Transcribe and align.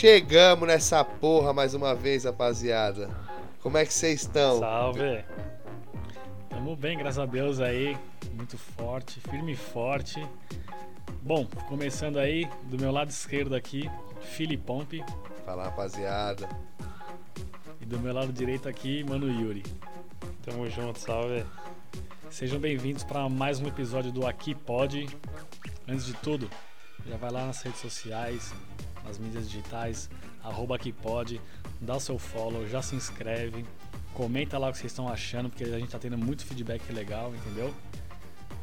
Chegamos 0.00 0.66
nessa 0.66 1.04
porra 1.04 1.52
mais 1.52 1.74
uma 1.74 1.94
vez, 1.94 2.24
rapaziada. 2.24 3.10
Como 3.62 3.76
é 3.76 3.84
que 3.84 3.92
vocês 3.92 4.22
estão? 4.22 4.58
Salve! 4.58 5.22
Tamo 6.48 6.74
bem, 6.74 6.96
graças 6.96 7.18
a 7.18 7.26
Deus 7.26 7.60
aí. 7.60 7.98
Muito 8.32 8.56
forte, 8.56 9.20
firme 9.20 9.52
e 9.52 9.56
forte. 9.56 10.26
Bom, 11.20 11.44
começando 11.68 12.18
aí, 12.18 12.48
do 12.62 12.78
meu 12.78 12.90
lado 12.90 13.10
esquerdo 13.10 13.54
aqui, 13.54 13.90
Filipompe. 14.22 15.04
Fala, 15.44 15.64
rapaziada. 15.64 16.48
E 17.78 17.84
do 17.84 17.98
meu 17.98 18.14
lado 18.14 18.32
direito 18.32 18.70
aqui, 18.70 19.04
Mano 19.04 19.30
Yuri. 19.30 19.62
Tamo 20.42 20.66
junto, 20.70 20.98
salve. 20.98 21.44
Sejam 22.30 22.58
bem-vindos 22.58 23.04
para 23.04 23.28
mais 23.28 23.60
um 23.60 23.68
episódio 23.68 24.10
do 24.10 24.26
Aqui 24.26 24.54
Pode. 24.54 25.06
Antes 25.86 26.06
de 26.06 26.14
tudo, 26.14 26.48
já 27.06 27.18
vai 27.18 27.30
lá 27.30 27.44
nas 27.44 27.60
redes 27.60 27.82
sociais, 27.82 28.50
nas 29.10 29.18
mídias 29.18 29.50
digitais, 29.50 30.08
arroba 30.42 30.76
Aqui 30.76 30.92
Pode, 30.92 31.40
dá 31.80 31.96
o 31.96 32.00
seu 32.00 32.16
follow, 32.18 32.66
já 32.68 32.80
se 32.80 32.94
inscreve, 32.94 33.64
comenta 34.14 34.56
lá 34.56 34.68
o 34.68 34.72
que 34.72 34.78
vocês 34.78 34.92
estão 34.92 35.08
achando, 35.08 35.48
porque 35.50 35.64
a 35.64 35.78
gente 35.78 35.90
tá 35.90 35.98
tendo 35.98 36.16
muito 36.16 36.44
feedback 36.46 36.92
legal, 36.92 37.34
entendeu? 37.34 37.74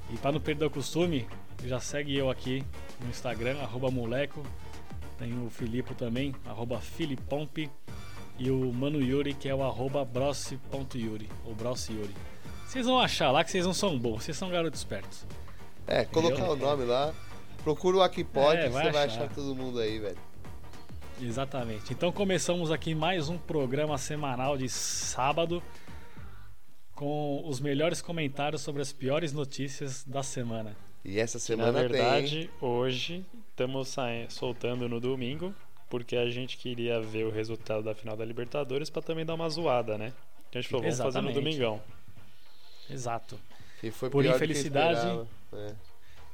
E 0.10 0.18
para 0.18 0.32
não 0.32 0.40
perder 0.40 0.66
o 0.66 0.70
costume, 0.70 1.28
já 1.66 1.82
segue 1.82 2.16
eu 2.16 2.30
aqui 2.30 2.64
no 3.02 3.10
Instagram, 3.10 3.60
arroba 3.60 3.92
moleco. 3.92 4.42
Tem 5.20 5.34
o 5.46 5.50
Filipe 5.50 5.94
também, 5.96 6.34
arroba 6.46 6.80
Filipompe. 6.80 7.70
E 8.40 8.50
o 8.52 8.72
Mano 8.72 9.02
Yuri, 9.02 9.34
que 9.34 9.50
é 9.50 9.56
o 9.56 9.64
arroba 9.64 10.06
brossi.yuri, 10.06 11.28
ou 11.44 11.56
brossiyuri. 11.56 12.14
Vocês 12.68 12.86
vão 12.86 13.00
achar 13.00 13.32
lá 13.32 13.44
que 13.44 13.50
vocês 13.50 13.66
não 13.66 13.74
são 13.74 13.98
bons, 13.98 14.24
vocês 14.24 14.38
são 14.38 14.50
garotos 14.50 14.80
espertos. 14.80 15.26
É, 15.88 16.06
colocar 16.06 16.48
o 16.52 16.56
nome 16.56 16.86
lá. 16.86 17.14
Procura 17.64 17.98
o 17.98 18.02
Aqui 18.02 18.24
Pode, 18.24 18.62
É, 18.62 18.64
que 18.66 18.70
vai 18.70 18.86
você 18.86 18.92
vai 18.92 19.06
achar. 19.08 19.24
achar 19.24 19.34
todo 19.34 19.56
mundo 19.56 19.80
aí, 19.80 20.00
velho. 20.00 20.18
Exatamente. 21.22 21.94
Então 21.94 22.12
começamos 22.12 22.72
aqui 22.72 22.94
mais 22.94 23.30
um 23.30 23.38
programa 23.38 23.98
semanal 23.98 24.58
de 24.58 24.70
sábado 24.70 25.62
com 26.94 27.44
os 27.48 27.60
melhores 27.60 28.02
comentários 28.02 28.62
sobre 28.62 28.82
as 28.82 28.92
piores 28.94 29.34
notícias 29.34 30.04
da 30.04 30.22
semana. 30.24 30.76
E 31.04 31.20
essa 31.20 31.38
Na 31.38 31.42
semana 31.42 31.74
tem. 31.74 31.82
hein? 31.84 31.88
verdade, 31.90 32.50
hoje 32.62 33.26
estamos 33.50 33.96
soltando 34.30 34.88
no 34.88 35.00
domingo, 35.00 35.54
porque 35.90 36.16
a 36.16 36.30
gente 36.30 36.58
queria 36.58 37.02
ver 37.02 37.26
o 37.26 37.32
resultado 37.32 37.84
da 37.84 37.96
final 37.96 38.16
da 38.16 38.26
Libertadores 38.26 38.90
pra 38.90 39.02
também 39.02 39.26
dar 39.26 39.34
uma 39.36 39.50
zoada, 39.50 39.98
né? 39.98 40.14
A 40.54 40.58
gente 40.58 40.70
falou, 40.70 40.84
vamos 40.84 40.98
fazer 40.98 41.22
no 41.22 41.34
domingão. 41.34 41.82
Exato. 42.90 43.40
Que 43.80 43.92
foi 43.92 44.10
Por 44.10 44.24
que 44.24 44.30
infelicidade. 44.30 45.28
É. 45.54 45.74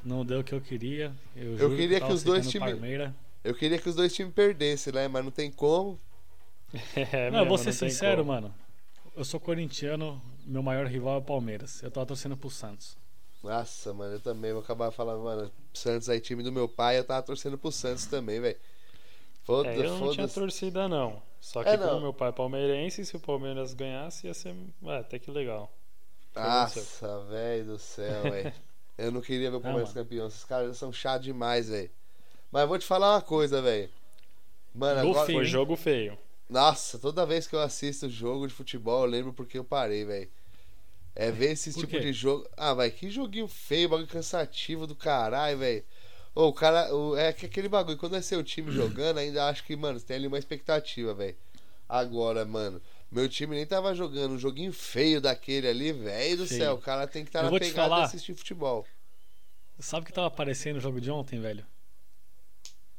Não 0.03 0.25
deu 0.25 0.41
o 0.41 0.43
que 0.43 0.53
eu 0.53 0.61
queria. 0.61 1.11
Eu, 1.35 1.51
Eu 1.53 1.57
juro 1.57 1.75
queria 1.77 1.99
tava 1.99 2.09
que 2.11 2.15
os 2.15 2.23
dois 2.23 2.49
times-. 2.49 2.79
Eu 3.43 3.53
queria 3.55 3.79
que 3.79 3.89
os 3.89 3.95
dois 3.95 4.13
times 4.13 4.33
perdessem, 4.33 4.93
né? 4.93 5.07
Mas 5.07 5.23
não 5.23 5.31
tem 5.31 5.51
como. 5.51 5.99
É 6.95 7.29
não, 7.29 7.39
eu 7.39 7.45
vou 7.45 7.57
mesmo, 7.57 7.57
ser 7.57 7.71
não 7.71 7.73
sincero, 7.73 8.23
como. 8.23 8.25
mano. 8.25 8.53
Eu 9.15 9.25
sou 9.25 9.39
corintiano, 9.39 10.21
meu 10.45 10.63
maior 10.63 10.87
rival 10.87 11.15
é 11.15 11.17
o 11.19 11.21
Palmeiras. 11.23 11.81
Eu 11.83 11.91
tava 11.91 12.05
torcendo 12.07 12.37
pro 12.37 12.49
Santos. 12.49 12.97
Nossa, 13.43 13.93
mano, 13.93 14.13
eu 14.15 14.19
também 14.21 14.53
vou 14.53 14.61
acabar 14.61 14.89
falando, 14.91 15.23
mano, 15.23 15.51
Santos 15.73 16.09
aí, 16.09 16.19
time 16.21 16.41
do 16.43 16.51
meu 16.51 16.67
pai, 16.67 16.97
eu 16.97 17.03
tava 17.05 17.21
torcendo 17.25 17.57
pro 17.57 17.71
Santos 17.71 18.05
também, 18.05 18.39
velho. 18.39 18.57
Foda, 19.43 19.71
É, 19.71 19.85
eu 19.85 19.97
não 19.97 20.07
tinha 20.09 20.27
foda-se. 20.27 20.27
torcida 20.27 20.87
não. 20.87 21.21
Só 21.39 21.63
que 21.63 21.75
É, 21.75 21.77
como 21.77 21.99
não. 21.99 22.01
meu 22.01 22.13
pai 22.13 22.29
é 22.29 22.31
palmeirense, 22.31 23.05
se 23.05 23.15
o 23.15 23.19
Palmeiras 23.19 23.73
ganhasse 23.73 24.27
ia 24.27 24.33
ser 24.33 24.55
ué, 24.81 24.99
até 24.99 25.19
que 25.19 25.31
legal. 25.31 25.71
Foi. 26.31 26.51
Nossa, 26.51 27.23
velho 27.25 27.65
do 27.65 27.79
céu, 27.79 28.27
velho. 28.27 28.51
Eu 28.97 29.11
não 29.11 29.21
queria 29.21 29.49
ver 29.51 29.57
o 29.57 29.61
Palmeiras 29.61 29.91
campeão. 29.93 30.27
Esses 30.27 30.43
caras 30.45 30.77
são 30.77 30.91
chatos 30.93 31.25
demais, 31.25 31.69
velho. 31.69 31.91
Mas 32.53 32.67
vou 32.67 32.77
te 32.77 32.85
falar 32.85 33.15
uma 33.15 33.21
coisa, 33.21 33.63
velho. 33.63 33.89
Mano, 34.75 34.99
agora. 34.99 35.25
feio. 35.25 35.39
Foi 35.39 35.45
jogo 35.45 35.75
feio. 35.75 36.15
Nossa, 36.47 36.99
toda 36.99 37.25
vez 37.25 37.47
que 37.47 37.55
eu 37.55 37.59
assisto 37.59 38.07
jogo 38.07 38.47
de 38.47 38.53
futebol, 38.53 39.01
eu 39.05 39.09
lembro 39.09 39.33
porque 39.33 39.57
eu 39.57 39.63
parei, 39.63 40.05
velho. 40.05 40.29
É 41.15 41.31
ver 41.31 41.51
esse 41.53 41.73
Por 41.73 41.79
tipo 41.81 41.93
quê? 41.93 41.99
de 42.01 42.13
jogo. 42.13 42.47
Ah, 42.55 42.75
vai, 42.75 42.91
que 42.91 43.09
joguinho 43.09 43.47
feio, 43.47 43.89
bagulho 43.89 44.07
cansativo 44.07 44.85
do 44.85 44.95
caralho, 44.95 45.57
velho. 45.57 45.83
Ô, 46.35 46.47
o 46.49 46.53
cara. 46.53 46.93
o- 46.95 47.17
É 47.17 47.33
que 47.33 47.47
aquele 47.47 47.67
bagulho, 47.67 47.97
quando 47.97 48.15
é 48.15 48.21
seu 48.21 48.43
time 48.43 48.69
jogando, 48.71 49.17
ainda 49.17 49.47
acho 49.47 49.63
que, 49.63 49.75
mano, 49.75 49.99
você 49.99 50.05
tem 50.05 50.17
ali 50.17 50.27
uma 50.27 50.37
expectativa, 50.37 51.11
velho. 51.15 51.35
Agora, 51.89 52.45
mano, 52.45 52.79
meu 53.11 53.27
time 53.27 53.55
nem 53.55 53.65
tava 53.65 53.95
jogando 53.95 54.33
um 54.33 54.39
joguinho 54.39 54.71
feio 54.71 55.19
daquele 55.19 55.67
ali, 55.67 55.91
velho 55.91 56.37
do 56.37 56.45
Feio. 56.47 56.61
céu. 56.61 56.73
O 56.75 56.79
cara 56.79 57.07
tem 57.07 57.23
que 57.23 57.29
estar 57.29 57.43
Eu 57.43 57.51
na 57.51 57.59
pegada 57.59 57.89
falar. 57.89 57.99
de 58.01 58.05
assistir 58.05 58.35
futebol. 58.35 58.85
Sabe 59.79 60.03
o 60.03 60.05
que 60.05 60.13
tava 60.13 60.27
aparecendo 60.27 60.75
no 60.75 60.81
jogo 60.81 61.01
de 61.01 61.09
ontem, 61.09 61.39
velho? 61.39 61.65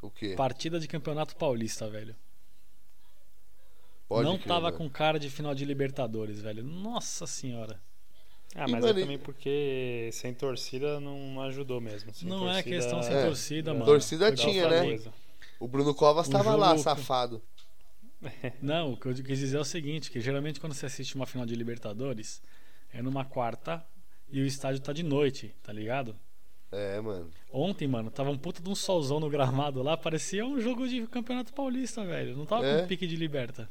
O 0.04 0.10
quê? 0.10 0.34
Partida 0.36 0.78
de 0.78 0.86
Campeonato 0.86 1.34
Paulista, 1.36 1.88
velho. 1.88 2.14
Pode 4.08 4.24
não 4.28 4.36
crer, 4.36 4.48
tava 4.48 4.66
mano. 4.66 4.76
com 4.76 4.90
cara 4.90 5.18
de 5.18 5.30
final 5.30 5.54
de 5.54 5.64
Libertadores, 5.64 6.40
velho. 6.40 6.62
Nossa 6.62 7.26
senhora. 7.26 7.80
Ah, 8.54 8.66
E, 8.68 8.72
mas 8.72 8.84
mano, 8.84 8.98
é 8.98 9.02
também 9.02 9.18
porque 9.18 10.10
sem 10.12 10.32
torcida 10.34 11.00
não 11.00 11.40
ajudou 11.42 11.80
mesmo. 11.80 12.12
Sem 12.14 12.28
Não 12.28 12.48
é 12.50 12.54
torcida- 12.62 12.76
questão 12.76 13.02
sem 13.02 13.14
É. 13.16 13.24
torcida, 13.24 13.72
mano. 13.72 13.86
Torcida 13.86 14.26
Foi 14.26 14.36
tinha, 14.36 14.68
né? 14.68 14.82
coisa. 14.84 15.12
O 15.58 15.66
Bruno 15.66 15.94
Covas 15.94 16.28
O 16.28 16.30
tava 16.30 16.54
lá, 16.54 16.70
jogo- 16.70 16.82
safado. 16.82 17.42
Não, 18.62 18.92
o 18.92 18.96
que 18.96 19.06
eu 19.06 19.14
quis 19.14 19.38
dizer 19.38 19.56
é 19.56 19.60
o 19.60 19.64
seguinte, 19.64 20.10
que 20.10 20.20
geralmente 20.20 20.60
quando 20.60 20.74
você 20.74 20.86
assiste 20.86 21.14
uma 21.14 21.26
final 21.26 21.46
de 21.46 21.54
Libertadores, 21.56 22.40
é 22.92 23.02
numa 23.02 23.24
quarta 23.24 23.84
e 24.30 24.40
o 24.40 24.46
estádio 24.46 24.80
tá 24.82 24.92
de 24.92 25.02
noite, 25.02 25.54
tá 25.62 25.72
ligado? 25.72 26.14
É, 26.76 27.00
mano. 27.00 27.30
Ontem, 27.52 27.86
mano, 27.86 28.10
tava 28.10 28.30
um 28.30 28.38
puta 28.38 28.60
de 28.62 28.68
um 28.68 28.74
solzão 28.74 29.20
no 29.20 29.30
gramado 29.30 29.82
lá, 29.82 29.96
parecia 29.96 30.44
um 30.44 30.60
jogo 30.60 30.88
de 30.88 31.06
Campeonato 31.06 31.52
Paulista, 31.52 32.04
velho. 32.04 32.36
Não 32.36 32.44
tava 32.46 32.66
É? 32.66 32.80
com 32.82 32.88
pique 32.88 33.06
de 33.06 33.14
liberta. 33.16 33.68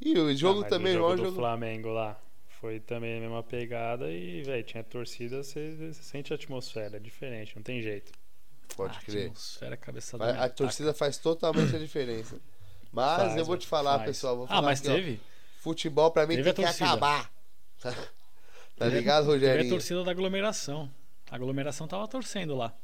E 0.00 0.16
o 0.18 0.36
jogo 0.36 0.62
Ah, 0.62 0.68
também, 0.68 0.92
o 0.94 0.98
jogo 0.98 1.12
o 1.12 1.16
do 1.16 1.24
jogo. 1.24 1.36
Flamengo 1.36 1.88
lá. 1.88 2.20
Foi 2.60 2.78
também 2.80 3.18
a 3.18 3.20
mesma 3.20 3.42
pegada 3.42 4.10
e, 4.10 4.42
velho, 4.42 4.62
tinha 4.64 4.82
torcida, 4.84 5.42
você, 5.42 5.74
você 5.92 6.02
sente 6.02 6.32
a 6.32 6.36
atmosfera, 6.36 6.96
é 6.96 7.00
diferente, 7.00 7.54
não 7.56 7.62
tem 7.62 7.82
jeito. 7.82 8.12
Pode 8.76 8.96
Ah, 8.98 9.02
crer. 9.04 9.26
Atmosfera, 9.26 9.76
cabeça 9.76 10.16
Vai- 10.16 10.32
da 10.32 10.44
A 10.44 10.48
torcida 10.48 10.94
faz 10.94 11.18
totalmente 11.18 11.74
a 11.76 11.78
diferença. 11.78 12.40
Mas 12.92 13.20
Faz, 13.22 13.36
eu 13.36 13.44
vou 13.44 13.56
te 13.56 13.66
falar, 13.66 13.98
faz. 13.98 14.10
pessoal. 14.10 14.36
Vou 14.36 14.44
Ah, 14.44 14.48
falar 14.48 14.62
mas 14.62 14.80
aqui, 14.80 14.88
ó, 14.88 14.94
teve. 14.94 15.20
Futebol 15.58 16.10
pra 16.10 16.26
mim 16.26 16.36
Teve 16.36 16.52
tem 16.52 16.64
a 16.64 16.72
que 16.72 16.82
acabar. 16.84 17.30
Tá, 18.76 18.86
ligado, 18.86 19.38
Teve 19.38 19.66
a 19.66 19.68
torcida 19.68 20.02
da 20.02 20.10
aglomeração. 20.10 20.90
A 21.30 21.36
aglomeração 21.36 21.86
tava 21.88 22.06
torcendo 22.08 22.54
lá. 22.54 22.74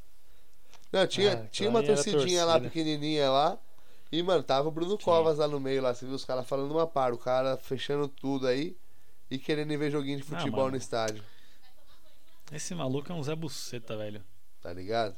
Não, 0.93 1.07
tinha, 1.07 1.35
Ah, 1.35 1.47
tinha 1.49 1.69
uma 1.71 1.83
torcidinha 1.83 2.45
lá, 2.45 2.59
pequenininha 2.61 3.31
lá. 3.31 3.59
E, 4.11 4.23
mano, 4.23 4.43
tava 4.43 4.69
o 4.69 4.73
Bruno 4.73 4.93
Sim. 4.99 5.05
Covas 5.05 5.39
lá 5.39 5.47
no 5.47 5.61
meio 5.61 5.81
lá. 5.83 5.95
Você 5.95 6.05
viu 6.05 6.15
os 6.15 6.25
caras 6.25 6.49
falando 6.49 6.73
uma 6.73 6.87
par. 6.87 7.13
O 7.13 7.19
cara 7.19 7.57
fechando 7.57 8.09
tudo 8.09 8.47
aí 8.49 8.77
e 9.31 9.39
querendo 9.39 9.73
ir 9.73 9.77
ver 9.77 9.91
joguinho 9.93 10.17
de 10.19 10.25
Ah, 10.25 10.39
futebol 10.39 10.61
mano. 10.63 10.73
no 10.73 10.77
estádio. 10.77 11.23
Esse 12.51 12.75
maluco 12.75 13.13
é 13.13 13.15
um 13.15 13.23
Zé 13.23 13.37
Buceta, 13.37 13.97
velho. 13.97 14.25
Tá 14.61 14.73
ligado? 14.73 15.15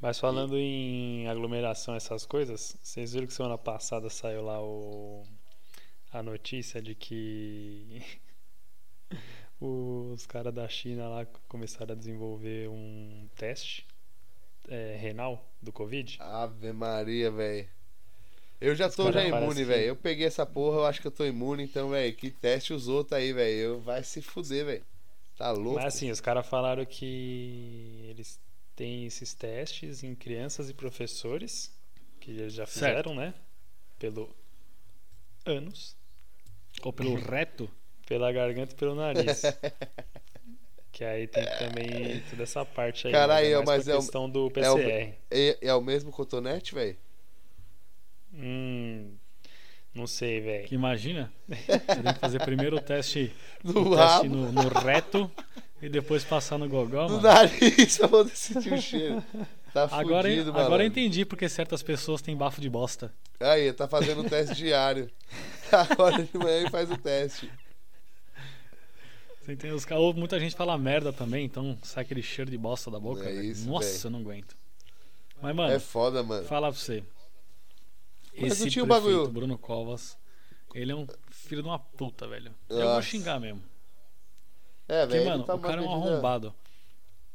Mas 0.00 0.18
falando 0.18 0.56
em 0.58 1.26
aglomeração, 1.26 1.94
essas 1.94 2.26
coisas, 2.26 2.76
vocês 2.82 3.12
viram 3.14 3.26
que 3.26 3.32
semana 3.32 3.56
passada 3.58 4.08
saiu 4.10 4.42
lá 4.44 4.62
o... 4.62 5.24
a 6.12 6.22
notícia 6.22 6.80
de 6.82 6.94
que 6.94 8.02
os 9.60 10.26
caras 10.26 10.54
da 10.54 10.68
China 10.68 11.08
lá 11.08 11.26
começaram 11.48 11.92
a 11.92 11.96
desenvolver 11.96 12.68
um 12.68 13.28
teste 13.36 13.86
é, 14.68 14.96
renal 15.00 15.44
do 15.60 15.72
Covid? 15.72 16.16
Ave 16.20 16.72
Maria, 16.72 17.30
velho. 17.30 17.68
Eu 18.60 18.74
já 18.74 18.90
tô 18.90 19.10
já 19.12 19.24
imune, 19.24 19.54
que- 19.56 19.64
velho. 19.64 19.86
Eu 19.86 19.96
peguei 19.96 20.26
essa 20.26 20.44
porra, 20.44 20.78
eu 20.78 20.86
acho 20.86 21.00
que 21.00 21.06
eu 21.06 21.12
tô 21.12 21.24
imune, 21.24 21.62
então, 21.62 21.90
velho, 21.90 22.14
que 22.14 22.30
teste 22.30 22.72
os 22.72 22.88
outros 22.88 23.12
aí, 23.18 23.32
velho. 23.32 23.58
Eu 23.58 23.80
vai 23.80 24.02
se 24.02 24.20
fuder, 24.20 24.64
velho. 24.66 24.84
Tá 25.36 25.52
louco? 25.52 25.76
Mas 25.80 25.94
assim, 25.94 26.10
os 26.10 26.20
caras 26.20 26.46
falaram 26.46 26.84
que 26.84 28.06
eles 28.08 28.40
têm 28.74 29.06
esses 29.06 29.32
testes 29.34 30.02
em 30.02 30.14
crianças 30.14 30.68
e 30.68 30.74
professores, 30.74 31.72
que 32.20 32.32
eles 32.32 32.52
já 32.52 32.66
Certo. 32.66 33.04
fizeram, 33.08 33.14
né? 33.14 33.32
Pelo 33.98 34.28
ânus, 35.46 35.96
Ou 36.82 36.92
pelo 36.92 37.14
reto. 37.14 37.70
Pela 38.08 38.32
garganta 38.32 38.72
e 38.72 38.76
pelo 38.76 38.94
nariz. 38.94 39.42
que 40.90 41.04
aí 41.04 41.26
tem 41.28 41.44
também 41.58 42.20
toda 42.30 42.42
essa 42.42 42.64
parte 42.64 43.06
aí. 43.06 43.12
Caralho, 43.12 43.62
mas 43.64 43.86
é 43.86 43.94
o- 43.94 43.98
questão 43.98 44.28
do 44.28 44.46
é 44.56 44.70
o- 44.70 44.76
PCR. 44.76 45.14
É, 45.30 45.58
é 45.68 45.74
o 45.74 45.80
mesmo 45.82 46.10
cotonete, 46.10 46.74
velho? 46.74 46.96
Hum, 48.34 49.14
não 49.94 50.06
sei, 50.06 50.40
velho. 50.40 50.68
Imagina. 50.70 51.32
Você 51.48 52.02
tem 52.02 52.14
que 52.14 52.18
fazer 52.20 52.40
primeiro 52.40 52.76
o 52.76 52.80
teste, 52.80 53.32
No 53.64 53.92
o 53.92 53.96
teste 53.96 54.28
no, 54.28 54.52
no 54.52 54.68
reto 54.68 55.30
e 55.80 55.88
depois 55.88 56.24
passar 56.24 56.58
no 56.58 56.68
gogó, 56.68 57.02
no 57.08 57.16
mano. 57.16 57.22
nariz, 57.22 57.98
pra 57.98 58.08
poder 58.08 58.36
sentir 58.36 58.72
o 58.72 58.80
cheiro. 58.82 59.22
Tá 59.72 59.84
Agora, 59.92 60.28
fudido, 60.28 60.52
mano. 60.52 60.64
agora 60.66 60.82
eu 60.82 60.86
entendi 60.88 61.24
porque 61.24 61.48
certas 61.48 61.82
pessoas 61.82 62.22
têm 62.22 62.36
bafo 62.36 62.60
de 62.60 62.68
bosta. 62.70 63.12
Aí, 63.38 63.72
tá 63.72 63.86
fazendo 63.86 64.22
o 64.22 64.28
teste 64.28 64.54
diário. 64.56 65.10
Agora 65.70 66.22
de 66.22 66.38
manhã 66.38 66.56
ele 66.60 66.70
faz 66.70 66.90
o 66.90 66.96
teste. 66.96 67.50
Entende? 69.48 69.72
Os, 69.74 69.86
ou 69.90 70.12
muita 70.14 70.38
gente 70.38 70.54
fala 70.54 70.76
merda 70.76 71.12
também, 71.12 71.44
então 71.46 71.78
sai 71.82 72.04
aquele 72.04 72.22
cheiro 72.22 72.50
de 72.50 72.58
bosta 72.58 72.90
da 72.90 73.00
boca. 73.00 73.28
É 73.28 73.32
isso, 73.44 73.66
Nossa, 73.66 73.88
velho. 73.88 74.06
eu 74.06 74.10
não 74.10 74.20
aguento. 74.20 74.56
Mas, 75.40 75.54
mano, 75.56 75.72
É 75.72 75.78
foda, 75.78 76.22
mano. 76.22 76.44
falar 76.46 76.70
pra 76.70 76.78
você. 76.78 77.02
Mas 78.40 78.52
esse 78.52 78.70
tinha 78.70 78.84
o 78.84 78.86
prefeito, 78.86 79.10
bagulho. 79.10 79.28
Bruno 79.32 79.58
Covas, 79.58 80.18
ele 80.74 80.92
é 80.92 80.94
um 80.94 81.06
filho 81.30 81.62
de 81.62 81.68
uma 81.68 81.78
puta, 81.78 82.26
velho. 82.28 82.54
Eu 82.68 82.76
vou 82.76 82.84
Nossa. 82.86 83.02
xingar 83.02 83.40
mesmo. 83.40 83.62
É, 84.86 85.00
Porque, 85.06 85.18
velho. 85.18 85.30
mano, 85.30 85.40
ele 85.42 85.46
tá 85.46 85.54
o 85.54 85.60
cara 85.60 85.82
é 85.82 85.84
um 85.84 85.92
arrombado. 85.92 86.54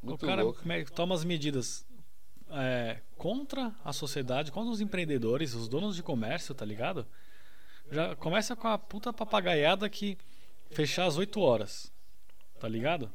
O 0.01 0.07
Muito 0.07 0.25
cara 0.25 0.43
louco. 0.43 0.61
toma 0.93 1.15
as 1.15 1.23
medidas 1.23 1.85
é, 2.51 2.99
contra 3.17 3.73
a 3.83 3.93
sociedade, 3.93 4.51
contra 4.51 4.71
os 4.71 4.81
empreendedores, 4.81 5.53
os 5.53 5.67
donos 5.67 5.95
de 5.95 6.03
comércio, 6.03 6.53
tá 6.53 6.65
ligado? 6.65 7.05
Já 7.91 8.15
começa 8.15 8.55
com 8.55 8.67
a 8.67 8.77
puta 8.77 9.13
papagaiada 9.13 9.89
que 9.89 10.17
fechar 10.71 11.05
às 11.05 11.17
8 11.17 11.39
horas, 11.39 11.91
tá 12.59 12.67
ligado? 12.67 13.11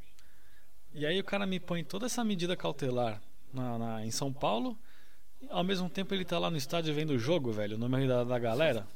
E 0.95 1.05
aí 1.07 1.19
o 1.21 1.25
cara 1.25 1.47
me 1.47 1.61
põe 1.61 1.85
toda 1.85 2.07
essa 2.07 2.25
medida 2.25 2.57
cautelar 2.57 3.21
na, 3.53 3.79
na- 3.79 4.07
em 4.07 4.11
São 4.11 4.33
Paulo, 4.33 4.77
e 5.41 5.47
ao 5.51 5.63
mesmo 5.65 5.89
tempo 5.89 6.15
ele 6.15 6.25
tá 6.25 6.39
lá 6.39 6.51
no 6.51 6.57
estádio 6.57 6.95
vendo 6.95 7.11
o 7.11 7.19
jogo, 7.19 7.53
velho, 7.53 7.79
no 7.79 7.89
meio 7.89 8.09
da, 8.09 8.25
da 8.25 8.39
galera. 8.39 8.87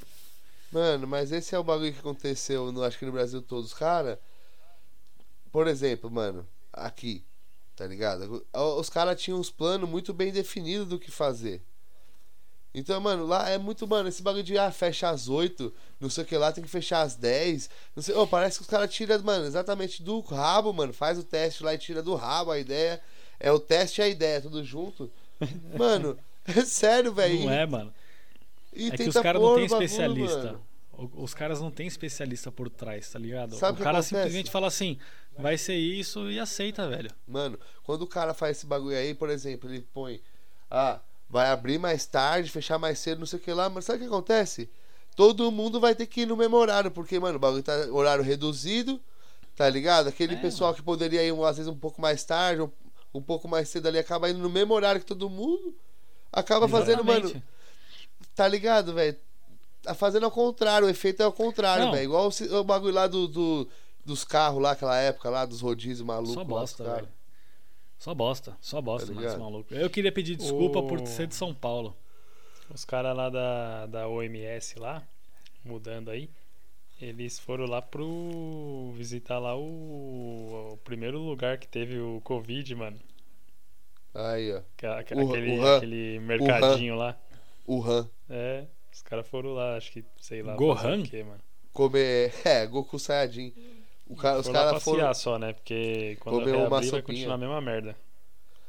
Mano, 0.70 1.06
mas 1.06 1.30
esse 1.32 1.54
é 1.54 1.58
o 1.58 1.64
bagulho 1.64 1.92
que 1.92 1.98
aconteceu, 2.00 2.72
no, 2.72 2.82
acho 2.82 2.98
que 2.98 3.04
no 3.06 3.12
Brasil 3.12 3.42
todos. 3.42 3.74
Cara, 3.74 4.18
por 5.50 5.66
exemplo, 5.68 6.10
mano, 6.10 6.46
aqui, 6.72 7.22
tá 7.76 7.86
ligado? 7.86 8.44
Os 8.78 8.88
caras 8.88 9.20
tinham 9.20 9.38
uns 9.38 9.50
planos 9.50 9.88
muito 9.88 10.14
bem 10.14 10.32
definidos 10.32 10.86
do 10.88 10.98
que 10.98 11.10
fazer. 11.10 11.62
Então, 12.74 12.98
mano, 13.00 13.26
lá 13.26 13.50
é 13.50 13.58
muito, 13.58 13.86
mano, 13.86 14.08
esse 14.08 14.22
bagulho 14.22 14.42
de, 14.42 14.56
ah, 14.56 14.70
fecha 14.70 15.10
às 15.10 15.28
8, 15.28 15.72
não 16.00 16.08
sei 16.08 16.24
o 16.24 16.26
que 16.26 16.36
lá, 16.36 16.50
tem 16.52 16.64
que 16.64 16.70
fechar 16.70 17.02
às 17.02 17.14
10. 17.14 17.69
Não 17.94 18.02
sei, 18.02 18.14
ô, 18.14 18.26
parece 18.26 18.56
que 18.58 18.62
os 18.62 18.69
caras 18.69 18.92
tiram, 18.92 19.22
mano, 19.22 19.44
exatamente 19.44 20.02
do 20.02 20.20
rabo, 20.20 20.72
mano. 20.72 20.92
Faz 20.92 21.19
o 21.19 21.22
teste 21.22 21.62
lá 21.62 21.74
e 21.74 21.78
tira 21.78 22.02
do 22.02 22.14
rabo 22.14 22.50
a 22.50 22.58
ideia. 22.58 23.00
É 23.38 23.52
o 23.52 23.58
teste 23.60 24.00
e 24.00 24.04
a 24.04 24.08
ideia, 24.08 24.40
tudo 24.40 24.62
junto. 24.64 25.10
Mano, 25.76 26.16
é 26.46 26.64
sério, 26.64 27.12
velho. 27.12 27.40
Não 27.40 27.50
é, 27.50 27.66
mano. 27.66 27.92
E 28.72 28.88
É 28.88 28.96
que 28.96 29.08
os 29.08 29.14
caras 29.16 29.42
não 29.42 29.54
têm 29.56 29.64
especialista. 29.64 30.44
mano. 30.44 30.66
Os 31.16 31.34
caras 31.34 31.60
não 31.60 31.70
têm 31.70 31.86
especialista 31.88 32.52
por 32.52 32.70
trás, 32.70 33.10
tá 33.10 33.19
ligado? 33.19 33.56
Sabe 33.56 33.80
o 33.80 33.82
cara 33.82 33.98
acontece? 33.98 34.08
simplesmente 34.10 34.50
fala 34.50 34.69
assim, 34.69 34.98
vai 35.36 35.58
ser 35.58 35.74
isso 35.74 36.30
e 36.30 36.38
aceita, 36.38 36.88
velho. 36.88 37.10
Mano, 37.26 37.58
quando 37.82 38.02
o 38.02 38.06
cara 38.06 38.32
faz 38.32 38.58
esse 38.58 38.66
bagulho 38.66 38.96
aí, 38.96 39.12
por 39.12 39.28
exemplo, 39.28 39.69
ele 39.69 39.84
põe. 39.92 40.20
Ah, 40.70 41.00
vai 41.32 41.49
abrir 41.49 41.79
mais 41.79 42.05
tarde, 42.06 42.50
fechar 42.50 42.79
mais 42.79 42.99
cedo, 42.99 43.20
não 43.20 43.26
sei 43.26 43.38
o 43.38 43.43
que 43.43 43.50
lá, 43.55 43.70
mas 43.70 43.87
sabe 43.87 43.96
o 43.99 44.00
que 44.02 44.06
acontece? 44.06 44.69
Todo 45.17 45.50
mundo 45.50 45.81
vai 45.81 45.94
ter 45.94 46.06
que 46.06 46.20
ir 46.23 46.26
no 46.26 46.37
mesmo 46.37 46.56
horário, 46.56 46.90
porque, 46.90 47.19
mano, 47.19 47.37
o 47.37 47.40
bagulho 47.40 47.62
tá 47.62 47.73
horário 47.90 48.23
reduzido, 48.23 49.00
tá 49.56 49.67
ligado? 49.69 50.08
Aquele 50.08 50.34
É, 50.34 50.37
pessoal 50.37 50.75
que 50.75 50.82
poderia 50.82 51.23
ir, 51.25 51.32
às 51.44 51.56
vezes, 51.56 51.73
um 51.73 51.76
pouco 51.76 52.02
mais 52.02 52.23
tarde, 52.23 52.61
um, 52.61 52.70
um 53.14 53.23
pouco 53.23 53.49
mais 53.49 53.70
cedo 53.70 53.88
ali, 53.88 53.99
acaba 53.99 54.29
indo 54.29 54.40
no 54.40 54.50
mesmo 54.50 54.75
horário 54.75 55.00
que 55.00 55.06
todo 55.06 55.31
mundo. 55.31 55.75
Acaba 56.31 56.67
fazendo, 56.69 57.02
mano, 57.05 57.43
tá 58.34 58.46
ligado, 58.46 58.93
velho? 58.94 59.17
Tá 59.82 59.94
fazendo 59.94 60.25
ao 60.25 60.31
contrário, 60.31 60.87
o 60.87 60.90
efeito 60.90 61.23
é 61.23 61.25
ao 61.25 61.32
contrário, 61.32 61.87
velho. 61.93 62.05
Igual 62.05 62.29
o, 62.31 62.55
o 62.61 62.64
bagulho 62.64 62.94
lá 62.94 63.06
do, 63.06 63.26
do- 63.26 63.69
dos 64.05 64.23
carros 64.25 64.62
lá, 64.62 64.73
aquela 64.73 64.96
época 64.99 65.31
lá, 65.31 65.44
dos 65.46 65.61
rodízios 65.62 66.06
malucos. 66.06 66.34
Só 66.34 66.44
bosta, 66.44 66.84
velho. 66.84 67.08
Só 68.02 68.12
bosta, 68.12 68.56
só 68.60 68.81
bosta, 68.81 69.14
Tá 69.14 69.38
maluco. 69.38 69.72
Eu 69.72 69.88
queria 69.88 70.10
pedir 70.10 70.34
desculpa 70.34 70.81
O- 70.81 70.88
por 70.88 71.06
ser 71.06 71.28
de 71.28 71.37
São 71.37 71.54
Paulo. 71.54 71.96
Os 72.69 72.84
caras 72.84 73.16
lá 73.16 73.31
da, 73.31 73.87
da 73.87 74.08
OMS 74.08 74.76
lá, 74.76 75.06
mudando 75.64 76.10
aí, 76.10 76.28
eles 77.00 77.38
foram 77.38 77.64
lá 77.64 77.81
pro 77.81 78.93
visitar 78.96 79.38
lá 79.38 79.54
o, 79.56 80.72
o 80.72 80.76
primeiro 80.78 81.20
lugar 81.20 81.58
que 81.58 81.69
teve 81.69 82.00
o 82.00 82.20
Covid, 82.25 82.75
mano. 82.75 82.99
Aí, 84.12 84.52
ó. 84.52 84.62
Que- 84.76 84.87
aque- 84.87 85.14
O- 85.14 85.28
Aquele, 85.31 85.58
o 85.60 85.64
Han. 85.64 85.76
aquele 85.76 86.19
mercadinho 86.19 86.96
lá. 86.96 87.16
Wuhan. 87.69 88.10
É, 88.28 88.64
os 88.93 89.00
caras 89.02 89.28
foram 89.28 89.52
lá, 89.55 89.76
acho 89.76 89.93
que, 89.93 90.05
sei 90.20 90.43
lá, 90.43 90.56
Gohan? 90.56 90.75
fazer 90.76 90.98
o 91.02 91.05
quê, 91.05 91.22
mano. 91.22 91.40
Comer. 91.72 92.32
É, 92.44 92.66
Goku 92.66 92.98
Saiyajin. 92.98 93.52
O 94.12 94.16
cara, 94.16 94.38
os 94.40 94.46
Foram 94.46 94.60
caras 94.60 94.72
passear 94.84 94.96
foram. 95.00 95.14
só, 95.14 95.38
né? 95.38 95.52
Porque 95.52 96.16
quando 96.20 96.36
uma 96.38 96.44
reabrir 96.44 96.90
vai 96.90 97.02
continuar 97.02 97.34
a 97.34 97.38
mesma 97.38 97.60
merda. 97.60 97.96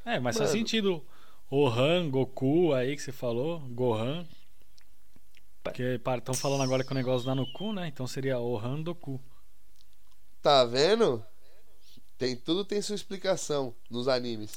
É, 0.05 0.19
mas 0.19 0.37
faz 0.37 0.49
Mano. 0.49 0.59
sentido. 0.59 1.05
Gohan, 1.49 2.09
Goku 2.09 2.73
aí 2.73 2.95
que 2.95 3.01
você 3.01 3.11
falou, 3.11 3.59
Gohan. 3.59 4.25
Porque 5.63 5.99
estão 6.17 6.33
falando 6.33 6.63
agora 6.63 6.83
que 6.83 6.91
o 6.91 6.95
negócio 6.95 7.25
dá 7.25 7.35
no 7.35 7.45
cu, 7.53 7.71
né? 7.73 7.87
Então 7.87 8.05
seria 8.07 8.39
Ohan 8.39 8.81
do 8.81 8.95
cu. 8.95 9.19
Tá 10.41 10.65
vendo? 10.65 11.23
Tem, 12.17 12.35
tudo 12.35 12.65
tem 12.65 12.81
sua 12.81 12.95
explicação 12.95 13.73
nos 13.89 14.07
animes. 14.07 14.55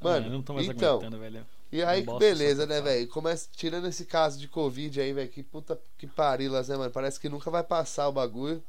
Mano, 0.00 0.26
Ah, 0.26 0.28
eu 0.28 0.32
não 0.32 0.42
tô 0.42 0.54
mais 0.54 0.66
então, 0.68 1.00
velho. 1.00 1.46
e 1.70 1.82
aí, 1.82 2.02
Bosta 2.02 2.18
beleza, 2.20 2.66
né, 2.66 2.80
velho? 2.80 3.08
Começa, 3.08 3.48
tirando 3.52 3.86
esse 3.86 4.04
caso 4.04 4.38
de 4.38 4.48
Covid 4.48 5.00
aí, 5.00 5.12
velho, 5.12 5.30
que 5.30 5.42
puta 5.42 5.80
que 5.98 6.06
parilas, 6.06 6.68
né, 6.68 6.76
mano? 6.76 6.90
Parece 6.90 7.20
que 7.20 7.28
nunca 7.28 7.50
vai 7.50 7.62
passar 7.62 8.08
o 8.08 8.12
bagulho. 8.12 8.62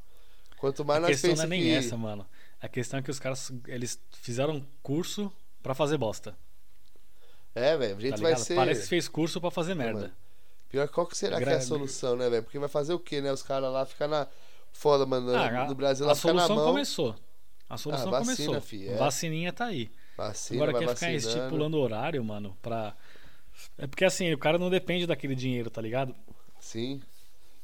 Quanto 0.64 0.82
mais 0.82 0.98
A 0.98 1.00
nós 1.02 1.10
questão 1.10 1.36
não 1.36 1.44
é 1.44 1.46
nem 1.46 1.60
que... 1.62 1.70
essa, 1.74 1.94
mano. 1.94 2.26
A 2.58 2.66
questão 2.68 2.98
é 2.98 3.02
que 3.02 3.10
os 3.10 3.18
caras, 3.18 3.52
eles 3.68 4.00
fizeram 4.22 4.54
um 4.54 4.66
curso 4.82 5.30
pra 5.62 5.74
fazer 5.74 5.98
bosta. 5.98 6.34
É, 7.54 7.76
velho, 7.76 7.96
a 7.98 8.00
gente 8.00 8.16
Tá 8.16 8.22
vai 8.22 8.34
ser... 8.36 8.54
Parece 8.54 8.82
que 8.84 8.88
fez 8.88 9.06
curso 9.06 9.40
pra 9.42 9.50
fazer 9.50 9.74
mano. 9.74 9.98
merda. 9.98 10.14
Pior, 10.70 10.88
qual 10.88 11.06
que 11.06 11.16
será 11.18 11.36
que 11.36 11.44
é 11.44 11.46
a 11.46 11.50
Gra- 11.50 11.60
solução, 11.60 12.16
né, 12.16 12.30
velho? 12.30 12.42
Porque 12.42 12.58
vai 12.58 12.68
fazer 12.70 12.94
o 12.94 12.98
quê, 12.98 13.20
né? 13.20 13.30
Os 13.30 13.42
caras 13.42 13.70
lá 13.70 13.84
ficam 13.84 14.08
na... 14.08 14.26
Foda, 14.72 15.04
mano, 15.04 15.36
Ah, 15.36 15.66
no 15.66 15.74
Brasil 15.74 16.06
a 16.06 16.08
lá 16.08 16.14
fica 16.14 16.32
na 16.32 16.40
solução 16.46 16.56
mão. 16.56 16.72
começou. 16.72 17.14
A 17.68 17.76
solução 17.76 18.08
Ah, 18.08 18.20
vacina, 18.20 18.36
começou. 18.48 18.60
fi, 18.62 18.88
é. 18.88 18.96
Vacininha 18.96 19.52
tá 19.52 19.66
aí. 19.66 19.90
Vacina, 20.16 20.64
Agora 20.64 20.78
quer 20.86 20.94
ficar 20.94 21.12
estipulando 21.12 21.78
horário, 21.78 22.24
mano, 22.24 22.56
pra. 22.62 22.96
É 23.76 23.86
porque 23.86 24.04
assim, 24.04 24.32
o 24.32 24.38
cara 24.38 24.56
não 24.58 24.70
depende 24.70 25.06
daquele 25.06 25.34
dinheiro, 25.34 25.68
tá 25.70 25.82
ligado? 25.82 26.14
Sim. 26.58 27.02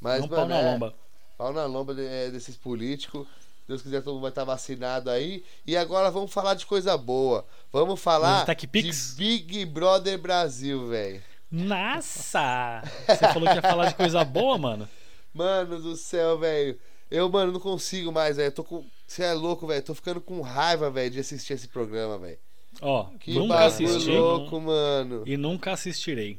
Mas, 0.01 0.21
não 0.21 0.29
pau 0.29 0.41
mano, 0.41 0.51
na 0.51 0.61
é, 0.61 0.73
lomba. 0.73 0.95
Pau 1.41 1.53
na 1.55 1.65
lomba 1.65 1.95
de- 1.95 2.05
é, 2.07 2.31
desses 2.31 2.55
políticos. 2.55 3.27
Deus 3.67 3.81
quiser, 3.81 4.03
todo 4.03 4.15
mundo 4.15 4.23
vai 4.23 4.31
estar 4.31 4.45
vacinado 4.45 5.09
aí. 5.11 5.43
E 5.67 5.75
agora 5.77 6.11
vamos 6.11 6.31
falar 6.33 6.55
de 6.55 6.67
coisa 6.67 6.99
boa. 6.99 7.47
Vamos 7.73 7.99
falar 8.01 8.45
de? 8.45 9.15
Big 9.17 9.65
Brother 9.65 10.19
Brasil, 10.19 10.89
velho. 10.89 11.23
Nossa! 11.51 12.83
Você 13.07 13.17
falou 13.33 13.49
que 13.49 13.55
ia 13.55 13.63
falar 13.63 13.87
de 13.89 13.95
coisa 13.95 14.23
boa, 14.25 14.59
mano? 14.59 14.89
Mano 15.33 15.81
do 15.81 15.97
céu, 15.97 16.39
velho. 16.39 16.79
Eu, 17.11 17.29
mano, 17.31 17.53
não 17.53 17.61
consigo 17.61 18.13
mais, 18.13 18.37
velho. 18.37 18.49
Eu 18.49 18.53
tô 18.53 18.65
com. 18.65 18.85
Você 19.07 19.23
é 19.23 19.33
louco, 19.33 19.67
velho. 19.67 19.83
Tô 19.83 19.95
ficando 19.95 20.21
com 20.21 20.41
raiva, 20.43 20.91
velho, 20.91 21.11
de 21.11 21.21
assistir 21.21 21.55
esse 21.55 21.69
programa, 21.69 22.19
velho. 22.19 22.39
Ó, 22.83 23.05
Que 23.19 23.33
nunca 23.35 23.65
assisti 23.65 24.11
louco, 24.11 24.61
mano. 24.61 25.23
e 25.27 25.37
nunca 25.37 25.73
assistirei. 25.73 26.39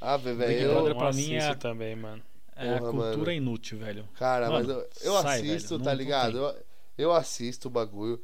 Ah, 0.00 0.18
Big 0.18 0.32
velho. 0.34 0.70
Brother 0.70 0.82
Eu... 0.84 0.88
Eu 0.88 0.96
pra 0.96 1.12
mim 1.12 1.34
é 1.34 1.54
também, 1.54 1.94
mano. 1.96 2.22
É 2.64 2.74
a 2.74 2.78
Porra, 2.78 2.90
cultura 2.92 3.16
mano. 3.18 3.32
inútil, 3.32 3.78
velho. 3.78 4.08
Cara, 4.18 4.50
Mano, 4.50 4.68
mas 4.68 4.76
eu, 5.04 5.12
eu 5.14 5.22
sai, 5.22 5.40
assisto, 5.40 5.68
velho. 5.70 5.84
tá 5.84 5.90
Não- 5.90 5.92
não 5.92 5.98
ligado? 6.04 6.32
tem. 6.32 6.40
Eu, 6.40 6.54
eu 6.98 7.12
assisto 7.12 7.68
o 7.68 7.70
bagulho. 7.70 8.20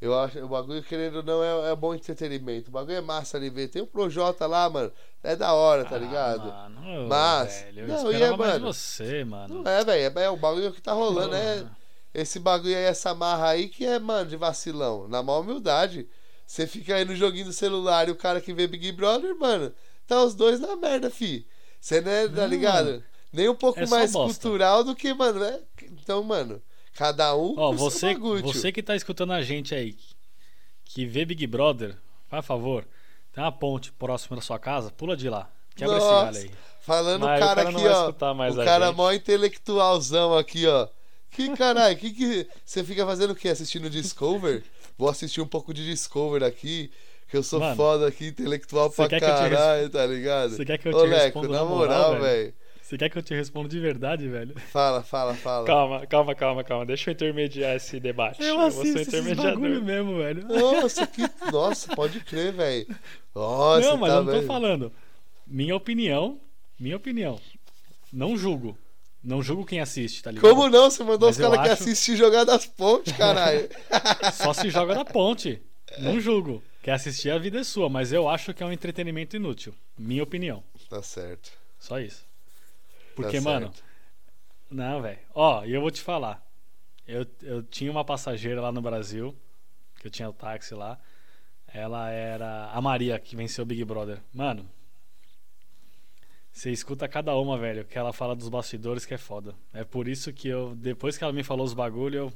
Eu 0.00 0.18
acho 0.18 0.38
o 0.38 0.48
bagulho, 0.48 0.82
querendo 0.82 1.16
ou 1.16 1.22
não, 1.22 1.44
é, 1.44 1.72
é 1.72 1.76
bom 1.76 1.94
entretenimento. 1.94 2.68
O 2.70 2.72
bagulho 2.72 2.96
é 2.96 3.00
massa 3.02 3.36
ali 3.36 3.50
ver. 3.50 3.68
Tem 3.68 3.82
o 3.82 3.86
Projota 3.86 4.46
lá, 4.46 4.68
mano. 4.70 4.90
É 5.22 5.36
da 5.36 5.52
hora, 5.52 5.84
tá 5.84 5.96
Ah, 5.96 5.98
ligado? 5.98 6.46
mano, 6.46 7.06
Mas- 7.08 7.62
velho, 7.62 7.80
eu 7.80 7.86
não, 7.88 8.12
e 8.12 8.22
é, 8.22 8.36
mano, 8.36 8.66
você, 8.72 9.24
mano. 9.24 9.62
Não 9.62 9.70
é, 9.70 9.84
velho. 9.84 10.18
É, 10.18 10.22
é 10.24 10.30
o 10.30 10.36
bagulho 10.38 10.72
que 10.72 10.80
tá 10.80 10.92
rolando. 10.94 11.34
É 11.34 11.66
esse 12.14 12.38
bagulho 12.38 12.74
aí, 12.74 12.82
essa 12.84 13.14
marra 13.14 13.50
aí 13.50 13.68
que 13.68 13.84
é, 13.84 13.98
mano, 13.98 14.30
de 14.30 14.36
vacilão. 14.36 15.06
Na 15.06 15.22
maior 15.22 15.40
humildade. 15.40 16.08
Você 16.46 16.66
fica 16.66 16.96
aí 16.96 17.04
no 17.04 17.14
joguinho 17.14 17.44
do 17.44 17.52
celular 17.52 18.08
e 18.08 18.10
o 18.10 18.16
cara 18.16 18.40
que 18.40 18.52
vê 18.54 18.66
Big 18.66 18.90
Brother, 18.92 19.36
mano, 19.38 19.72
tá 20.06 20.20
os 20.24 20.34
dois 20.34 20.58
na 20.58 20.74
merda, 20.76 21.08
fi. 21.10 21.46
Você 21.80 22.00
não 22.00 22.10
é, 22.10 22.26
tá 22.26 22.34
Não, 22.42 22.46
ligado? 22.48 23.04
Nem 23.32 23.48
um 23.48 23.54
pouco 23.54 23.80
é 23.80 23.86
mais 23.86 24.12
bosta. 24.12 24.40
cultural 24.40 24.82
do 24.82 24.94
que, 24.94 25.12
mano, 25.14 25.40
né? 25.40 25.60
Então, 25.82 26.22
mano, 26.22 26.60
cada 26.94 27.34
um. 27.36 27.54
Ó, 27.56 27.72
você, 27.72 28.14
você 28.14 28.72
que 28.72 28.82
tá 28.82 28.96
escutando 28.96 29.32
a 29.32 29.42
gente 29.42 29.74
aí, 29.74 29.96
que 30.84 31.06
vê 31.06 31.24
Big 31.24 31.46
Brother, 31.46 31.96
faz 32.28 32.44
favor, 32.44 32.86
tem 33.32 33.42
uma 33.42 33.52
ponte 33.52 33.92
próxima 33.92 34.36
da 34.36 34.42
sua 34.42 34.58
casa, 34.58 34.90
pula 34.90 35.16
de 35.16 35.28
lá. 35.28 35.50
Quebra 35.76 35.96
esse 35.96 36.06
Nossa. 36.06 36.24
galho 36.24 36.38
aí. 36.38 36.50
Falando 36.80 37.22
o 37.22 37.26
Mas 37.26 37.40
cara, 37.40 37.52
o 37.52 37.64
cara 37.64 37.68
aqui, 37.76 37.88
ó. 37.88 38.50
o 38.50 38.64
cara 38.64 38.86
gente. 38.86 38.96
mó 38.96 39.12
intelectualzão 39.12 40.36
aqui, 40.36 40.66
ó. 40.66 40.88
Que 41.30 41.54
caralho, 41.56 41.96
que 41.96 42.10
que. 42.10 42.48
Você 42.64 42.82
fica 42.82 43.06
fazendo 43.06 43.30
o 43.30 43.36
quê? 43.36 43.48
Assistindo 43.50 43.88
Discover? 43.88 44.64
Vou 44.98 45.08
assistir 45.08 45.40
um 45.40 45.46
pouco 45.46 45.72
de 45.72 45.84
Discover 45.84 46.42
aqui. 46.42 46.90
Que 47.28 47.36
eu 47.36 47.44
sou 47.44 47.60
Mano, 47.60 47.76
foda 47.76 48.08
aqui, 48.08 48.26
intelectual 48.26 48.90
pra 48.90 49.08
caralho, 49.08 49.88
tá 49.88 50.04
ligado? 50.04 50.56
Você 50.56 50.64
quer 50.64 50.78
que 50.78 50.88
eu 50.88 50.96
Ô, 50.96 51.04
te 51.04 51.10
Leco, 51.10 51.40
responda 51.40 51.48
na 51.48 51.64
moral, 51.64 52.18
velho? 52.18 52.52
Velho. 52.90 52.98
Você 52.98 52.98
quer 52.98 53.08
que 53.10 53.18
eu 53.18 53.22
te 53.22 53.34
responda 53.34 53.68
de 53.68 53.78
verdade, 53.78 54.28
velho? 54.28 54.58
Fala, 54.72 55.02
fala, 55.02 55.34
fala. 55.34 55.66
Calma, 55.66 56.06
calma, 56.06 56.34
calma, 56.34 56.64
calma. 56.64 56.86
Deixa 56.86 57.10
eu 57.10 57.12
intermediar 57.12 57.76
esse 57.76 58.00
debate. 58.00 58.42
Eu 58.42 58.56
vou 58.56 58.70
ser 58.70 59.00
assisto 59.00 59.34
bagulho 59.36 59.82
mesmo, 59.82 60.16
velho. 60.18 60.46
Nossa, 60.48 61.06
que. 61.06 61.22
Nossa, 61.52 61.94
pode 61.94 62.20
crer, 62.20 62.52
velho. 62.52 62.86
Nossa, 63.34 63.88
não, 63.90 63.96
mas 63.96 64.10
tá 64.10 64.16
eu 64.16 64.24
não 64.24 64.32
tô 64.32 64.38
vendo? 64.38 64.46
falando. 64.46 64.92
Minha 65.46 65.76
opinião, 65.76 66.40
minha 66.78 66.96
opinião. 66.96 67.40
Não 68.12 68.36
julgo. 68.36 68.76
Não 69.22 69.42
julgo 69.42 69.66
quem 69.66 69.80
assiste, 69.80 70.22
tá 70.22 70.30
ligado? 70.30 70.48
Como 70.50 70.68
não? 70.68 70.90
Você 70.90 71.04
mandou 71.04 71.28
Mas 71.28 71.36
os 71.36 71.42
caras 71.42 71.56
eu 71.58 71.62
que 71.62 71.68
acho- 71.70 71.82
assistem 71.82 72.16
jogar 72.16 72.44
das 72.44 72.64
pontes, 72.66 73.12
caralho. 73.16 73.68
Só 74.32 74.52
se 74.54 74.70
joga 74.70 74.94
da 74.94 75.04
ponte. 75.04 75.60
Não 75.98 76.18
julgo. 76.18 76.62
Quer 76.82 76.92
assistir, 76.92 77.30
a 77.30 77.36
vida 77.38 77.60
é 77.60 77.64
sua, 77.64 77.90
mas 77.90 78.12
eu 78.12 78.26
acho 78.28 78.54
que 78.54 78.62
é 78.62 78.66
um 78.66 78.72
entretenimento 78.72 79.36
inútil. 79.36 79.74
Minha 79.98 80.22
opinião. 80.22 80.62
tá 80.88 81.02
certo. 81.02 81.50
Só 81.78 82.00
isso. 82.00 82.24
Porque, 83.22 83.38
Tá 83.38 83.42
mano. 83.42 83.72
Não, 84.70 85.02
velho. 85.02 85.18
Ó, 85.34 85.64
e 85.64 85.72
eu 85.72 85.80
vou 85.80 85.90
te 85.90 86.00
falar. 86.00 86.44
Eu, 87.06 87.26
eu 87.42 87.62
tinha 87.62 87.90
uma 87.90 88.04
passageira 88.04 88.60
lá 88.60 88.70
no 88.70 88.80
Brasil, 88.80 89.36
que 89.98 90.06
eu 90.06 90.10
tinha 90.10 90.28
o 90.28 90.32
táxi 90.32 90.74
lá. 90.74 90.98
Ela 91.66 92.10
era 92.10 92.70
a 92.70 92.80
Maria, 92.80 93.18
que 93.18 93.34
venceu 93.34 93.62
o 93.62 93.66
Big 93.66 93.84
Brother. 93.84 94.20
Mano. 94.32 94.68
Você 96.52 96.70
escuta 96.70 97.08
cada 97.08 97.34
uma, 97.36 97.56
velho, 97.56 97.84
que 97.84 97.96
ela 97.96 98.12
fala 98.12 98.34
dos 98.34 98.48
bastidores 98.48 99.06
que 99.06 99.14
é 99.14 99.18
foda. 99.18 99.54
É 99.72 99.84
por 99.84 100.08
isso 100.08 100.32
que 100.32 100.48
eu, 100.48 100.74
depois 100.74 101.16
que 101.16 101.24
ela 101.24 101.32
me 101.32 101.44
falou 101.44 101.64
os 101.64 101.74
bagulho, 101.74 102.16
eu. 102.16 102.32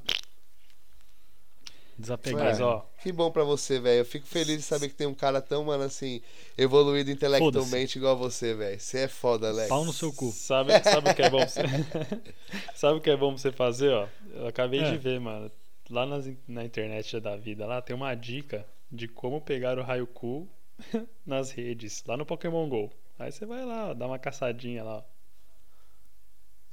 Desapeguei. 1.97 2.43
Mas, 2.43 2.61
ó, 2.61 2.85
Que 3.03 3.13
bom 3.13 3.31
pra 3.31 3.45
você, 3.45 3.79
velho. 3.79 4.01
Eu 4.01 4.05
fico 4.05 4.27
feliz 4.27 4.57
de 4.57 4.63
saber 4.63 4.89
que 4.89 4.95
tem 4.95 5.07
um 5.07 5.15
cara 5.15 5.41
tão, 5.41 5.65
mano, 5.65 5.85
assim, 5.85 6.21
evoluído 6.59 7.11
intelectualmente 7.11 7.99
igual 7.99 8.17
você, 8.17 8.55
velho. 8.55 8.81
Você 8.81 8.99
é 9.01 9.09
foda, 9.09 9.49
Alex. 9.49 9.69
Pau 9.69 9.85
no 9.85 9.93
seu 9.93 10.13
cu. 10.13 10.33
sabe, 10.33 10.73
sabe 10.83 11.11
o 11.11 11.15
que 11.15 11.23
é 11.23 11.31
bom 11.31 11.39
pra 11.39 11.47
você... 11.49 11.61
sabe 12.75 12.99
o 12.99 13.01
que 13.01 13.11
é 13.11 13.17
bom 13.17 13.29
pra 13.33 13.39
você 13.39 13.53
fazer, 13.53 13.91
ó? 13.91 14.09
Eu 14.35 14.47
acabei 14.49 14.81
É. 14.81 14.91
de 14.91 14.97
ver, 14.99 15.21
mano. 15.21 15.51
Lá 15.91 16.07
nas, 16.07 16.29
na 16.49 16.65
internet 16.65 17.21
da 17.21 17.37
vida, 17.37 17.67
lá 17.67 17.81
tem 17.83 17.95
uma 17.95 18.15
dica 18.15 18.67
de 18.91 19.07
como 19.07 19.41
pegar 19.41 19.79
o 19.79 19.83
Raikou 19.83 20.49
nas 21.27 21.51
redes, 21.51 22.03
lá 22.07 22.17
no 22.17 22.25
Pokémon 22.27 22.69
GO. 22.69 22.91
Aí 23.19 23.31
você 23.31 23.45
vai 23.47 23.65
lá, 23.65 23.91
ó, 23.91 23.95
dá 23.95 24.07
uma 24.07 24.19
caçadinha 24.19 24.83
lá. 24.83 24.97
ó. 24.99 25.03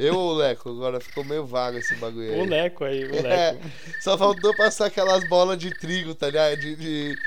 Eu 0.01 0.15
ou 0.17 0.31
o 0.31 0.35
Leco? 0.35 0.69
Agora 0.69 0.99
ficou 0.99 1.23
meio 1.23 1.45
vago 1.45 1.77
esse 1.77 1.95
bagulho 1.95 2.33
aí. 2.33 2.39
O 2.39 2.45
Leco 2.45 2.83
aí, 2.83 3.05
o 3.05 3.15
É, 3.25 3.51
Leco. 3.51 3.65
só 3.99 4.17
faltou 4.17 4.53
passar 4.53 4.87
aquelas 4.87 5.23
bolas 5.23 5.57
de 5.57 5.71
trigo, 5.71 6.13
tá 6.15 6.27
ligado? 6.27 6.57
De, 6.57 6.75
de 6.75 7.17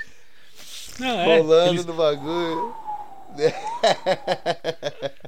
Não, 0.99 1.21
é, 1.21 1.39
rolando 1.39 1.75
eles- 1.75 1.87
no 1.87 1.95
bagulho. 1.95 2.75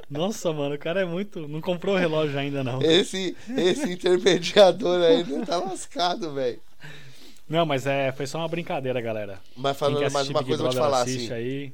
Nossa, 0.08 0.52
mano, 0.52 0.74
o 0.74 0.78
cara 0.78 1.00
é 1.00 1.04
muito. 1.04 1.46
Não 1.48 1.60
comprou 1.60 1.94
o 1.94 1.98
relógio 1.98 2.38
ainda, 2.38 2.62
não. 2.62 2.80
Esse, 2.82 3.36
esse 3.56 3.92
intermediador 3.92 5.02
aí 5.02 5.24
não 5.24 5.44
tá 5.44 5.56
lascado, 5.58 6.32
velho. 6.32 6.60
Não, 7.48 7.64
mas 7.64 7.86
é, 7.86 8.12
foi 8.12 8.26
só 8.26 8.38
uma 8.38 8.48
brincadeira, 8.48 9.00
galera. 9.00 9.38
Mas 9.56 9.76
falando 9.76 10.00
mais 10.12 10.28
uma 10.28 10.40
Big 10.40 10.50
coisa, 10.50 10.62
eu 10.62 10.66
vou 10.66 10.70
te 10.70 10.76
Brother, 10.76 10.82
falar 10.82 11.02
assim. 11.02 11.32
aí. 11.32 11.72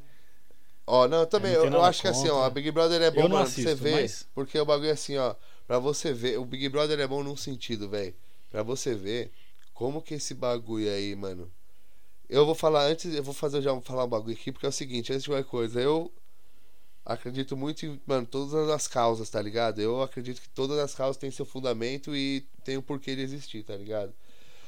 Ó, 0.87 1.09
não, 1.09 1.25
também, 1.27 1.53
Eu 1.53 1.65
não 1.67 1.73
eu, 1.73 1.79
eu 1.79 1.85
acho 1.85 2.03
que 2.03 2.09
assim, 2.09 2.29
ó, 2.29 2.49
Big 2.51 2.71
Brother 2.71 3.01
é 3.03 3.11
bom, 3.11 3.23
mano, 3.23 3.37
pra 3.37 3.45
você 3.47 3.61
assisto, 3.63 3.83
ver. 3.85 4.03
mas- 4.03 4.27
Porque 4.35 4.59
o 4.59 4.65
bagulho 4.67 4.89
é 4.89 4.93
assim, 4.93 5.17
ó, 5.17 5.35
pra 5.67 5.79
você 5.79 6.13
ver, 6.13 6.39
o 6.39 6.45
Big 6.45 6.69
Brother 6.69 6.99
é 7.01 7.07
bom 7.07 7.23
num 7.23 7.37
sentido, 7.37 7.89
velho. 7.89 8.15
Pra 8.51 8.63
você 8.63 8.95
ver 8.95 9.33
como 9.73 10.03
que 10.03 10.15
esse 10.15 10.35
bagulho 10.35 10.91
aí, 10.91 11.15
mano. 11.17 11.51
Eu 12.29 12.47
vou 12.47 12.55
falar 12.55 12.85
antes, 12.87 13.13
eu 13.13 13.23
vou 13.23 13.35
fazer 13.35 13.61
já 13.61 13.79
falar 13.81 14.05
um 14.05 14.09
bagulho 14.09 14.35
aqui, 14.35 14.53
porque 14.53 14.67
é 14.67 14.69
o 14.69 14.73
seguinte, 14.73 15.13
antes 15.13 15.25
de 15.25 15.31
qualquer 15.31 15.49
coisa, 15.49 15.81
eu 15.81 16.11
acredito 17.05 17.57
muito 17.57 17.85
em, 17.85 18.01
mano, 18.07 18.27
todas 18.27 18.71
as 18.71 18.87
causas, 18.87 19.29
tá 19.29 19.41
ligado? 19.43 19.81
Eu 19.81 20.03
acredito 20.03 20.41
que 20.41 20.49
todas 20.49 20.79
as 20.79 20.95
causas 20.95 21.17
têm 21.17 21.31
seu 21.31 21.45
fundamento 21.45 22.15
e 22.15 22.47
tem 22.65 22.77
o 22.77 22.83
porquê 22.83 23.17
de 23.17 23.23
existir, 23.23 23.65
tá 23.65 23.77
ligado? 23.77 24.15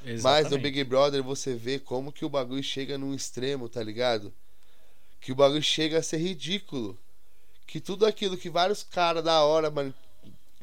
Mas 0.02 0.12
no 0.12 0.12
Exatamente. 0.12 0.62
Big 0.62 0.84
Brother 0.84 1.22
você 1.22 1.54
vê 1.54 1.78
como 1.78 2.12
que 2.12 2.24
o 2.24 2.28
bagulho 2.28 2.62
chega 2.62 2.98
num 2.98 3.14
extremo, 3.14 3.68
tá 3.68 3.82
ligado? 3.82 4.32
Que 5.20 5.32
o 5.32 5.34
bagulho 5.34 5.62
chega 5.62 5.98
a 5.98 6.02
ser 6.02 6.18
ridículo. 6.18 6.98
Que 7.66 7.80
tudo 7.80 8.04
aquilo 8.04 8.36
que 8.36 8.50
vários 8.50 8.82
caras 8.82 9.24
da 9.24 9.42
hora, 9.42 9.70
mano, 9.70 9.94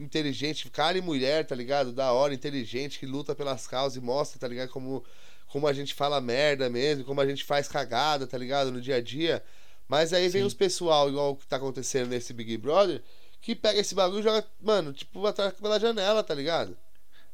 inteligente, 0.01 0.69
cara 0.69 0.97
e 0.97 1.01
mulher, 1.01 1.45
tá 1.45 1.55
ligado? 1.55 1.91
Da 1.91 2.11
hora, 2.11 2.33
inteligente, 2.33 2.99
que 2.99 3.05
luta 3.05 3.35
pelas 3.35 3.67
causas 3.67 3.97
e 3.97 4.01
mostra, 4.01 4.39
tá 4.39 4.47
ligado? 4.47 4.69
Como, 4.69 5.03
como 5.47 5.67
a 5.67 5.73
gente 5.73 5.93
fala 5.93 6.19
merda 6.19 6.69
mesmo, 6.69 7.03
como 7.03 7.21
a 7.21 7.25
gente 7.25 7.43
faz 7.43 7.67
cagada, 7.67 8.25
tá 8.25 8.37
ligado? 8.37 8.71
No 8.71 8.81
dia 8.81 8.95
a 8.95 9.01
dia. 9.01 9.43
Mas 9.87 10.13
aí 10.13 10.29
vem 10.29 10.41
Sim. 10.41 10.47
os 10.47 10.53
pessoal, 10.53 11.09
igual 11.09 11.31
o 11.31 11.35
que 11.35 11.47
tá 11.47 11.57
acontecendo 11.57 12.09
nesse 12.09 12.33
Big 12.33 12.57
Brother, 12.57 13.01
que 13.41 13.55
pega 13.55 13.79
esse 13.79 13.93
bagulho 13.93 14.21
e 14.21 14.23
joga, 14.23 14.45
mano, 14.61 14.93
tipo, 14.93 15.25
atrás 15.25 15.53
pela 15.53 15.79
janela, 15.79 16.23
tá 16.23 16.33
ligado? 16.33 16.77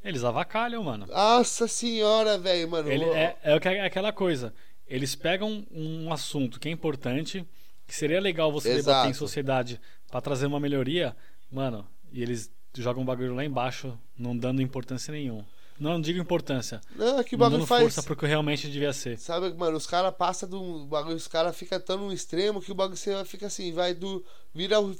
Eles 0.03 0.23
avacalham, 0.23 0.83
mano. 0.83 1.05
Nossa 1.07 1.67
senhora, 1.67 2.37
velho, 2.37 2.69
mano. 2.69 2.91
Ele, 2.91 3.05
é, 3.05 3.35
é, 3.43 3.51
é 3.53 3.85
aquela 3.85 4.11
coisa. 4.11 4.53
Eles 4.87 5.15
pegam 5.15 5.65
um 5.69 6.11
assunto 6.13 6.59
que 6.59 6.69
é 6.69 6.71
importante, 6.71 7.45
que 7.85 7.95
seria 7.95 8.21
legal 8.21 8.51
você 8.51 8.69
debater 8.69 9.07
em 9.07 9.09
Exato. 9.09 9.17
sociedade 9.17 9.81
pra 10.09 10.21
trazer 10.21 10.45
uma 10.45 10.59
melhoria, 10.59 11.15
mano, 11.51 11.85
e 12.11 12.21
eles 12.21 12.51
jogam 12.81 13.03
o 13.03 13.05
bagulho 13.05 13.35
lá 13.35 13.43
embaixo, 13.45 13.97
não 14.17 14.37
dando 14.37 14.61
importância 14.61 15.11
nenhuma. 15.11 15.45
Não 15.79 16.01
digo 16.01 16.19
importância, 16.19 16.81
Não, 16.95 17.19
é 17.19 17.23
que 17.23 17.35
o 17.35 17.37
não 17.37 17.45
bagulho 17.47 17.65
faz. 17.67 17.83
força 17.83 18.01
pro 18.01 18.15
que 18.15 18.25
realmente 18.25 18.67
devia 18.67 18.91
ser. 18.91 19.19
Sabe, 19.19 19.53
mano, 19.53 19.77
os 19.77 19.85
caras 19.85 20.11
passam 20.15 20.49
do 20.49 20.85
bagulho, 20.87 21.15
os 21.15 21.27
caras 21.27 21.55
ficam 21.55 21.79
tão 21.79 21.97
no 21.97 22.11
extremo 22.11 22.59
que 22.59 22.71
o 22.71 22.75
bagulho 22.75 22.97
você 22.97 23.23
fica 23.25 23.45
assim, 23.45 23.71
vai 23.71 23.93
do. 23.93 24.25
vira 24.55 24.79
o, 24.81 24.95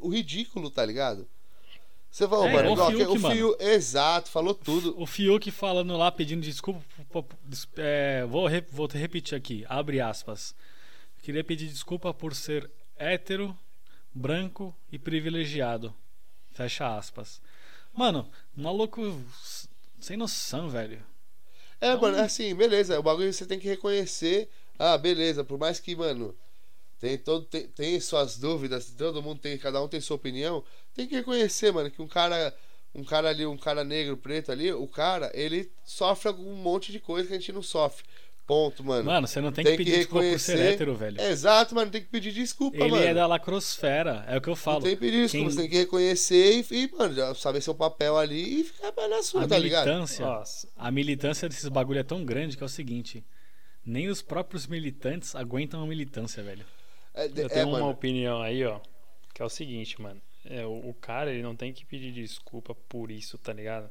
o 0.00 0.08
ridículo, 0.08 0.70
tá 0.70 0.86
ligado? 0.86 1.26
Você 2.08 2.28
fala, 2.28 2.48
É, 2.48 2.52
mano, 2.52 2.72
o 2.72 2.90
Fiuk, 2.90 3.06
o 3.06 3.20
mano. 3.20 3.56
Exato, 3.58 4.30
falou 4.30 4.54
tudo. 4.54 4.94
O 5.00 5.04
Fiuk 5.06 5.50
falando 5.50 5.96
lá, 5.96 6.12
pedindo 6.12 6.42
desculpa. 6.42 6.80
é, 7.76 8.24
vou, 8.28 8.48
vou 8.70 8.86
repetir 8.86 9.36
aqui, 9.36 9.64
abre 9.68 10.00
aspas. 10.00 10.54
Queria 11.22 11.42
pedir 11.42 11.66
desculpa 11.68 12.14
por 12.14 12.34
ser 12.34 12.70
hétero, 12.96 13.56
branco 14.14 14.74
e 14.92 14.98
privilegiado. 14.98 15.92
Fecha 16.60 16.94
aspas. 16.94 17.40
Mano, 17.94 18.30
maluco 18.54 19.00
sem 19.98 20.14
noção, 20.14 20.68
velho. 20.68 21.02
É, 21.80 21.88
Então- 21.92 22.02
mano, 22.02 22.18
é 22.18 22.20
assim, 22.20 22.54
beleza. 22.54 23.00
O 23.00 23.02
bagulho 23.02 23.32
você 23.32 23.46
tem 23.46 23.58
que 23.58 23.66
reconhecer. 23.66 24.46
Ah, 24.78 24.98
beleza, 24.98 25.42
por 25.42 25.58
mais 25.58 25.80
que, 25.80 25.96
mano, 25.96 26.36
tem, 26.98 27.16
todo, 27.16 27.46
tem, 27.46 27.66
tem 27.68 27.98
suas 27.98 28.36
dúvidas, 28.36 28.90
todo 28.90 29.22
mundo 29.22 29.40
tem, 29.40 29.56
cada 29.56 29.82
um 29.82 29.88
tem 29.88 30.02
sua 30.02 30.16
opinião. 30.16 30.62
Tem 30.94 31.06
que 31.06 31.14
reconhecer, 31.14 31.72
mano, 31.72 31.90
que 31.90 32.02
um 32.02 32.08
cara. 32.08 32.54
Um 32.94 33.04
cara 33.04 33.28
ali, 33.30 33.46
um 33.46 33.56
cara 33.56 33.84
negro, 33.84 34.16
preto 34.16 34.50
ali, 34.50 34.72
o 34.72 34.86
cara, 34.88 35.30
ele 35.32 35.70
sofre 35.84 36.26
algum 36.28 36.52
monte 36.56 36.90
de 36.90 36.98
coisa 36.98 37.28
que 37.28 37.34
a 37.34 37.38
gente 37.38 37.52
não 37.52 37.62
sofre. 37.62 38.04
Ponto, 38.50 38.82
mano. 38.82 39.04
Mano, 39.04 39.28
você 39.28 39.40
não 39.40 39.52
tem, 39.52 39.64
Tem 39.64 39.76
que 39.76 39.84
que 39.84 39.90
pedir 39.90 39.98
desculpa 39.98 40.24
por 40.28 40.38
ser 40.40 40.52
reconhecer- 40.54 40.72
hétero, 40.74 40.96
velho. 40.96 41.20
Exato, 41.20 41.72
mano, 41.72 41.88
tem 41.88 42.00
que 42.02 42.08
pedir 42.08 42.32
desculpa, 42.32 42.78
Ele 42.78 42.90
mano. 42.90 43.04
é 43.04 43.14
da 43.14 43.24
lacrosfera, 43.28 44.24
é 44.26 44.36
o 44.36 44.40
que 44.40 44.48
eu 44.48 44.52
Não 44.52 44.56
falo. 44.56 44.82
tem 44.82 44.96
que 44.96 45.00
pedir 45.00 45.22
desculpa, 45.22 45.46
Quem- 45.46 45.50
você 45.54 45.60
tem 45.60 45.70
que 45.70 45.76
reconhecer 45.76 46.66
e, 46.68 46.74
e, 46.84 46.90
mano, 46.98 47.14
já 47.14 47.32
saber 47.36 47.60
seu 47.60 47.76
papel 47.76 48.18
ali 48.18 48.60
e 48.60 48.64
ficar 48.64 48.92
na 49.08 49.22
sua, 49.22 49.44
A 49.44 49.46
tá 49.48 49.56
ligado? 49.56 49.86
militância, 49.86 50.26
Nossa, 50.26 50.68
a 50.76 50.90
militância 50.90 51.48
desses 51.48 51.68
bagulho 51.68 52.00
é 52.00 52.02
tão 52.02 52.24
grande 52.24 52.56
que 52.56 52.62
é 52.64 52.66
o 52.66 52.68
seguinte: 52.68 53.24
nem 53.86 54.08
os 54.08 54.20
próprios 54.20 54.66
militantes 54.66 55.36
aguentam 55.36 55.80
a 55.80 55.86
militância, 55.86 56.42
velho. 56.42 56.66
É, 57.14 57.26
eu 57.26 57.46
é, 57.46 57.48
tenho 57.48 57.68
uma 57.68 57.78
mano. 57.78 57.90
opinião 57.92 58.42
aí, 58.42 58.64
ó, 58.64 58.80
que 59.32 59.40
é 59.40 59.44
o 59.44 59.48
seguinte, 59.48 60.02
mano. 60.02 60.20
É, 60.44 60.66
o, 60.66 60.88
o 60.90 60.94
cara, 61.00 61.30
ele 61.32 61.42
não 61.44 61.54
tem 61.54 61.72
que 61.72 61.86
pedir 61.86 62.10
desculpa 62.12 62.74
por 62.88 63.12
isso, 63.12 63.38
tá 63.38 63.52
ligado? 63.52 63.88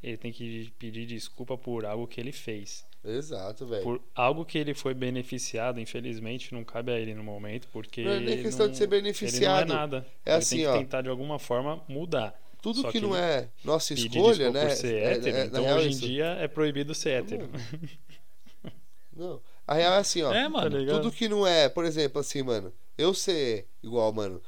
Ele 0.00 0.16
tem 0.16 0.30
que 0.32 0.70
pedir 0.78 1.06
desculpa 1.06 1.58
por 1.58 1.84
algo 1.84 2.06
que 2.06 2.20
ele 2.20 2.30
fez. 2.30 2.85
Exato, 3.06 3.66
velho. 3.66 3.82
Por 3.82 4.02
algo 4.14 4.44
que 4.44 4.58
ele 4.58 4.74
foi 4.74 4.94
beneficiado, 4.94 5.78
infelizmente, 5.80 6.52
não 6.52 6.64
cabe 6.64 6.92
a 6.92 6.98
ele 6.98 7.14
no 7.14 7.22
momento, 7.22 7.68
porque. 7.72 8.02
Não 8.02 8.12
é 8.12 8.20
nem 8.20 8.42
questão 8.42 8.66
não- 8.66 8.72
de 8.72 8.78
ser 8.78 8.86
beneficiado. 8.86 9.62
Ele 9.62 9.68
não 9.68 9.76
é 9.76 9.78
nada. 9.78 10.06
É 10.24 10.30
ele 10.32 10.38
assim, 10.38 10.56
tem 10.56 10.64
que 10.64 10.70
ó. 10.70 10.78
tentar 10.78 11.02
de 11.02 11.08
alguma 11.08 11.38
forma 11.38 11.82
mudar. 11.88 12.38
Tudo 12.60 12.82
que, 12.84 12.92
que 12.92 13.00
não 13.00 13.14
é 13.16 13.48
nossa 13.64 13.94
escolha, 13.94 14.50
né? 14.50 14.66
por 14.66 14.70
ser 14.74 14.94
é- 14.94 14.98
é- 14.98 15.12
hétero. 15.12 15.36
é- 15.36 15.40
na 15.40 15.46
então, 15.46 15.62
real, 15.64 15.76
hoje 15.78 15.86
em 15.86 15.90
isso. 15.90 16.00
dia, 16.00 16.24
é 16.40 16.48
proibido 16.48 16.94
ser 16.94 17.10
hétero. 17.10 17.48
Não. 19.14 19.40
A 19.66 19.74
real 19.74 19.94
é 19.94 19.98
assim, 19.98 20.22
ó. 20.22 20.32
é, 20.32 20.48
mano. 20.48 20.86
tá 20.86 20.92
tudo 20.94 21.10
que 21.10 21.28
não 21.28 21.46
é, 21.46 21.68
por 21.68 21.84
exemplo, 21.84 22.20
assim, 22.20 22.42
mano, 22.42 22.72
eu 22.96 23.14
ser 23.14 23.66
igual, 23.82 24.12
mano, 24.12 24.40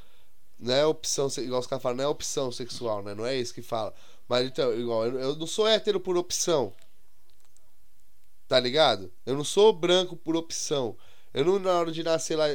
não 0.58 0.74
é 0.74 0.86
opção, 0.86 1.28
igual 1.38 1.60
os 1.60 1.66
caras 1.66 1.82
falam, 1.82 1.96
não 1.96 2.04
é 2.04 2.08
opção 2.08 2.52
sexual, 2.52 3.02
né? 3.02 3.14
Não 3.14 3.24
é 3.26 3.36
isso 3.36 3.54
que 3.54 3.62
fala. 3.62 3.94
Mas 4.28 4.46
então, 4.46 4.72
igual, 4.78 5.06
eu, 5.06 5.18
eu 5.18 5.36
não 5.36 5.46
sou 5.46 5.66
hétero 5.66 5.98
por 5.98 6.16
opção. 6.16 6.72
Tá 8.48 8.58
ligado? 8.58 9.12
Eu 9.26 9.36
não 9.36 9.44
sou 9.44 9.72
branco 9.72 10.16
por 10.16 10.34
opção. 10.34 10.96
Eu 11.34 11.44
não, 11.44 11.58
na 11.58 11.72
hora 11.72 11.92
de 11.92 12.02
nascer 12.02 12.34
lá. 12.36 12.46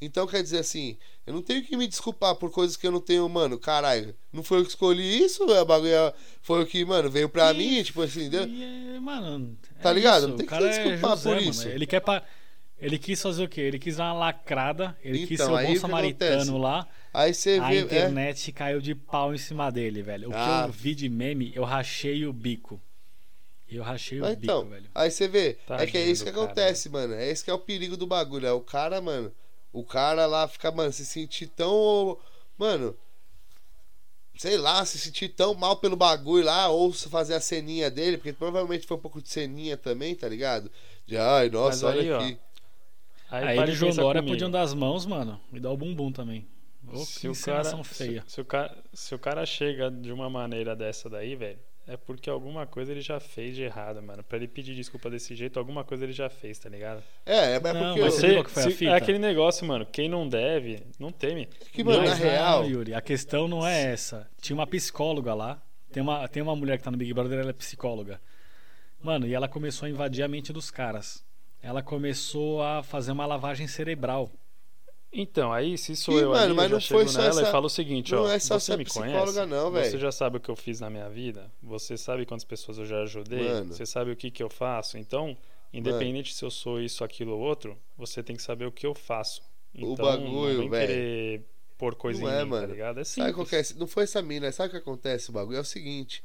Então 0.00 0.26
quer 0.26 0.42
dizer 0.42 0.58
assim, 0.58 0.96
eu 1.26 1.32
não 1.34 1.42
tenho 1.42 1.62
que 1.62 1.76
me 1.76 1.86
desculpar 1.86 2.34
por 2.34 2.50
coisas 2.50 2.76
que 2.76 2.84
eu 2.86 2.90
não 2.90 3.00
tenho, 3.00 3.28
mano. 3.28 3.56
Caralho, 3.58 4.16
não 4.32 4.42
foi 4.42 4.58
eu 4.58 4.62
que 4.64 4.70
escolhi 4.70 5.22
isso, 5.22 5.44
é 5.52 5.64
bagulho. 5.64 5.92
é- 5.92 6.12
Foi 6.40 6.60
o 6.62 6.66
que, 6.66 6.84
mano, 6.84 7.08
veio 7.10 7.28
pra 7.28 7.52
E- 7.52 7.56
mim, 7.58 7.82
tipo 7.84 8.02
assim? 8.02 8.28
E, 8.28 8.94
é, 8.96 8.98
mano, 8.98 9.56
é 9.78 9.82
Tá 9.82 9.92
ligado? 9.92 10.20
isso, 10.22 10.28
Não 10.28 10.36
tem 10.36 10.46
que 10.46 10.50
cara 10.50 10.72
se 10.72 10.80
é 10.80 10.82
desculpar 10.84 11.16
José, 11.16 11.28
por 11.30 11.36
mano. 11.38 11.50
isso. 11.50 11.68
Ele 11.68 11.86
quer 11.86 12.00
pa... 12.00 12.22
Ele 12.80 12.98
quis 12.98 13.22
fazer 13.22 13.44
o 13.44 13.48
quê? 13.48 13.60
Ele 13.60 13.78
quis 13.78 13.96
dar 13.98 14.06
uma 14.12 14.14
lacrada, 14.14 14.96
ele 15.04 15.24
quis 15.24 15.38
Então, 15.38 15.56
ser 15.56 15.64
o 15.64 15.66
bom 15.68 15.76
samaritano 15.76 16.58
lá. 16.58 16.88
Aí 17.14 17.32
você 17.32 17.60
A 17.62 17.68
vê. 17.68 17.76
é, 17.76 17.80
internet 17.82 18.50
caiu 18.50 18.80
de 18.80 18.92
pau 18.96 19.32
em 19.32 19.38
cima 19.38 19.70
dele, 19.70 20.02
velho. 20.02 20.30
O 20.30 20.32
Ah. 20.34 20.62
que 20.64 20.68
eu 20.70 20.72
vi 20.72 20.94
de 20.96 21.08
meme, 21.08 21.52
eu 21.54 21.62
rachei 21.62 22.26
o 22.26 22.32
bico. 22.32 22.80
Eu 23.76 23.82
rachei 23.82 24.18
o 24.18 24.22
Mas 24.22 24.32
bico, 24.36 24.44
então, 24.44 24.68
velho. 24.68 24.90
aí 24.94 25.10
você 25.10 25.28
vê, 25.28 25.50
é 25.50 25.52
Tadinho 25.66 25.90
que 25.90 25.98
é 25.98 26.06
isso 26.06 26.24
que 26.24 26.30
cara, 26.32 26.44
acontece, 26.44 26.88
mano. 26.88 27.14
É 27.14 27.28
esse 27.28 27.44
que 27.44 27.50
é 27.50 27.54
o 27.54 27.58
perigo 27.58 27.96
do 27.96 28.06
bagulho. 28.06 28.46
É 28.46 28.52
o 28.52 28.60
cara, 28.60 29.00
mano. 29.00 29.32
O 29.72 29.84
cara 29.84 30.26
lá 30.26 30.46
fica, 30.48 30.70
mano, 30.70 30.92
se 30.92 31.04
sentir 31.06 31.46
tão. 31.46 32.18
Mano. 32.58 32.96
Sei 34.36 34.56
lá, 34.56 34.84
se 34.84 34.98
sentir 34.98 35.28
tão 35.28 35.54
mal 35.54 35.76
pelo 35.76 35.94
bagulho 35.94 36.44
lá, 36.44 36.68
ou 36.68 36.92
se 36.92 37.08
fazer 37.08 37.34
a 37.34 37.40
ceninha 37.40 37.90
dele, 37.90 38.16
porque 38.16 38.32
provavelmente 38.32 38.86
foi 38.86 38.96
um 38.96 39.00
pouco 39.00 39.20
de 39.22 39.28
ceninha 39.28 39.76
também, 39.76 40.14
tá 40.14 40.28
ligado? 40.28 40.70
De 41.06 41.16
ai, 41.16 41.48
nossa, 41.50 41.90
aí, 41.90 42.10
olha 42.10 42.16
ó, 42.16 42.20
aqui. 42.20 42.38
Aí, 43.30 43.48
Aí 43.48 43.58
ele 43.58 43.72
e 43.72 43.74
de 43.74 43.78
João 43.78 43.90
pensar 43.90 44.02
Dória 44.02 44.20
comigo. 44.20 44.34
podiam 44.34 44.50
dar 44.50 44.62
as 44.62 44.74
mãos, 44.74 45.06
mano, 45.06 45.40
e 45.52 45.60
dar 45.60 45.70
o 45.70 45.76
bumbum 45.76 46.10
também. 46.10 46.46
Ô, 46.92 46.96
Se 46.96 47.20
que 47.20 47.28
o, 47.28 47.32
cara, 47.32 47.60
encenação 47.60 47.84
se, 47.84 47.94
feia. 47.94 48.24
se 48.26 48.40
o 48.40 48.44
cara, 48.44 48.76
se 48.92 49.14
o 49.14 49.18
cara 49.18 49.46
chega 49.46 49.90
de 49.90 50.10
uma 50.12 50.28
maneira 50.28 50.74
dessa 50.74 51.08
daí, 51.08 51.36
velho, 51.36 51.58
é 51.86 51.96
porque 51.96 52.30
alguma 52.30 52.66
coisa 52.66 52.92
ele 52.92 53.00
já 53.00 53.18
fez 53.20 53.54
de 53.56 53.62
errado, 53.62 54.02
mano. 54.02 54.22
Pra 54.22 54.36
ele 54.38 54.46
pedir 54.48 54.74
desculpa 54.74 55.10
desse 55.10 55.34
jeito, 55.34 55.58
alguma 55.58 55.84
coisa 55.84 56.04
ele 56.04 56.12
já 56.12 56.28
fez, 56.30 56.58
tá 56.58 56.68
ligado? 56.68 57.02
É, 57.26 57.54
é 57.56 57.60
Não, 57.60 57.60
porque. 57.60 57.78
mas 57.80 57.96
eu- 57.96 58.10
você 58.10 58.42
que 58.44 58.50
foi 58.50 58.62
a 58.62 58.66
se- 58.66 58.72
fita? 58.76 58.90
é 58.92 58.94
aquele 58.94 59.18
negócio, 59.18 59.66
mano. 59.66 59.84
Quem 59.86 60.08
não 60.08 60.28
deve, 60.28 60.82
não 60.98 61.10
teme. 61.12 61.46
que, 61.72 61.82
mano, 61.84 62.02
na 62.02 62.10
Mas 62.10 62.18
real. 62.18 62.62
Não, 62.62 62.68
Yuri, 62.70 62.94
a 62.94 63.00
questão 63.00 63.48
não 63.48 63.66
é 63.66 63.82
essa. 63.92 64.28
Tinha 64.40 64.54
uma 64.56 64.66
psicóloga 64.66 65.34
lá. 65.34 65.60
Tem 65.92 66.02
uma, 66.02 66.26
tem 66.28 66.42
uma 66.42 66.56
mulher 66.56 66.78
que 66.78 66.84
tá 66.84 66.90
no 66.90 66.96
Big 66.96 67.12
Brother, 67.12 67.38
ela 67.40 67.50
é 67.50 67.52
psicóloga. 67.52 68.20
Mano, 69.02 69.26
e 69.26 69.34
ela 69.34 69.48
começou 69.48 69.86
a 69.86 69.90
invadir 69.90 70.22
a 70.22 70.28
mente 70.28 70.52
dos 70.52 70.70
caras. 70.70 71.24
Ela 71.60 71.82
começou 71.82 72.62
a 72.62 72.82
fazer 72.82 73.12
uma 73.12 73.26
lavagem 73.26 73.66
cerebral. 73.66 74.30
Então, 75.12 75.52
aí 75.52 75.76
se 75.76 75.94
sou 75.94 76.18
Ih, 76.18 76.22
eu 76.22 76.30
mano, 76.30 76.42
ali, 76.44 76.54
mas 76.54 76.70
eu 76.72 76.80
já 76.80 76.94
não 76.94 77.00
foi 77.02 77.06
só 77.12 77.18
nela 77.18 77.40
essa- 77.40 77.48
e 77.48 77.52
falo 77.52 77.66
o 77.66 77.70
seguinte, 77.70 78.12
não 78.12 78.22
ó. 78.22 78.28
é 78.30 78.38
só 78.38 78.58
você 78.58 78.76
me 78.78 78.84
psicóloga 78.84 79.10
conhece, 79.46 79.46
não, 79.46 79.70
Você 79.70 79.98
já 79.98 80.10
sabe 80.10 80.38
o 80.38 80.40
que 80.40 80.48
eu 80.50 80.56
fiz 80.56 80.80
na 80.80 80.88
minha 80.88 81.08
vida. 81.10 81.52
Você 81.62 81.98
sabe 81.98 82.24
quantas 82.24 82.44
pessoas 82.44 82.78
eu 82.78 82.86
já 82.86 83.02
ajudei. 83.02 83.46
Mano. 83.46 83.74
Você 83.74 83.84
sabe 83.84 84.10
o 84.10 84.16
que 84.16 84.30
que 84.30 84.42
eu 84.42 84.48
faço. 84.48 84.96
Então, 84.96 85.36
independente 85.72 86.32
se 86.34 86.42
eu 86.44 86.50
sou 86.50 86.80
isso, 86.80 87.04
aquilo 87.04 87.32
ou 87.32 87.40
outro, 87.40 87.76
você 87.96 88.22
tem 88.22 88.34
que 88.36 88.42
saber 88.42 88.64
o 88.64 88.72
que 88.72 88.86
eu 88.86 88.94
faço. 88.94 89.42
O 89.74 89.92
Então, 89.92 90.04
bagulho, 90.06 90.62
não 90.62 90.70
vem 90.70 90.86
velho. 90.86 91.44
pôr 91.76 91.94
coisa 91.94 92.20
Não 92.22 92.30
em 92.30 92.32
é, 92.34 92.44
mim, 92.44 92.50
mano. 92.50 92.66
tá 92.68 92.72
ligado? 92.72 93.00
É 93.00 93.04
Sabe 93.04 93.28
simples. 93.28 93.34
qual 93.34 93.46
que 93.46 93.56
é? 93.56 93.62
Não 93.78 93.86
foi 93.86 94.04
essa 94.04 94.22
mina, 94.22 94.50
sabe 94.50 94.68
o 94.68 94.70
que 94.72 94.76
acontece? 94.78 95.28
O 95.28 95.32
bagulho 95.34 95.58
é 95.58 95.60
o 95.60 95.64
seguinte: 95.64 96.22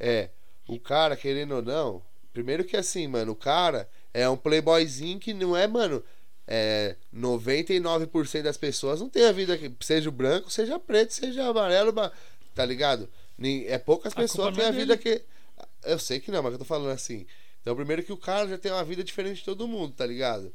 é, 0.00 0.30
o 0.68 0.80
cara, 0.80 1.16
querendo 1.16 1.54
ou 1.54 1.62
não, 1.62 2.02
primeiro 2.32 2.64
que 2.64 2.76
assim, 2.76 3.06
mano, 3.06 3.32
o 3.32 3.36
cara 3.36 3.88
é 4.12 4.28
um 4.28 4.36
playboyzinho 4.36 5.18
que 5.20 5.32
não 5.32 5.56
é, 5.56 5.66
mano. 5.68 6.02
É, 6.48 6.94
99% 7.14 8.42
das 8.42 8.56
pessoas 8.56 9.00
não 9.00 9.08
tem 9.08 9.24
a 9.24 9.32
vida 9.32 9.58
que 9.58 9.72
seja 9.80 10.10
branco, 10.10 10.50
seja 10.50 10.78
preto, 10.78 11.12
seja 11.12 11.48
amarelo, 11.48 11.92
tá 12.54 12.64
ligado? 12.64 13.08
É 13.66 13.78
poucas 13.78 14.12
A 14.12 14.16
pessoas 14.16 14.56
têm 14.56 14.64
a 14.64 14.68
é 14.68 14.72
vida 14.72 14.96
que. 14.96 15.22
Eu 15.84 15.98
sei 15.98 16.20
que 16.20 16.30
não, 16.30 16.42
mas 16.42 16.52
eu 16.52 16.58
tô 16.58 16.64
falando 16.64 16.90
assim. 16.90 17.26
Então, 17.60 17.74
primeiro 17.74 18.02
que 18.02 18.12
o 18.12 18.16
cara 18.16 18.48
já 18.48 18.56
tem 18.56 18.70
uma 18.70 18.84
vida 18.84 19.02
diferente 19.02 19.38
de 19.38 19.44
todo 19.44 19.66
mundo, 19.66 19.92
tá 19.92 20.06
ligado? 20.06 20.54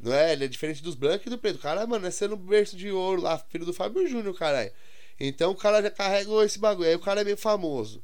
Não 0.00 0.12
é? 0.12 0.32
Ele 0.32 0.44
é 0.44 0.48
diferente 0.48 0.82
dos 0.82 0.94
brancos 0.94 1.26
e 1.26 1.30
do 1.30 1.38
preto. 1.38 1.56
O 1.56 1.60
cara, 1.60 1.86
mano, 1.86 2.06
é 2.06 2.10
sendo 2.10 2.36
berço 2.36 2.76
de 2.76 2.90
ouro 2.90 3.22
lá, 3.22 3.38
filho 3.38 3.64
do 3.64 3.72
Fábio 3.72 4.06
Júnior, 4.08 4.34
caralho. 4.36 4.72
Então 5.18 5.52
o 5.52 5.56
cara 5.56 5.82
já 5.82 5.90
carregou 5.90 6.42
esse 6.42 6.58
bagulho. 6.58 6.88
Aí 6.88 6.94
o 6.94 7.00
cara 7.00 7.20
é 7.20 7.24
meio 7.24 7.36
famoso. 7.36 8.02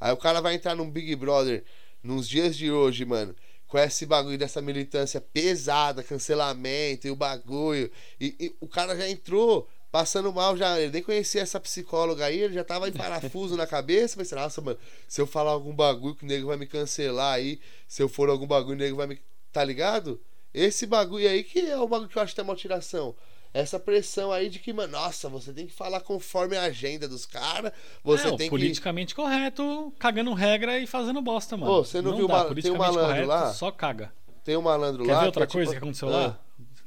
Aí 0.00 0.12
o 0.12 0.16
cara 0.16 0.40
vai 0.40 0.54
entrar 0.54 0.74
num 0.74 0.90
Big 0.90 1.14
Brother 1.16 1.64
nos 2.02 2.28
dias 2.28 2.56
de 2.56 2.70
hoje, 2.70 3.04
mano. 3.04 3.34
Com 3.68 3.78
esse 3.78 4.06
bagulho 4.06 4.38
dessa 4.38 4.62
militância 4.62 5.20
pesada, 5.20 6.02
cancelamento 6.02 7.06
e 7.06 7.10
o 7.10 7.16
bagulho. 7.16 7.90
E, 8.18 8.34
e 8.40 8.56
o 8.60 8.66
cara 8.66 8.96
já 8.96 9.08
entrou 9.08 9.68
passando 9.90 10.32
mal, 10.32 10.56
já. 10.56 10.80
Ele 10.80 10.92
nem 10.92 11.02
conhecia 11.02 11.42
essa 11.42 11.60
psicóloga 11.60 12.24
aí, 12.24 12.40
ele 12.40 12.54
já 12.54 12.64
tava 12.64 12.88
em 12.88 12.92
parafuso 12.92 13.56
na 13.56 13.66
cabeça. 13.66 14.16
Mas, 14.18 14.30
nossa, 14.32 14.60
mano, 14.60 14.78
se 15.06 15.20
eu 15.20 15.26
falar 15.26 15.50
algum 15.50 15.74
bagulho 15.74 16.14
que 16.14 16.24
o 16.24 16.26
nego 16.26 16.48
vai 16.48 16.56
me 16.56 16.66
cancelar 16.66 17.34
aí, 17.34 17.60
se 17.86 18.02
eu 18.02 18.08
for 18.08 18.28
algum 18.28 18.46
bagulho, 18.46 18.76
o 18.76 18.78
nego 18.78 18.96
vai 18.96 19.06
me. 19.06 19.20
Tá 19.52 19.62
ligado? 19.62 20.20
Esse 20.52 20.86
bagulho 20.86 21.28
aí 21.28 21.44
que 21.44 21.60
é 21.60 21.78
o 21.78 21.88
bagulho 21.88 22.08
que 22.08 22.16
eu 22.16 22.22
acho 22.22 22.32
que 22.32 22.36
tem 22.36 22.44
uma 22.44 22.56
tiração. 22.56 23.14
Essa 23.58 23.80
pressão 23.80 24.30
aí 24.30 24.48
de 24.48 24.60
que, 24.60 24.72
mano, 24.72 24.92
nossa, 24.92 25.28
você 25.28 25.52
tem 25.52 25.66
que 25.66 25.72
falar 25.72 26.00
conforme 26.00 26.56
a 26.56 26.62
agenda 26.62 27.08
dos 27.08 27.26
caras. 27.26 27.72
Você 28.04 28.28
é, 28.28 28.30
tem 28.30 28.38
que. 28.46 28.50
politicamente 28.50 29.16
correto, 29.16 29.92
cagando 29.98 30.32
regra 30.32 30.78
e 30.78 30.86
fazendo 30.86 31.20
bosta, 31.20 31.56
mano. 31.56 31.72
Ô, 31.72 31.84
você 31.84 32.00
não 32.00 32.14
viu 32.14 32.28
dá, 32.28 32.44
uma- 32.46 32.54
tem 32.54 32.70
um 32.70 32.76
malandro 32.76 33.06
correto, 33.06 33.26
lá? 33.26 33.52
Só 33.52 33.72
caga. 33.72 34.12
Tem 34.44 34.56
um 34.56 34.62
malandro 34.62 35.04
Quer 35.04 35.12
lá. 35.12 35.20
ver 35.20 35.26
outra 35.26 35.44
que 35.46 35.52
é 35.52 35.54
coisa 35.54 35.72
tipo- 35.72 35.80
que 35.80 35.84
aconteceu 35.84 36.08
Ah. 36.08 36.12
lá? 36.28 36.38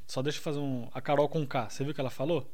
Só 0.06 0.22
deixa 0.22 0.38
eu 0.38 0.42
fazer 0.42 0.58
um. 0.60 0.88
A 0.94 1.00
Carol 1.02 1.28
com 1.28 1.46
K. 1.46 1.68
Você 1.68 1.84
viu 1.84 1.92
o 1.92 1.94
que 1.94 2.00
ela 2.00 2.08
falou? 2.10 2.50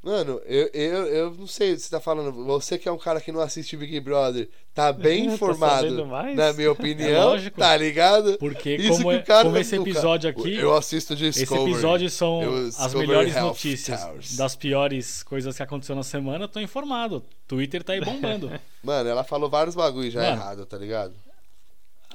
Mano, 0.00 0.40
eu, 0.46 0.70
eu, 0.72 1.06
eu 1.06 1.30
não 1.34 1.46
sei 1.48 1.72
o 1.72 1.74
que 1.76 1.82
você 1.82 1.90
tá 1.90 2.00
falando. 2.00 2.32
Você 2.44 2.78
que 2.78 2.88
é 2.88 2.92
um 2.92 2.96
cara 2.96 3.20
que 3.20 3.32
não 3.32 3.40
assiste 3.40 3.76
Big 3.76 3.98
Brother, 3.98 4.48
tá 4.72 4.92
bem 4.94 5.26
Tá 5.26 5.34
informado, 5.34 6.06
na 6.36 6.52
minha 6.52 6.70
opinião, 6.72 7.30
lógico. 7.30 7.58
tá 7.58 7.76
ligado? 7.76 8.38
Porque 8.38 8.76
Isso 8.76 8.98
como, 8.98 9.10
é- 9.10 9.18
como 9.22 9.56
esse 9.56 9.76
cara- 9.76 9.90
episódio 9.90 10.30
aqui. 10.30 10.54
Eu 10.54 10.76
assisto 10.76 11.14
Esse 11.14 11.40
Discovery. 11.40 11.70
episódio 11.72 12.08
são 12.10 12.40
as 12.78 12.94
melhores 12.94 13.34
Health 13.34 13.48
notícias 13.48 14.00
Towers. 14.04 14.36
das 14.36 14.54
piores 14.54 15.22
coisas 15.24 15.56
que 15.56 15.62
aconteceu 15.64 15.96
na 15.96 16.04
semana. 16.04 16.44
Eu 16.44 16.48
tô 16.48 16.60
informado. 16.60 17.22
Twitter 17.48 17.82
tá 17.82 17.92
aí 17.94 18.00
bombando. 18.00 18.52
Mano, 18.84 19.08
ela 19.10 19.24
falou 19.24 19.50
vários 19.50 19.74
bagulhos 19.74 20.12
já 20.12 20.22
Mano. 20.22 20.36
errado, 20.36 20.64
tá 20.64 20.78
ligado? 20.78 21.12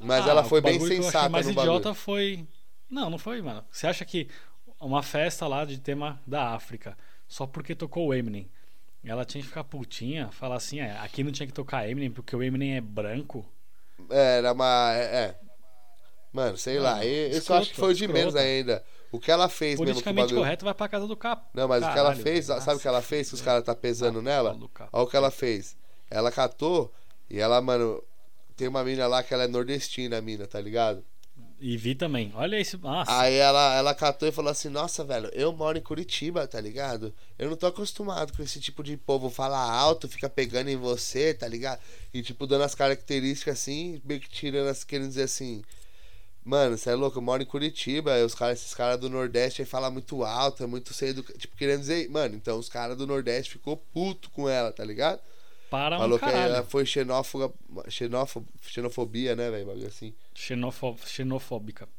Mas 0.01 0.25
Ah, 0.25 0.29
ela 0.29 0.43
foi 0.45 0.61
bem 0.61 0.79
sensata 0.79 1.27
mais 1.29 1.45
no 1.45 1.51
idiota 1.51 1.89
bagulho. 1.89 1.93
foi. 1.95 2.45
Não, 2.89 3.09
não 3.09 3.17
foi, 3.17 3.41
mano. 3.41 3.63
Você 3.71 3.87
acha 3.87 4.05
que 4.05 4.27
uma 4.79 5.03
festa 5.03 5.47
lá 5.47 5.65
de 5.65 5.77
tema 5.79 6.19
da 6.27 6.49
África, 6.53 6.97
só 7.27 7.45
porque 7.47 7.75
tocou 7.75 8.07
o 8.07 8.13
Eminem, 8.13 8.49
ela 9.03 9.25
tinha 9.25 9.41
que 9.41 9.47
ficar 9.47 9.63
putinha, 9.63 10.29
falar 10.31 10.55
assim, 10.55 10.79
é, 10.79 10.97
aqui 10.99 11.23
não 11.23 11.31
tinha 11.31 11.47
que 11.47 11.53
tocar 11.53 11.87
Eminem 11.89 12.11
porque 12.11 12.35
o 12.35 12.41
Eminem 12.43 12.75
é 12.77 12.81
branco? 12.81 13.45
É, 14.09 14.37
Era 14.37 14.53
uma. 14.53 14.93
É. 14.95 15.03
é. 15.15 15.39
Mano, 16.31 16.57
sei 16.57 16.79
lá. 16.79 16.95
Mano, 16.95 17.03
Eu, 17.03 17.27
eu 17.27 17.33
só 17.33 17.37
escroto, 17.37 17.61
acho 17.61 17.69
que 17.71 17.75
foi 17.79 17.91
o 17.91 17.95
de 17.95 18.07
menos 18.07 18.35
ainda. 18.35 18.83
O 19.11 19.19
que 19.19 19.29
ela 19.29 19.47
fez 19.47 19.73
mesmo 19.79 19.85
Politicamente 19.85 20.25
bagulho. 20.29 20.41
correto 20.41 20.65
vai 20.65 20.73
pra 20.73 20.87
casa 20.87 21.05
do 21.05 21.15
cap. 21.15 21.45
Não, 21.53 21.67
mas 21.67 21.83
o 21.83 21.85
que 21.85 21.99
ela 21.99 22.09
Caralho, 22.09 22.23
fez, 22.23 22.45
sabe 22.45 22.75
o 22.75 22.79
que 22.79 22.87
ela 22.87 23.01
fez? 23.01 23.29
Que 23.29 23.35
os 23.35 23.41
caras 23.41 23.63
tá 23.63 23.75
pesando 23.75 24.19
Ah, 24.19 24.23
nela? 24.23 24.57
Olha 24.91 25.03
o 25.03 25.07
que 25.07 25.15
ela 25.15 25.29
fez. 25.29 25.77
Ela 26.09 26.31
catou 26.31 26.91
e 27.29 27.39
ela, 27.39 27.61
mano, 27.61 28.03
tem 28.55 28.67
uma 28.67 28.83
mina 28.83 29.05
lá 29.05 29.21
que 29.21 29.31
ela 29.31 29.43
é 29.43 29.47
nordestina, 29.47 30.17
a 30.17 30.21
mina, 30.21 30.47
tá 30.47 30.59
ligado? 30.59 31.03
E 31.65 31.77
vi 31.77 31.95
também. 31.95 32.29
Olha 32.35 32.59
esse. 32.59 32.75
Nossa. 32.75 33.17
Aí 33.17 33.35
ela, 33.35 33.73
ela 33.75 33.95
catou 33.95 34.27
e 34.27 34.33
falou 34.33 34.51
assim: 34.51 34.67
Nossa, 34.67 35.01
velho, 35.01 35.29
eu 35.31 35.53
moro 35.53 35.77
em 35.77 35.81
Curitiba, 35.81 36.45
tá 36.45 36.59
ligado? 36.59 37.13
Eu 37.39 37.49
não 37.49 37.55
tô 37.55 37.65
acostumado 37.67 38.33
com 38.33 38.43
esse 38.43 38.59
tipo 38.59 38.83
de 38.83 38.97
povo 38.97 39.29
falar 39.29 39.71
alto, 39.71 40.09
fica 40.09 40.29
pegando 40.29 40.69
em 40.69 40.75
você, 40.75 41.33
tá 41.33 41.47
ligado? 41.47 41.79
E 42.13 42.21
tipo, 42.21 42.45
dando 42.45 42.65
as 42.65 42.75
características 42.75 43.59
assim, 43.59 44.01
meio 44.03 44.19
que 44.19 44.29
tirando 44.29 44.67
as, 44.67 44.83
querendo 44.83 45.07
dizer 45.07 45.23
assim. 45.23 45.63
Mano, 46.43 46.77
você 46.77 46.89
é 46.89 46.95
louco, 46.95 47.19
eu 47.19 47.21
moro 47.21 47.41
em 47.41 47.45
Curitiba, 47.45 48.25
os 48.25 48.35
caras, 48.35 48.59
esses 48.59 48.73
caras 48.73 48.99
do 48.99 49.09
Nordeste 49.09 49.61
aí 49.61 49.65
falam 49.65 49.89
muito 49.89 50.21
alto, 50.25 50.65
é 50.65 50.67
muito 50.67 50.93
cedo. 50.93 51.23
Tipo, 51.37 51.55
querendo 51.55 51.79
dizer, 51.79 52.09
mano, 52.09 52.35
então 52.35 52.59
os 52.59 52.67
caras 52.67 52.97
do 52.97 53.07
Nordeste 53.07 53.51
ficou 53.53 53.77
puto 53.77 54.29
com 54.31 54.49
ela, 54.49 54.73
tá 54.73 54.83
ligado? 54.83 55.21
Para 55.73 55.97
Falou 55.97 56.17
um 56.17 56.19
que 56.19 56.25
caralho. 56.27 56.53
ela 56.53 56.63
foi 56.63 56.85
xenófoba, 56.85 57.51
xenófobo, 57.89 58.47
xenofobia, 58.61 59.35
né, 59.35 59.49
velho? 59.49 59.65
Bagulho 59.65 59.87
assim. 59.87 60.13
Xenofo- 60.35 60.95
Xenofóbica. 61.03 61.89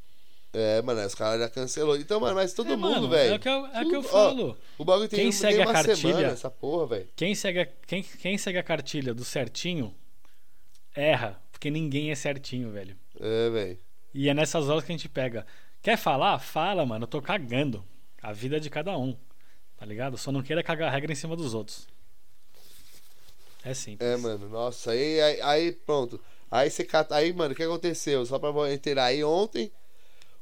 É, 0.53 0.81
mano, 0.83 1.05
os 1.05 1.15
caras 1.17 1.41
já 1.41 1.49
cancelou. 1.49 1.97
Então, 1.97 2.21
mano, 2.21 2.37
mas 2.37 2.53
todo 2.55 2.73
É, 2.73 2.77
mundo, 2.77 2.93
mano, 2.93 3.09
velho. 3.09 3.33
É 3.33 3.37
o 3.37 3.41
que 3.41 3.49
eu, 3.49 3.67
é 3.67 3.85
que 3.85 3.97
eu 3.97 4.03
Tudo- 4.05 4.15
ó, 4.15 4.29
falo. 4.29 4.59
O 4.79 4.85
bagulho 4.85 5.09
tem 5.09 5.19
Quem 5.19 5.33
segue 5.33 5.61
a 5.61 5.67
uma 5.67 5.73
cartilha- 5.73 5.97
semana, 5.97 6.29
essa 6.29 6.49
porra, 6.49 6.87
velho. 6.87 7.09
Quem 7.17 7.35
segue, 7.35 7.59
a, 7.59 7.67
quem, 7.67 8.05
quem 8.05 8.39
segue 8.39 8.59
a 8.59 8.63
cartilha 8.63 9.13
do 9.13 9.25
certinho 9.25 9.93
erra, 10.95 11.41
porque 11.51 11.69
ninguém 11.71 12.13
é 12.13 12.15
certinho, 12.15 12.71
velho. 12.71 12.97
É, 13.19 13.51
velho. 13.51 13.79
E 14.15 14.29
é 14.29 14.35
nessas 14.35 14.69
horas 14.69 14.85
que 14.85 14.93
a 14.93 14.97
gente 14.97 15.09
pega. 15.09 15.45
Quer 15.83 15.97
falar? 15.99 16.39
Fala, 16.39 16.87
mano. 16.87 17.03
Eu 17.03 17.09
tô 17.09 17.21
cagando. 17.21 17.85
A 18.23 18.33
vida 18.33 18.57
é 18.57 18.61
de 18.61 18.71
cada 18.71 18.97
um. 18.97 19.17
Tá 19.77 19.85
ligado? 19.85 20.17
Só 20.17 20.31
não 20.31 20.41
queira 20.43 20.63
cagar 20.63 20.93
regra 20.93 21.11
em 21.11 21.17
cima 21.17 21.35
dos 21.35 21.53
outros. 21.53 21.89
É 23.65 23.73
simples. 23.75 24.09
É, 24.09 24.17
mano, 24.17 24.49
nossa, 24.49 24.91
aí, 24.91 25.21
aí, 25.21 25.41
aí, 25.43 25.73
pronto. 25.73 26.21
Aí 26.51 26.71
você 26.71 26.85
cata. 26.85 27.15
Aí, 27.17 27.33
mano, 27.33 27.53
o 27.53 27.57
que 27.57 27.63
aconteceu? 27.63 28.25
Só 28.27 28.39
pra 28.39 28.51
inteirar 28.73 29.07
aí 29.07 29.25
ontem, 29.25 29.73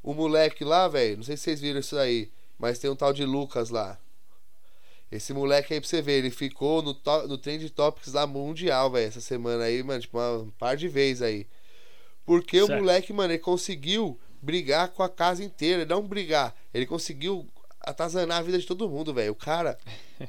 o 0.03 0.13
moleque 0.13 0.65
lá, 0.65 0.89
velho, 0.89 1.19
não 1.19 1.25
sei 1.25 1.37
se 1.37 1.45
vocês 1.45 1.61
viram 1.61 1.81
isso 1.81 1.97
aí, 1.97 2.31
mas 2.59 2.79
tem 2.79 2.91
um 2.91 2.97
tal 2.97 3.13
de 3.13 3.25
Lucas 3.25 3.71
lá. 3.71 3.99
Esse 5.11 5.33
moleque 5.33 5.75
aí 5.75 5.81
pra 5.81 5.89
você 5.89 6.01
ver, 6.01 6.19
ele 6.19 6.31
ficou 6.31 6.83
no, 6.83 6.95
to 6.95 7.29
no 7.29 7.37
Trend 7.39 7.69
Topics 7.71 8.15
lá 8.15 8.27
mundial, 8.27 8.91
velho, 8.91 9.07
essa 9.09 9.21
semana 9.21 9.65
aí, 9.65 9.83
mano, 9.83 10.01
tipo, 10.01 10.19
uma, 10.19 10.39
um 10.39 10.51
par 10.51 10.77
de 10.77 10.89
vezes 10.89 11.23
aí. 11.23 11.47
Porque 12.25 12.61
o 12.63 12.67
Certo. 12.67 12.79
moleque, 12.81 13.13
mano, 13.13 13.33
ele 13.33 13.39
conseguiu 13.39 14.19
brigar 14.41 14.89
com 14.89 15.03
a 15.03 15.09
casa 15.09 15.45
inteira. 15.45 15.85
Não 15.85 16.03
brigar, 16.03 16.55
ele 16.73 16.87
conseguiu 16.87 17.47
atazanar 17.81 18.39
a 18.39 18.43
vida 18.43 18.59
de 18.59 18.67
todo 18.67 18.89
mundo, 18.89 19.13
velho. 19.13 19.33
O 19.33 19.37
cara. 19.37 19.79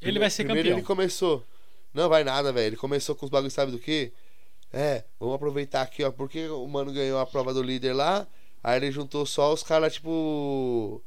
Ele 0.00 0.20
vai 0.20 0.30
ser 0.30 0.44
Primeiro 0.44 0.68
campeão. 0.68 0.78
ele 0.78 0.86
começou. 0.86 1.44
Não 1.92 2.08
vai 2.08 2.24
nada, 2.24 2.52
velho. 2.52 2.68
Ele 2.68 2.76
começou 2.76 3.14
com 3.14 3.24
os 3.24 3.30
bagulhos, 3.30 3.54
sabe 3.54 3.72
do 3.72 3.78
que? 3.78 4.12
É, 4.72 5.04
vamos 5.18 5.34
aproveitar 5.34 5.82
aqui, 5.82 6.04
ó. 6.04 6.10
Porque 6.10 6.48
o 6.48 6.66
mano 6.66 6.92
ganhou 6.92 7.18
a 7.18 7.26
prova 7.26 7.52
do 7.54 7.62
líder 7.62 7.92
lá. 7.92 8.26
Aí 8.62 8.76
ele 8.76 8.90
juntou 8.90 9.24
só 9.24 9.52
os 9.52 9.62
caras, 9.62 9.94
tipo. 9.94 11.02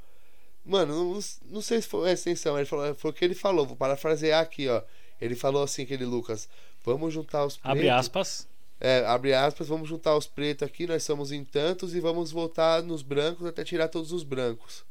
Mano, 0.65 1.13
não, 1.13 1.19
não 1.49 1.61
sei 1.61 1.81
se 1.81 1.87
foi 1.87 2.09
a 2.09 2.13
extensão. 2.13 2.57
Ele 2.57 2.65
falou, 2.65 2.93
foi 2.95 3.11
o 3.11 3.13
que 3.13 3.25
ele 3.25 3.35
falou. 3.35 3.65
Vou 3.65 3.75
parafrasear 3.75 4.41
aqui, 4.41 4.67
ó. 4.67 4.81
Ele 5.19 5.35
falou 5.35 5.63
assim, 5.63 5.83
aquele 5.83 6.05
Lucas. 6.05 6.49
Vamos 6.83 7.13
juntar 7.13 7.45
os 7.45 7.57
pretos. 7.57 7.71
Abre 7.71 7.89
aspas. 7.89 8.47
É, 8.83 9.05
abre 9.05 9.31
aspas, 9.31 9.67
vamos 9.67 9.87
juntar 9.87 10.17
os 10.17 10.25
pretos 10.25 10.67
aqui, 10.67 10.87
nós 10.87 11.03
somos 11.03 11.31
em 11.31 11.45
tantos 11.45 11.93
e 11.93 11.99
vamos 11.99 12.31
voltar 12.31 12.81
nos 12.81 13.03
brancos 13.03 13.45
até 13.45 13.63
tirar 13.63 13.87
todos 13.87 14.11
os 14.11 14.23
brancos. 14.23 14.83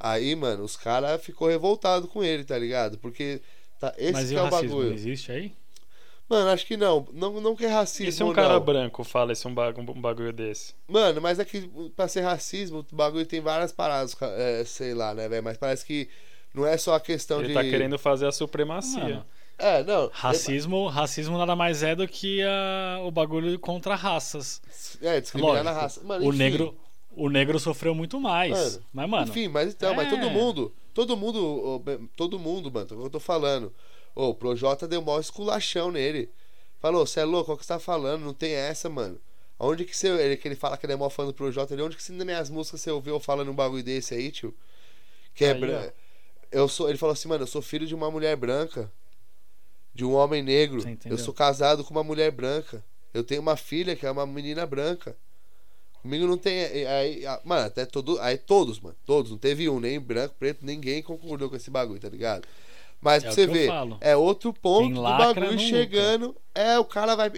Aí, 0.00 0.34
mano, 0.34 0.64
os 0.64 0.76
caras 0.76 1.22
ficou 1.22 1.46
revoltado 1.46 2.08
com 2.08 2.24
ele, 2.24 2.42
tá 2.42 2.58
ligado? 2.58 2.98
Porque 2.98 3.40
tá, 3.78 3.94
esse 3.98 4.12
Mas 4.12 4.28
que 4.28 4.34
e 4.34 4.36
é 4.36 4.40
o 4.40 4.44
o 4.44 4.48
racismo? 4.50 4.68
bagulho. 4.70 4.88
Não 4.88 4.94
existe 4.94 5.32
aí? 5.32 5.52
Mano, 6.28 6.50
acho 6.50 6.66
que 6.66 6.76
não. 6.76 7.06
Não, 7.12 7.40
não 7.40 7.56
que 7.56 7.64
é 7.64 7.68
racismo, 7.68 8.08
E 8.10 8.12
se 8.12 8.22
um 8.22 8.32
cara 8.34 8.54
não. 8.54 8.60
branco 8.60 9.02
fala 9.02 9.32
esse 9.32 9.48
um, 9.48 9.54
bagu- 9.54 9.80
um 9.80 10.00
bagulho 10.00 10.32
desse? 10.32 10.74
Mano, 10.86 11.20
mas 11.22 11.38
é 11.38 11.44
que 11.44 11.62
pra 11.96 12.06
ser 12.06 12.20
racismo, 12.20 12.84
o 12.92 12.96
bagulho 12.96 13.24
tem 13.24 13.40
várias 13.40 13.72
paradas, 13.72 14.14
é, 14.36 14.62
sei 14.66 14.92
lá, 14.92 15.14
né, 15.14 15.26
velho? 15.28 15.42
Mas 15.42 15.56
parece 15.56 15.86
que 15.86 16.06
não 16.52 16.66
é 16.66 16.76
só 16.76 16.94
a 16.94 17.00
questão 17.00 17.38
Ele 17.38 17.48
de. 17.48 17.54
tá 17.54 17.62
querendo 17.62 17.98
fazer 17.98 18.26
a 18.26 18.32
supremacia. 18.32 19.00
Mano, 19.02 19.26
É, 19.58 19.82
não. 19.82 20.10
racismo, 20.12 20.86
racismo 20.88 21.38
nada 21.38 21.56
mais 21.56 21.82
é 21.82 21.96
do 21.96 22.06
que 22.06 22.42
a, 22.42 23.00
o 23.04 23.10
bagulho 23.10 23.58
contra 23.58 23.94
raças. 23.94 24.60
É, 25.00 25.20
discriminar 25.22 25.54
Lógico, 25.54 25.74
na 25.74 25.80
raça. 25.80 26.00
Mano, 26.04 26.26
o 26.26 26.28
enfim. 26.28 26.38
negro, 26.38 26.76
o 27.24 27.28
negro 27.28 27.58
sofreu 27.58 27.94
muito 27.94 28.18
mais. 28.20 28.52
Mano, 28.52 28.84
mas, 28.92 29.10
mano, 29.10 29.30
Enfim, 29.30 29.48
mas 29.48 29.72
então, 29.74 29.94
mas 29.94 30.06
é. 30.06 30.10
todo 30.10 30.30
mundo, 30.30 30.72
todo 30.94 31.16
mundo, 31.16 31.82
todo 32.16 32.38
mundo, 32.38 32.70
mano, 32.70 32.86
é 32.90 32.94
o 32.94 32.98
que 32.98 33.04
eu 33.06 33.10
tô 33.10 33.20
falando. 33.20 33.72
O 34.14 34.34
Projota 34.34 34.86
deu 34.88 35.00
maior 35.02 35.20
esculachão 35.20 35.90
nele. 35.90 36.28
Falou, 36.80 37.06
você 37.06 37.20
é 37.20 37.24
louco, 37.24 37.52
o 37.52 37.56
que 37.56 37.64
você 37.64 37.68
tá 37.68 37.78
falando? 37.78 38.24
Não 38.24 38.32
tem 38.34 38.52
essa, 38.52 38.88
mano. 38.88 39.20
Onde 39.58 39.84
que 39.84 39.96
você. 39.96 40.08
Ele, 40.08 40.36
que 40.36 40.46
ele 40.46 40.54
fala 40.54 40.76
que 40.76 40.86
ele 40.86 40.92
é 40.92 40.96
mó 40.96 41.10
fã 41.10 41.26
do 41.26 41.34
Projota, 41.34 41.74
ele, 41.74 41.82
onde 41.82 41.96
que 41.96 42.02
você, 42.02 42.12
nas 42.12 42.24
minhas 42.24 42.48
músicas 42.50 42.80
você 42.80 42.90
ouviu 42.90 43.18
falando 43.18 43.50
um 43.50 43.54
bagulho 43.54 43.82
desse 43.82 44.14
aí, 44.14 44.30
tio? 44.30 44.54
Que 45.34 45.44
é 45.44 45.52
Aí, 45.52 45.60
bran- 45.60 45.90
Eu 46.52 46.68
sou. 46.68 46.88
Ele 46.88 46.96
falou 46.98 47.12
assim, 47.12 47.28
mano, 47.28 47.42
eu 47.42 47.46
sou 47.48 47.60
filho 47.60 47.86
de 47.86 47.94
uma 47.94 48.10
mulher 48.10 48.36
branca. 48.36 48.90
De 49.94 50.04
um 50.04 50.12
homem 50.14 50.42
negro. 50.42 50.80
Eu 51.04 51.18
sou 51.18 51.34
casado 51.34 51.82
com 51.82 51.90
uma 51.92 52.04
mulher 52.04 52.30
branca. 52.30 52.84
Eu 53.12 53.24
tenho 53.24 53.40
uma 53.40 53.56
filha 53.56 53.96
que 53.96 54.06
é 54.06 54.10
uma 54.10 54.24
menina 54.26 54.64
branca. 54.64 55.16
Comigo 56.02 56.26
não 56.26 56.38
tem. 56.38 56.60
aí- 56.64 56.86
Aí, 56.86 57.26
ah, 57.26 57.40
mano, 57.44 57.66
até 57.66 57.84
todo. 57.84 58.20
Aí 58.20 58.38
todos, 58.38 58.78
mano. 58.80 58.96
Todos. 59.04 59.30
Não 59.30 59.38
teve 59.38 59.68
um, 59.68 59.80
nem 59.80 59.98
branco, 60.00 60.34
preto, 60.38 60.64
ninguém 60.64 61.02
concordou 61.02 61.50
com 61.50 61.56
esse 61.56 61.70
bagulho, 61.70 62.00
tá 62.00 62.08
ligado? 62.08 62.46
Mas 63.00 63.22
É 63.22 63.26
pra 63.26 63.32
você 63.34 63.46
ver, 63.46 63.66
é 64.00 64.16
outro 64.16 64.52
ponto 64.52 64.88
do 64.94 65.02
bagulho 65.18 65.58
chegando. 65.68 66.36
É, 66.54 66.78
o 66.78 66.84
cara 66.84 67.14
vai. 67.14 67.30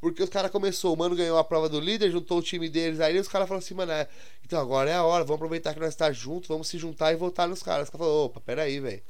Porque 0.00 0.22
os 0.22 0.28
caras 0.30 0.50
começou, 0.50 0.94
o 0.94 0.96
mano 0.96 1.16
ganhou 1.16 1.36
a 1.36 1.42
prova 1.44 1.68
do 1.68 1.80
líder, 1.80 2.10
juntou 2.10 2.38
o 2.38 2.42
time 2.42 2.68
deles 2.68 3.00
aí, 3.00 3.16
e 3.16 3.18
os 3.18 3.26
caras 3.28 3.48
falaram 3.48 3.64
assim, 3.64 3.74
mano, 3.74 3.90
é, 3.92 4.06
então 4.44 4.58
agora 4.60 4.88
é 4.88 4.94
a 4.94 5.02
hora, 5.04 5.24
vamos 5.24 5.36
aproveitar 5.36 5.74
que 5.74 5.80
nós 5.80 5.94
tá 5.96 6.10
junto, 6.12 6.46
vamos 6.48 6.68
se 6.68 6.78
juntar 6.78 7.12
e 7.12 7.16
votar 7.16 7.48
nos 7.48 7.62
caras. 7.62 7.84
Os 7.84 7.90
caras 7.90 8.06
falaram, 8.06 8.24
opa, 8.26 8.40
peraí, 8.40 8.78
velho. 8.80 9.02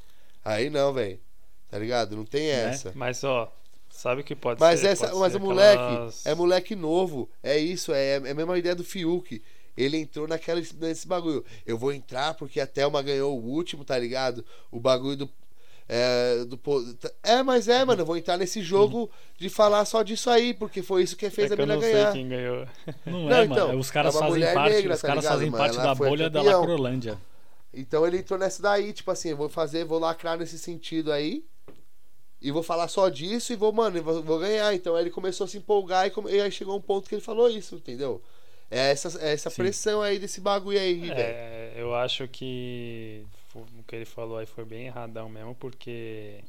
Aí 0.45 0.71
não, 0.71 0.93
velho. 0.93 1.21
Tá 1.69 1.79
ligado? 1.79 2.17
Não 2.17 2.25
tem 2.25 2.47
Né? 2.49 2.71
essa. 2.71 2.93
Mas, 2.95 3.23
ó, 3.23 3.53
sabe 4.01 4.23
que 4.23 4.35
pode 4.35 4.61
Mas 4.61 4.81
ser? 4.81 4.89
essa, 4.89 5.09
Pode 5.09 5.19
mas 5.21 5.33
ser 5.33 5.39
o 5.39 5.41
moleque 5.43 5.83
aquelas- 5.83 6.27
é 6.27 6.35
moleque 6.35 6.75
novo. 6.77 7.29
É 7.43 7.59
isso, 7.59 7.93
é, 7.93 8.15
é 8.15 8.17
a 8.17 8.35
mesma 8.35 8.59
ideia 8.59 8.75
do 8.75 8.85
Fiuk. 8.85 9.43
Ele 9.77 9.97
entrou 9.97 10.27
naquela, 10.29 10.61
nesse 10.81 11.07
bagulho. 11.07 11.45
Eu 11.67 11.79
vou 11.79 11.93
entrar 11.93 12.35
porque 12.35 12.61
a 12.61 12.67
Thelma 12.67 13.01
ganhou 13.03 13.39
o 13.39 13.43
último, 13.45 13.85
tá 13.85 13.99
ligado? 13.99 14.45
O 14.71 14.79
bagulho 14.81 15.17
do. 15.19 15.31
É, 15.93 16.45
do, 16.45 16.59
é, 17.23 17.43
mas 17.43 17.67
é, 17.67 17.85
mano, 17.85 18.03
eu 18.03 18.07
vou 18.07 18.17
entrar 18.17 18.37
nesse 18.37 18.63
jogo 18.63 19.11
de 19.37 19.49
falar 19.49 19.85
só 19.85 20.03
disso 20.05 20.31
aí, 20.31 20.55
porque 20.55 20.83
foi 20.83 21.03
isso 21.03 21.17
que 21.17 21.29
fez 21.31 21.51
É 21.51 21.55
a 21.55 21.57
que 21.57 21.63
eu 21.63 21.67
mina 21.67 21.75
não 21.75 21.83
sei 21.83 21.93
ganhar. 21.93 22.13
quem 22.13 22.29
ganhou. 22.29 22.67
não, 23.07 23.25
Não, 23.25 23.33
é, 23.37 23.45
então, 23.45 23.67
mano. 23.69 23.81
Os 23.81 23.91
caras 23.91 24.15
é 24.15 24.19
fazem 24.19 24.55
parte, 24.55 24.73
negra, 24.77 24.95
os 24.95 25.01
tá 25.01 25.07
caras 25.09 25.23
ligado, 25.25 25.33
fazem 25.35 25.51
mano? 25.51 25.63
parte 25.65 25.75
Ela 25.77 25.85
da 25.85 25.91
a 25.91 25.95
bolha 25.95 26.31
da. 26.31 26.43
Lacrolândia. 26.43 27.19
Então 27.75 28.07
ele 28.07 28.19
entrou 28.19 28.39
nessa 28.39 28.63
daí, 28.63 28.93
tipo 28.93 29.11
assim, 29.11 29.31
eu 29.31 29.37
vou 29.37 29.49
fazer, 29.49 29.85
vou 29.85 29.99
lacrar 29.99 30.39
nesse 30.39 30.59
sentido 30.59 31.11
aí. 31.13 31.45
E 32.40 32.50
vou 32.50 32.62
falar 32.62 32.88
só 32.88 33.09
disso 33.09 33.53
e 33.53 33.57
vou, 33.57 33.72
mano, 33.72 33.98
eu 33.98 34.03
vou, 34.03 34.22
vou 34.22 34.38
ganhar. 34.38 34.74
Então 34.74 34.94
aí 34.96 35.03
ele 35.03 35.11
começou 35.11 35.44
a 35.44 35.48
se 35.48 35.59
empolgar 35.59 36.07
e, 36.07 36.11
come- 36.11 36.33
e 36.33 36.40
aí 36.40 36.50
chegou 36.50 36.76
um 36.76 36.81
ponto 36.81 37.09
que 37.09 37.14
ele 37.14 37.22
falou 37.22 37.48
isso, 37.50 37.76
entendeu? 37.76 38.22
É 38.70 38.90
essa, 38.90 39.20
é 39.20 39.33
essa 39.33 39.50
Sim. 39.50 39.57
pressão 39.57 40.00
aí 40.00 40.18
desse 40.18 40.40
bagulho 40.40 40.79
aí, 40.79 40.94
velho. 41.00 41.12
É, 41.20 41.72
eu 41.76 41.94
acho 41.94 42.26
que 42.29 43.24
o 43.55 43.83
que 43.83 43.96
ele 43.96 44.05
falou 44.05 44.38
aí 44.38 44.46
foi 44.46 44.64
bem 44.64 44.87
erradão 44.87 45.29
mesmo, 45.29 45.55
porque. 45.55 46.42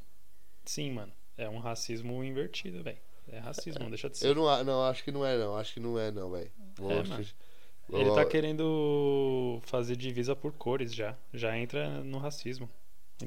Sim, 0.65 0.91
mano. 0.91 1.11
É 1.37 1.49
um 1.49 1.57
racismo 1.57 2.23
invertido, 2.23 2.83
velho. 2.83 2.97
É 3.31 3.39
racismo, 3.39 3.83
não 3.83 3.89
deixa 3.89 4.09
de 4.09 4.17
ser. 4.17 4.27
Eu 4.27 4.35
não, 4.35 4.63
não, 4.63 4.83
acho 4.83 5.03
que 5.03 5.11
não 5.11 5.25
é 5.25 5.37
não. 5.37 5.55
Acho 5.55 5.73
que 5.73 5.79
não 5.79 5.97
é 5.97 6.11
não, 6.11 6.29
velho. 6.31 6.51
É. 6.79 7.97
Ele 7.97 8.11
tá 8.13 8.23
querendo 8.25 9.59
fazer 9.63 9.95
divisa 9.95 10.35
por 10.35 10.51
cores 10.53 10.93
já. 10.93 11.15
Já 11.33 11.57
entra 11.57 12.03
no 12.03 12.19
racismo. 12.19 12.69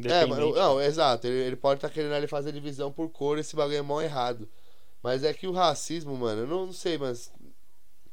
É, 0.05 0.27
mas, 0.27 0.39
não, 0.39 0.81
exato. 0.81 1.27
Ele, 1.27 1.47
ele 1.47 1.57
pode 1.57 1.79
estar 1.79 1.91
querendo 1.91 2.15
ali 2.15 2.27
fazer 2.27 2.53
divisão 2.53 2.91
por 2.91 3.09
cor, 3.11 3.39
esse 3.39 3.55
bagulho 3.55 3.77
é 3.77 3.83
mó 3.83 4.01
errado. 4.01 4.49
Mas 5.03 5.23
é 5.23 5.35
que 5.35 5.47
o 5.47 5.53
racismo, 5.53 6.17
mano, 6.17 6.43
eu 6.43 6.47
não, 6.47 6.67
não 6.67 6.73
sei, 6.73 6.97
mas. 6.97 7.31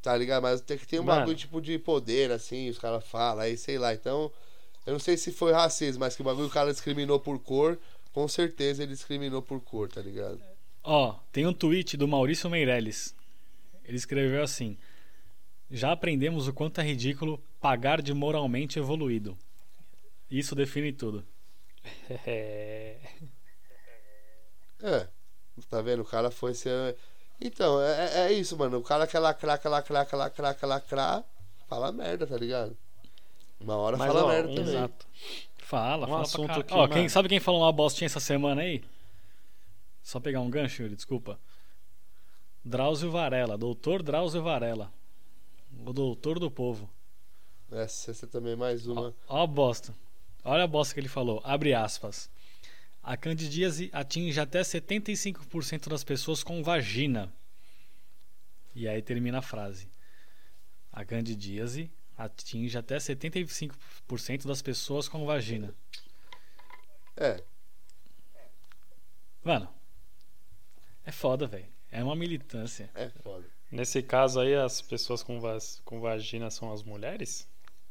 Tá 0.02 0.18
ligado? 0.18 0.42
Mas 0.44 0.62
tem 0.62 0.78
que 0.78 0.88
ter 0.88 1.00
um 1.00 1.04
Mano. 1.04 1.20
bagulho 1.20 1.38
tipo 1.38 1.62
de 1.62 1.78
poder, 1.78 2.32
assim, 2.32 2.70
os 2.70 2.80
caras 2.80 3.06
falam, 3.06 3.44
aí 3.44 3.56
sei 3.56 3.78
lá. 3.78 3.94
Então, 3.94 4.32
eu 4.86 4.94
não 4.94 5.00
sei 5.00 5.16
se 5.16 5.32
foi 5.32 5.54
racismo, 5.54 6.00
mas 6.00 6.16
que 6.16 6.22
o 6.22 6.26
bagulho 6.26 6.48
o 6.48 6.52
cara 6.52 6.72
discriminou 6.72 7.20
por 7.20 7.38
cor, 7.40 7.78
com 8.12 8.28
certeza 8.28 8.82
ele 8.82 8.94
discriminou 8.94 9.42
por 9.42 9.62
cor, 9.62 9.88
tá 9.88 10.02
ligado? 10.02 10.42
Ó, 10.84 11.16
tem 11.32 11.46
um 11.46 11.54
tweet 11.54 11.96
do 11.96 12.08
Maurício 12.08 12.50
Meirelles. 12.50 13.16
Ele 13.86 13.96
escreveu 13.98 14.44
assim: 14.44 14.76
Já 15.70 15.92
aprendemos 15.92 16.48
o 16.48 16.54
quanto 16.54 16.82
é 16.82 16.84
ridículo 16.84 17.42
pagar 17.60 18.02
de 18.02 18.14
moralmente 18.14 18.80
evoluído. 18.80 19.38
Isso 20.30 20.56
define 20.56 20.92
tudo. 20.92 21.24
É. 22.26 22.98
É. 24.84 25.08
Tá 25.70 25.80
vendo? 25.82 26.02
O 26.02 26.06
cara 26.06 26.32
foi 26.32 26.56
ser. 26.56 26.98
Então, 27.40 27.80
é, 27.80 28.06
é- 28.06 28.18
é 28.28 28.34
isso, 28.34 28.58
mano. 28.58 28.80
O 28.80 28.84
cara 28.84 29.06
quer 29.06 29.20
lacrar, 29.20 29.60
quer 29.60 29.70
lacrar, 29.70 30.08
quer 30.08 30.16
lacrar, 30.16 30.56
quer 30.56 30.66
lacrar. 30.66 31.24
Fala 31.68 31.92
merda, 31.92 32.26
tá 32.26 32.36
ligado? 32.36 32.76
Uma 33.60 33.76
hora 33.78 33.96
Mas, 33.96 34.08
fala 34.08 34.24
ó, 34.26 34.28
merda 34.28 34.50
um 34.50 34.56
também. 34.56 34.76
Exato. 34.76 35.08
Fala, 35.60 36.06
Um 36.06 36.10
fala 36.10 36.22
assunto 36.24 36.46
pra 36.48 36.56
que, 36.56 36.64
caralho. 36.64 36.90
Ó, 36.92 36.94
quem, 36.94 37.08
sabe 37.08 37.30
quem 37.30 37.40
falou 37.40 37.62
uma 37.62 37.72
bostinha 37.72 38.08
essa 38.08 38.20
semana 38.20 38.62
aí? 38.62 38.84
Só 40.02 40.20
pegar 40.20 40.42
um 40.42 40.50
gancho, 40.50 40.82
Yuri, 40.82 40.96
desculpa. 40.96 41.40
Drauzio 42.66 43.12
Varela, 43.12 43.58
doutor 43.58 44.02
Drauzio 44.02 44.42
Varela. 44.42 44.92
O 45.86 45.94
doutor 45.94 46.40
do 46.40 46.50
povo. 46.50 46.90
Essa, 47.72 48.12
essa 48.12 48.28
também 48.28 48.54
é 48.54 48.56
mais 48.56 48.88
uma. 48.88 49.14
Ó 49.28 49.44
a 49.44 49.48
bosta. 49.48 49.94
Olha 50.44 50.64
a 50.64 50.68
bosta 50.68 50.94
que 50.94 51.00
ele 51.00 51.08
falou. 51.08 51.42
Abre 51.44 51.74
aspas. 51.74 52.30
A 53.04 53.16
candidíase 53.18 53.90
atinge 53.94 54.40
até 54.40 54.62
75% 54.62 55.90
das 55.90 56.04
pessoas 56.04 56.44
com 56.44 56.64
vagina. 56.64 57.32
E 58.76 58.88
aí 58.88 59.02
termina 59.02 59.40
a 59.40 59.42
frase. 59.42 59.90
A 60.92 61.04
candidíase 61.06 61.92
atinge 62.18 62.78
até 62.78 62.98
75% 62.98 64.46
das 64.46 64.62
pessoas 64.62 65.08
com 65.08 65.26
vagina. 65.26 65.74
É. 67.18 67.44
Mano, 69.44 69.68
é 71.06 71.12
foda, 71.12 71.48
velho. 71.48 71.68
É 71.92 72.04
uma 72.04 72.16
militância. 72.16 72.90
É 72.94 73.10
foda. 73.10 73.46
Nesse 73.72 74.02
caso 74.04 74.40
aí, 74.40 74.54
as 74.54 74.82
pessoas 74.82 75.24
com, 75.24 75.40
vas- 75.40 75.82
com 75.84 76.00
vagina 76.00 76.50
são 76.52 76.72
as 76.72 76.84
mulheres? 76.84 77.48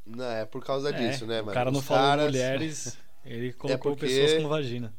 Não, 0.06 0.24
é 0.30 0.44
por 0.44 0.64
causa 0.64 0.90
É, 0.90 0.92
disso, 0.92 1.26
né, 1.26 1.36
mano? 1.40 1.50
O 1.50 1.54
cara 1.54 1.70
não 1.70 1.82
falou 1.82 2.02
caras- 2.04 2.26
mulheres, 2.26 2.98
ele 3.24 3.52
colocou 3.54 3.92
porque- 3.96 4.06
pessoas 4.06 4.42
com 4.42 4.48
vagina. 4.48 4.94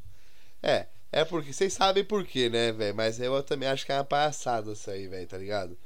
É, 0.64 0.88
é 1.12 1.26
porque 1.26 1.52
vocês 1.52 1.74
sabem 1.74 2.04
por 2.04 2.26
quê, 2.26 2.50
né, 2.50 2.72
velho? 2.72 2.96
Mas 2.96 3.20
eu 3.20 3.42
também 3.44 3.68
acho 3.68 3.86
que 3.86 3.92
é 3.92 3.96
uma 3.96 4.04
palhaçada 4.04 4.72
isso 4.72 4.90
aí, 4.90 5.08
velho, 5.08 5.28
tá 5.28 5.38
ligado? 5.38 5.78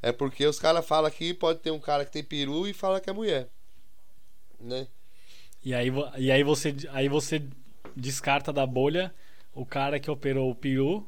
É 0.00 0.10
porque 0.12 0.46
os 0.46 0.58
caras 0.58 0.86
falam 0.86 1.10
que 1.10 1.32
pode 1.34 1.60
ter 1.60 1.70
um 1.70 1.78
cara 1.80 2.04
que 2.04 2.10
tem 2.12 2.24
peru 2.24 2.66
e 2.66 2.72
fala 2.72 3.00
que 3.00 3.10
é 3.10 3.12
mulher. 3.12 3.48
Né? 4.60 4.86
E 5.64 5.74
aí, 5.74 5.88
e 6.18 6.30
aí 6.30 6.42
você 6.42 6.74
aí 6.90 7.08
você 7.08 7.42
descarta 7.94 8.52
da 8.52 8.66
bolha 8.66 9.14
o 9.54 9.66
cara 9.66 10.00
que 10.00 10.10
operou 10.10 10.50
o 10.50 10.54
peru 10.54 11.06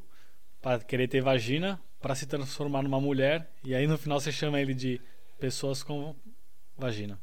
pra 0.61 0.79
querer 0.79 1.07
ter 1.07 1.21
vagina 1.21 1.81
pra 1.99 2.15
se 2.15 2.25
transformar 2.25 2.83
numa 2.83 3.01
mulher 3.01 3.49
e 3.63 3.73
aí 3.75 3.87
no 3.87 3.97
final 3.97 4.19
você 4.19 4.31
chama 4.31 4.61
ele 4.61 4.73
de 4.73 5.01
pessoas 5.39 5.81
com 5.83 6.15
vagina. 6.77 7.19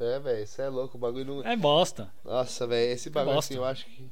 É, 0.00 0.18
velho, 0.18 0.42
isso 0.42 0.60
é 0.62 0.68
louco, 0.68 0.96
o 0.96 1.00
bagulho 1.00 1.24
não. 1.24 1.44
É 1.46 1.56
bosta. 1.56 2.12
Nossa, 2.24 2.66
velho, 2.66 2.92
esse 2.92 3.10
bagulho 3.10 3.34
bosta. 3.36 3.52
assim, 3.52 3.60
eu 3.60 3.64
acho 3.64 3.84
que. 3.86 4.10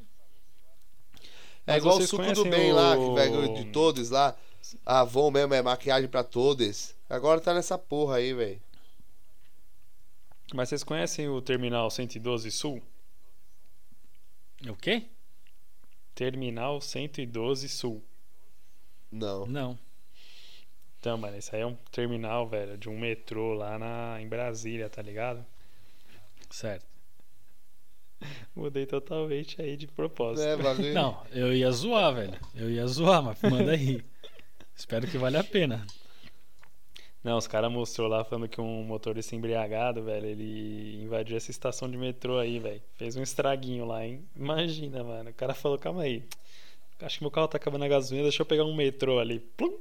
É 1.67 1.73
Mas 1.73 1.77
igual 1.83 1.99
o 1.99 2.07
suco 2.07 2.33
do 2.33 2.45
bem 2.45 2.73
o- 2.73 2.75
lá, 2.77 2.97
que 2.97 3.15
bagulho 3.15 3.55
de 3.55 3.73
todos 3.73 4.11
lá. 4.11 4.37
A 4.85 5.01
Avon 5.01 5.31
mesmo 5.31 5.55
é 5.55 5.63
maquiagem 5.63 6.09
pra 6.09 6.23
todos. 6.23 6.95
Agora 7.09 7.41
tá 7.41 7.55
nessa 7.55 7.79
porra 7.79 8.17
aí, 8.17 8.33
velho. 8.35 8.61
Mas 10.55 10.69
vocês 10.71 10.83
conhecem 10.85 11.29
o 11.29 11.41
Terminal 11.43 11.91
112 11.91 12.51
Sul? 12.51 12.83
O 14.69 14.75
quê? 14.75 15.05
Terminal 16.15 16.81
112 16.81 17.69
Sul. 17.69 18.03
Não. 19.11 19.47
Não. 19.47 19.79
Então, 20.99 21.17
mano, 21.17 21.37
esse 21.37 21.55
aí 21.55 21.63
é 21.63 21.67
um 21.67 21.77
terminal, 21.93 22.47
velho, 22.49 22.77
de 22.77 22.89
um 22.89 22.99
metrô 22.99 23.55
lá 23.55 23.79
na, 23.79 24.21
em 24.21 24.29
Brasília, 24.29 24.89
tá 24.91 25.01
ligado? 25.01 25.47
Certo. 26.51 26.87
Mudei 28.55 28.87
totalmente 28.87 29.61
aí 29.63 29.77
de 29.77 29.87
propósito. 29.87 30.47
É, 30.47 30.57
bagulho. 30.57 30.93
Não, 30.93 31.23
eu 31.31 31.55
ia 31.55 31.71
zoar, 31.71 32.15
velho. 32.15 32.39
Eu 32.55 32.71
ia 32.71 32.87
zoar, 32.87 33.23
mas 33.23 33.41
manda 33.43 33.73
aí. 33.73 34.03
Espero 34.75 35.07
que 35.07 35.19
valha 35.19 35.41
a 35.41 35.45
pena. 35.45 35.87
Não, 37.23 37.37
os 37.37 37.47
caras 37.47 37.71
mostrou 37.71 38.09
lá 38.09 38.25
falando 38.25 38.49
que 38.49 38.61
um 38.61 38.85
motorista 38.85 39.35
embriagado, 39.35 40.03
velho, 40.03 40.27
ele 40.27 41.03
invadiu 41.03 41.37
essa 41.37 41.51
estação 41.51 41.91
de 41.91 41.97
metrô 41.97 42.39
aí, 42.39 42.59
velho. 42.59 42.83
Fez 42.95 43.17
um 43.17 43.23
estraguinho 43.23 43.85
lá, 43.85 44.07
hein? 44.07 44.25
Imagina, 44.37 45.03
mano. 45.03 45.31
O 45.31 45.35
cara 45.35 45.53
falou, 45.53 45.79
calma 45.79 46.03
aí. 46.03 46.25
Acho 47.01 47.19
que 47.19 47.25
meu 47.25 47.31
carro 47.31 47.49
tá 47.49 47.57
acabando 47.57 47.85
a 47.85 47.89
gasolina, 47.89 48.25
deixa 48.25 48.43
eu 48.43 48.47
pegar 48.47 48.65
um 48.65 48.75
metrô 48.75 49.19
ali. 49.19 49.41
Plum! 49.41 49.79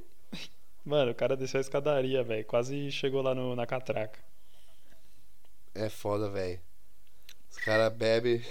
Mano, 0.84 1.10
o 1.10 1.14
cara 1.14 1.36
desceu 1.36 1.58
a 1.58 1.60
escadaria, 1.60 2.22
velho. 2.22 2.44
Quase 2.44 2.90
chegou 2.90 3.22
lá 3.22 3.34
no, 3.34 3.54
na 3.56 3.66
catraca. 3.66 4.18
É 5.74 5.88
foda, 5.88 6.28
velho. 6.30 6.60
Os 7.50 7.56
caras 7.58 7.92
bebem. 7.92 8.42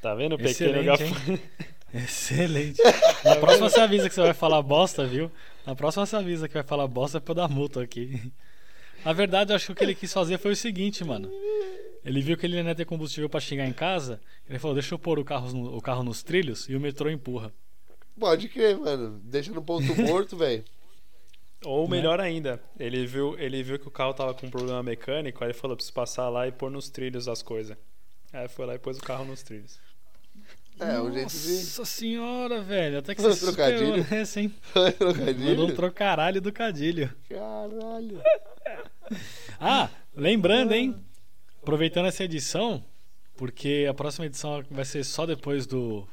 Tá 0.00 0.14
vendo 0.14 0.34
o 0.34 0.38
pequeno 0.38 0.80
Excelente, 0.80 0.84
gafanhoto? 1.12 1.42
Excelente. 1.94 2.82
Na 3.24 3.36
próxima 3.36 3.70
você 3.70 3.80
avisa 3.80 4.08
que 4.08 4.14
você 4.14 4.20
vai 4.20 4.34
falar 4.34 4.62
bosta, 4.62 5.06
viu? 5.06 5.30
Na 5.64 5.74
próxima 5.74 6.04
você 6.04 6.16
avisa 6.16 6.46
que 6.48 6.54
vai 6.54 6.62
falar 6.62 6.86
bosta 6.86 7.20
pra 7.20 7.32
eu 7.32 7.36
dar 7.36 7.48
multa 7.48 7.82
aqui. 7.82 8.32
Na 9.04 9.12
verdade, 9.12 9.52
eu 9.52 9.56
acho 9.56 9.66
que 9.66 9.72
o 9.72 9.74
que 9.74 9.84
ele 9.84 9.94
quis 9.94 10.12
fazer 10.12 10.38
foi 10.38 10.52
o 10.52 10.56
seguinte, 10.56 11.04
mano. 11.04 11.30
Ele 12.04 12.20
viu 12.20 12.36
que 12.36 12.44
ele 12.46 12.60
não 12.62 12.68
ia 12.68 12.74
ter 12.74 12.84
combustível 12.84 13.28
pra 13.28 13.40
chegar 13.40 13.66
em 13.66 13.72
casa. 13.72 14.20
Ele 14.48 14.58
falou: 14.58 14.74
Deixa 14.74 14.94
eu 14.94 14.98
pôr 14.98 15.18
o 15.18 15.24
carro, 15.24 15.52
no- 15.52 15.76
o 15.76 15.80
carro 15.80 16.02
nos 16.02 16.22
trilhos 16.22 16.68
e 16.68 16.74
o 16.76 16.80
metrô 16.80 17.08
empurra. 17.10 17.52
Pode 18.18 18.48
crer, 18.48 18.76
mano. 18.78 19.20
Deixa 19.24 19.52
no 19.52 19.62
ponto 19.62 19.94
morto, 20.02 20.36
velho. 20.36 20.64
Ou 21.66 21.88
Né? 21.88 21.96
melhor 21.96 22.20
ainda, 22.20 22.62
ele 22.78 23.04
viu, 23.06 23.36
ele 23.38 23.62
viu 23.62 23.78
que 23.78 23.88
o 23.88 23.90
carro 23.90 24.14
tava 24.14 24.32
com 24.34 24.46
um 24.46 24.50
problema 24.50 24.82
mecânico, 24.82 25.42
aí 25.42 25.50
ele 25.50 25.58
falou: 25.58 25.76
preciso 25.76 25.92
passar 25.94 26.28
lá 26.28 26.46
e 26.46 26.52
pôr 26.52 26.70
nos 26.70 26.88
trilhos 26.88 27.26
as 27.28 27.42
coisas. 27.42 27.76
Aí 28.32 28.48
foi 28.48 28.66
lá 28.66 28.74
e 28.74 28.78
pôs 28.78 28.98
o 28.98 29.02
carro 29.02 29.24
nos 29.24 29.42
trilhos. 29.42 29.78
É, 30.78 31.00
o 31.00 31.10
jeito 31.10 31.30
de. 31.30 31.48
Nossa 31.54 31.84
senhora, 31.86 32.60
velho. 32.62 32.98
Até 32.98 33.14
que 33.14 33.20
Um 33.22 33.24
você 33.24 33.46
trocadilho. 33.46 33.86
superou 34.02 34.18
nessa, 34.18 34.40
hein? 34.40 34.54
Mandou 34.74 34.86
um 34.88 34.92
Trocadilho? 35.14 35.74
trocaralho 35.74 36.40
do 36.40 36.52
cadilho. 36.52 37.12
Caralho. 37.28 38.20
Ah, 39.60 39.88
lembrando, 40.14 40.72
hein? 40.72 41.00
Aproveitando 41.62 42.06
essa 42.06 42.24
edição, 42.24 42.84
porque 43.36 43.86
a 43.88 43.94
próxima 43.94 44.26
edição 44.26 44.62
vai 44.70 44.84
ser 44.84 45.04
só 45.04 45.24
depois 45.24 45.64
do 45.66 46.06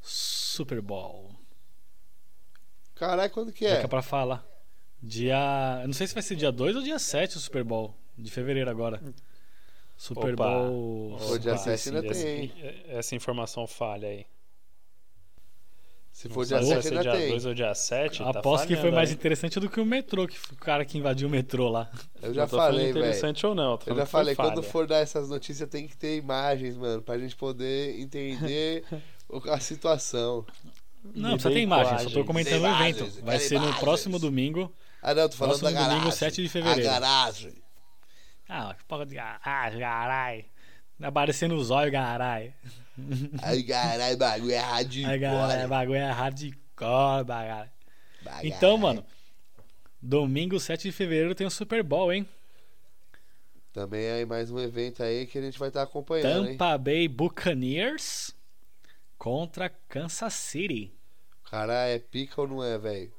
Super 0.00 0.80
Bowl. 0.80 1.30
Caralho, 2.96 3.30
quando 3.30 3.52
que 3.52 3.64
é? 3.64 3.78
que 3.78 3.84
é 3.84 3.88
pra 3.88 4.02
falar. 4.02 4.44
Dia. 5.02 5.78
Eu 5.82 5.86
não 5.88 5.94
sei 5.94 6.06
se 6.06 6.14
vai 6.14 6.22
ser 6.22 6.36
dia 6.36 6.52
2 6.52 6.76
ou 6.76 6.82
dia 6.82 6.98
7 6.98 7.36
o 7.36 7.40
Super 7.40 7.64
Bowl. 7.64 7.94
De 8.18 8.30
fevereiro 8.30 8.68
agora. 8.70 9.00
Super 9.96 10.34
Opa. 10.34 10.44
Bowl. 10.48 11.18
Ô, 11.30 11.38
dia 11.38 11.52
Opa. 11.52 11.58
7 11.76 11.88
ainda 11.96 12.06
essa, 12.10 12.22
tem, 12.24 12.52
essa 12.88 13.14
informação 13.14 13.66
falha 13.66 14.08
aí. 14.08 14.26
Se 16.12 16.28
for 16.28 16.44
dia 16.44 16.56
sabe 16.62 16.66
se 16.66 16.70
7 16.70 16.74
vai 16.74 16.82
ser 16.82 16.88
ainda 16.98 17.02
dia 17.02 17.12
tem. 17.20 17.28
2 17.30 17.46
ou 17.46 17.54
dia 17.54 17.74
7. 17.74 18.22
Aposto 18.24 18.66
que 18.66 18.76
foi 18.76 18.90
mais 18.90 19.10
interessante 19.10 19.58
do 19.60 19.70
que 19.70 19.80
o 19.80 19.86
metrô, 19.86 20.26
que 20.26 20.36
o 20.52 20.56
cara 20.56 20.84
que 20.84 20.98
invadiu 20.98 21.28
o 21.28 21.30
metrô 21.30 21.68
lá. 21.68 21.90
Eu 22.20 22.34
já 22.34 22.42
não 22.42 22.48
tô 22.48 22.56
falando 22.56 22.72
falei, 22.72 22.86
velho. 22.92 22.98
interessante 22.98 23.46
ou 23.46 23.54
não. 23.54 23.78
tô 23.78 23.90
Eu 23.90 23.96
já 23.96 24.04
falei, 24.06 24.34
quando 24.34 24.62
for 24.62 24.86
dar 24.86 24.98
essas 24.98 25.28
notícias 25.30 25.68
tem 25.68 25.86
que 25.86 25.96
ter 25.96 26.16
imagens, 26.18 26.76
mano, 26.76 27.00
pra 27.00 27.16
gente 27.18 27.36
poder 27.36 27.98
entender 27.98 28.84
o- 29.30 29.38
a 29.50 29.58
situação. 29.60 30.44
Não, 31.14 31.30
Me 31.30 31.34
precisa 31.36 31.54
ter 31.54 31.60
imagem, 31.60 31.86
só 31.92 31.96
tô 31.96 32.10
imagens. 32.10 32.26
comentando 32.26 32.62
o 32.62 32.66
Imagens, 32.66 33.00
evento. 33.00 33.24
Vai 33.24 33.38
ser 33.38 33.54
no 33.54 33.60
imagens. 33.64 33.80
próximo 33.80 34.18
domingo. 34.18 34.70
Ah, 35.02 35.14
não, 35.14 35.28
tô 35.28 35.36
falando 35.36 35.60
da 35.60 35.70
garagem. 35.72 35.98
domingo, 35.98 36.12
7 36.12 36.42
de 36.42 36.48
fevereiro. 36.48 36.88
A 36.88 36.92
garagem. 36.92 37.54
Ah, 38.48 38.74
que 38.76 38.84
porra 38.84 39.06
de 39.06 39.14
garagem, 39.14 39.80
caralho. 39.80 40.44
Aparecendo 41.02 41.54
os 41.56 41.70
olhos, 41.70 41.92
caralho. 41.92 42.52
Ai, 43.42 43.62
caralho, 43.62 44.16
bagulho 44.18 44.52
é 44.52 44.58
Ai, 44.58 44.64
hardcore. 44.84 45.18
galera, 45.18 45.68
bagulho 45.68 45.98
é 45.98 46.10
hardcore, 46.10 47.24
bagulho. 47.24 47.70
Bagulho. 48.22 48.46
Então, 48.46 48.76
mano, 48.76 49.04
domingo 50.02 50.60
7 50.60 50.82
de 50.82 50.92
fevereiro 50.92 51.34
tem 51.34 51.46
o 51.46 51.50
Super 51.50 51.82
Bowl, 51.82 52.12
hein? 52.12 52.28
Também 53.72 54.04
é 54.04 54.12
aí 54.14 54.26
mais 54.26 54.50
um 54.50 54.58
evento 54.58 55.02
aí 55.02 55.26
que 55.26 55.38
a 55.38 55.42
gente 55.42 55.58
vai 55.58 55.68
estar 55.68 55.82
acompanhando, 55.82 56.48
hein? 56.48 56.56
Tampa 56.56 56.76
Bay 56.76 57.06
Buccaneers 57.06 58.34
contra 59.16 59.70
Kansas 59.88 60.34
City. 60.34 60.92
Cara 61.48 61.86
é 61.86 61.98
pica 61.98 62.40
ou 62.40 62.48
não 62.48 62.64
é, 62.64 62.76
velho? 62.76 63.12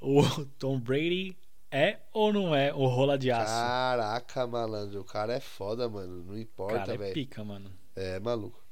O 0.00 0.22
Tom 0.58 0.78
Brady 0.80 1.36
é 1.70 1.98
ou 2.12 2.32
não 2.32 2.54
é 2.54 2.72
o 2.74 2.86
rola 2.86 3.18
de 3.18 3.30
aço? 3.30 3.68
Caraca, 3.94 4.46
malandro. 4.46 5.00
O 5.00 5.04
cara 5.04 5.34
é 5.34 5.40
foda, 5.40 5.88
mano. 5.88 6.24
Não 6.24 6.34
O 6.34 6.38
importa, 6.38 6.92
é 6.92 6.96
velho. 6.96 7.12
pica, 7.12 7.44
mano. 7.44 7.70
É, 7.94 8.18
maluco. 8.20 8.62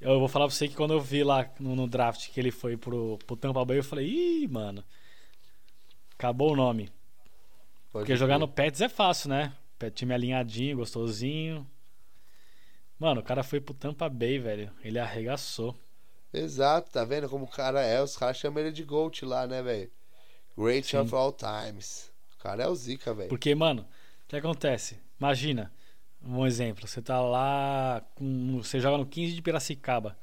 Eu 0.00 0.18
vou 0.20 0.28
falar 0.28 0.46
pra 0.46 0.54
você 0.54 0.68
que 0.68 0.76
quando 0.76 0.92
eu 0.94 1.00
vi 1.00 1.24
lá 1.24 1.50
no, 1.58 1.74
no 1.74 1.88
draft 1.88 2.30
que 2.30 2.38
ele 2.40 2.50
foi 2.52 2.76
pro, 2.76 3.18
pro 3.26 3.36
Tampa 3.36 3.64
Bay, 3.64 3.78
eu 3.78 3.84
falei, 3.84 4.06
ih, 4.08 4.48
mano. 4.48 4.84
Acabou 6.14 6.52
o 6.52 6.56
nome. 6.56 6.90
Pode 7.92 8.06
Porque 8.06 8.16
jogar 8.16 8.34
crer. 8.34 8.38
no 8.38 8.48
Pets 8.48 8.80
é 8.80 8.88
fácil, 8.88 9.28
né? 9.30 9.54
Time 9.94 10.12
alinhadinho, 10.14 10.76
gostosinho. 10.78 11.66
Mano, 12.98 13.20
o 13.20 13.24
cara 13.24 13.42
foi 13.42 13.60
pro 13.60 13.74
Tampa 13.74 14.08
Bay, 14.08 14.38
velho. 14.38 14.72
Ele 14.84 14.98
arregaçou. 14.98 15.76
Exato, 16.32 16.90
tá 16.90 17.04
vendo 17.04 17.28
como 17.28 17.44
o 17.44 17.50
cara 17.50 17.82
é? 17.82 18.02
Os 18.02 18.16
caras 18.16 18.36
chamam 18.38 18.60
ele 18.62 18.72
de 18.72 18.82
GOAT 18.84 19.22
lá, 19.24 19.46
né, 19.46 19.62
velho? 19.62 19.90
Great 20.58 20.86
Sim. 20.88 20.98
of 20.98 21.14
all 21.14 21.32
times. 21.32 22.10
O 22.34 22.42
cara 22.42 22.64
é 22.64 22.68
o 22.68 22.74
Zika, 22.74 23.14
velho. 23.14 23.28
Porque, 23.28 23.54
mano, 23.54 23.82
o 23.82 24.28
que 24.28 24.36
acontece? 24.36 24.98
Imagina, 25.20 25.72
um 26.22 26.46
exemplo, 26.46 26.86
você 26.86 27.00
tá 27.02 27.20
lá, 27.20 28.02
com, 28.14 28.60
você 28.62 28.80
joga 28.80 28.98
no 28.98 29.06
15 29.06 29.34
de 29.34 29.42
Piracicaba. 29.42 30.16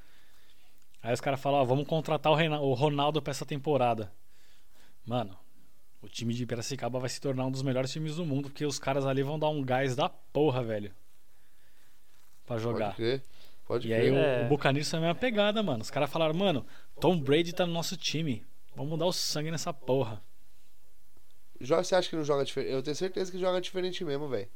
Aí 1.02 1.13
os 1.13 1.21
caras 1.21 1.39
falam, 1.39 1.60
ó, 1.60 1.63
vamos 1.63 1.88
contratar 1.88 2.32
o, 2.32 2.36
Reina- 2.36 2.60
o 2.60 2.74
Ronaldo 2.74 3.21
pra 3.21 3.32
essa 3.32 3.45
temporada. 3.45 4.12
Mano, 5.06 5.38
o 6.02 6.08
time 6.10 6.34
de 6.34 6.45
Piracicaba 6.45 7.00
vai 7.00 7.10
se 7.10 7.21
tornar 7.21 7.45
um 7.45 7.52
dos 7.52 7.62
melhores 7.62 7.91
times 7.91 8.15
do 8.15 8.26
mundo, 8.26 8.50
porque 8.50 8.65
os 8.65 8.80
caras 8.80 9.06
ali 9.06 9.21
vão 9.21 9.38
dar 9.38 9.50
um 9.50 9.62
gás 9.63 9.95
da 9.95 10.10
porra, 10.10 10.63
velho. 10.63 10.91
Pra 12.45 12.58
jogar. 12.58 12.88
Pode 12.88 12.95
crer. 12.98 13.24
Pode 13.67 13.88
E 13.88 13.93
aí 13.93 14.10
crer. 14.10 14.13
o, 14.13 14.17
É. 14.17 14.45
o 14.45 14.50
Buccaneers 14.50 14.89
também 14.89 15.08
é 15.08 15.10
uma 15.10 15.15
pegada, 15.15 15.62
mano. 15.63 15.82
Os 15.82 15.89
caras 15.91 16.10
falaram, 16.12 16.34
mano, 16.36 16.65
Tom 17.00 17.19
Brady 17.19 17.54
tá 17.54 17.65
no 17.65 17.74
nosso 17.74 17.98
time. 17.98 18.45
Vamos 18.76 19.00
dar 19.00 19.06
o 19.06 19.14
sangue 19.14 19.52
nessa 19.52 19.74
porra. 19.74 20.22
Joga, 21.60 21.84
você 21.84 21.96
acha 21.96 22.10
que 22.10 22.16
não 22.16 22.24
joga 22.24 22.44
diferente? 22.44 22.74
Eu 22.74 22.84
tenho 22.84 22.96
certeza 22.96 23.32
que 23.32 23.40
joga 23.40 23.62
diferente 23.62 24.04
mesmo, 24.04 24.28
velho. 24.28 24.50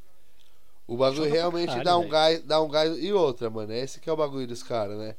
O 0.85 0.97
bagulho 0.97 1.29
realmente 1.29 1.67
caralho, 1.67 1.85
dá 1.85 1.97
um 1.97 2.09
gás, 2.09 2.43
dá 2.43 2.61
um 2.61 2.67
gás. 2.67 2.97
E 2.97 3.13
outra, 3.13 3.49
mano, 3.49 3.71
esse 3.71 3.99
que 3.99 4.09
é 4.09 4.13
o 4.13 4.17
bagulho 4.17 4.47
dos 4.47 4.63
caras, 4.63 4.97
né? 4.97 5.15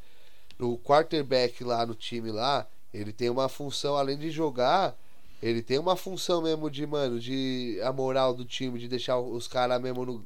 O 0.58 0.76
quarterback 0.76 1.64
lá 1.64 1.86
no 1.86 1.94
time 1.94 2.30
lá, 2.30 2.66
ele 2.92 3.12
tem 3.12 3.30
uma 3.30 3.48
função, 3.48 3.96
além 3.96 4.18
de 4.18 4.30
jogar, 4.30 4.94
ele 5.40 5.62
tem 5.62 5.78
uma 5.78 5.96
função 5.96 6.42
mesmo 6.42 6.70
de, 6.70 6.86
mano, 6.86 7.18
de 7.18 7.80
a 7.82 7.92
moral 7.92 8.34
do 8.34 8.44
time, 8.44 8.78
de 8.78 8.88
deixar 8.88 9.18
os 9.18 9.48
caras 9.48 9.80
mesmo 9.80 10.04
no, 10.04 10.24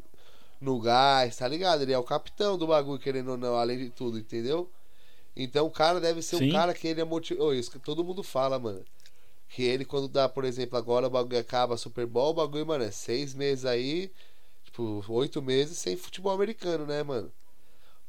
no 0.60 0.80
gás, 0.80 1.36
tá 1.36 1.46
ligado? 1.46 1.82
Ele 1.82 1.92
é 1.92 1.98
o 1.98 2.02
capitão 2.02 2.58
do 2.58 2.66
bagulho, 2.66 2.98
querendo 2.98 3.32
ou 3.32 3.36
não, 3.36 3.54
além 3.54 3.78
de 3.78 3.90
tudo, 3.90 4.18
entendeu? 4.18 4.68
Então 5.36 5.66
o 5.66 5.70
cara 5.70 6.00
deve 6.00 6.22
ser 6.22 6.36
Sim. 6.36 6.48
um 6.48 6.52
cara 6.52 6.72
que 6.74 6.86
ele 6.86 7.00
é 7.00 7.04
motivado. 7.04 7.54
Isso 7.54 7.70
que 7.70 7.78
todo 7.78 8.04
mundo 8.04 8.22
fala, 8.22 8.58
mano. 8.58 8.84
Que 9.48 9.62
ele, 9.62 9.84
quando 9.84 10.08
dá, 10.08 10.28
por 10.28 10.44
exemplo, 10.44 10.78
agora 10.78 11.06
o 11.06 11.10
bagulho 11.10 11.38
acaba 11.38 11.76
Super 11.76 12.06
Bowl, 12.06 12.30
o 12.30 12.34
bagulho, 12.34 12.66
mano, 12.66 12.84
é 12.84 12.90
seis 12.90 13.34
meses 13.34 13.64
aí, 13.64 14.10
tipo, 14.64 15.04
oito 15.08 15.40
meses 15.42 15.78
sem 15.78 15.96
futebol 15.96 16.32
americano, 16.32 16.86
né, 16.86 17.02
mano? 17.02 17.30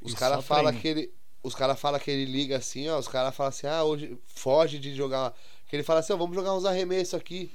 Os 0.02 0.14
caras 0.14 0.46
falam 0.46 0.74
que 0.74 0.88
ele. 0.88 1.14
Os 1.42 1.54
caras 1.54 1.80
falam 1.80 2.00
que 2.00 2.10
ele 2.10 2.26
liga 2.26 2.58
assim, 2.58 2.90
ó. 2.90 2.98
Os 2.98 3.08
caras 3.08 3.36
falam 3.36 3.50
assim, 3.50 3.68
ah, 3.68 3.84
hoje 3.84 4.18
foge 4.26 4.80
de 4.80 4.96
jogar. 4.96 5.34
Que 5.68 5.76
ele 5.76 5.84
fala 5.84 6.00
assim, 6.00 6.14
ó, 6.14 6.18
vamos 6.18 6.36
jogar 6.36 6.54
uns 6.56 6.66
arremessos 6.66 7.14
aqui. 7.14 7.52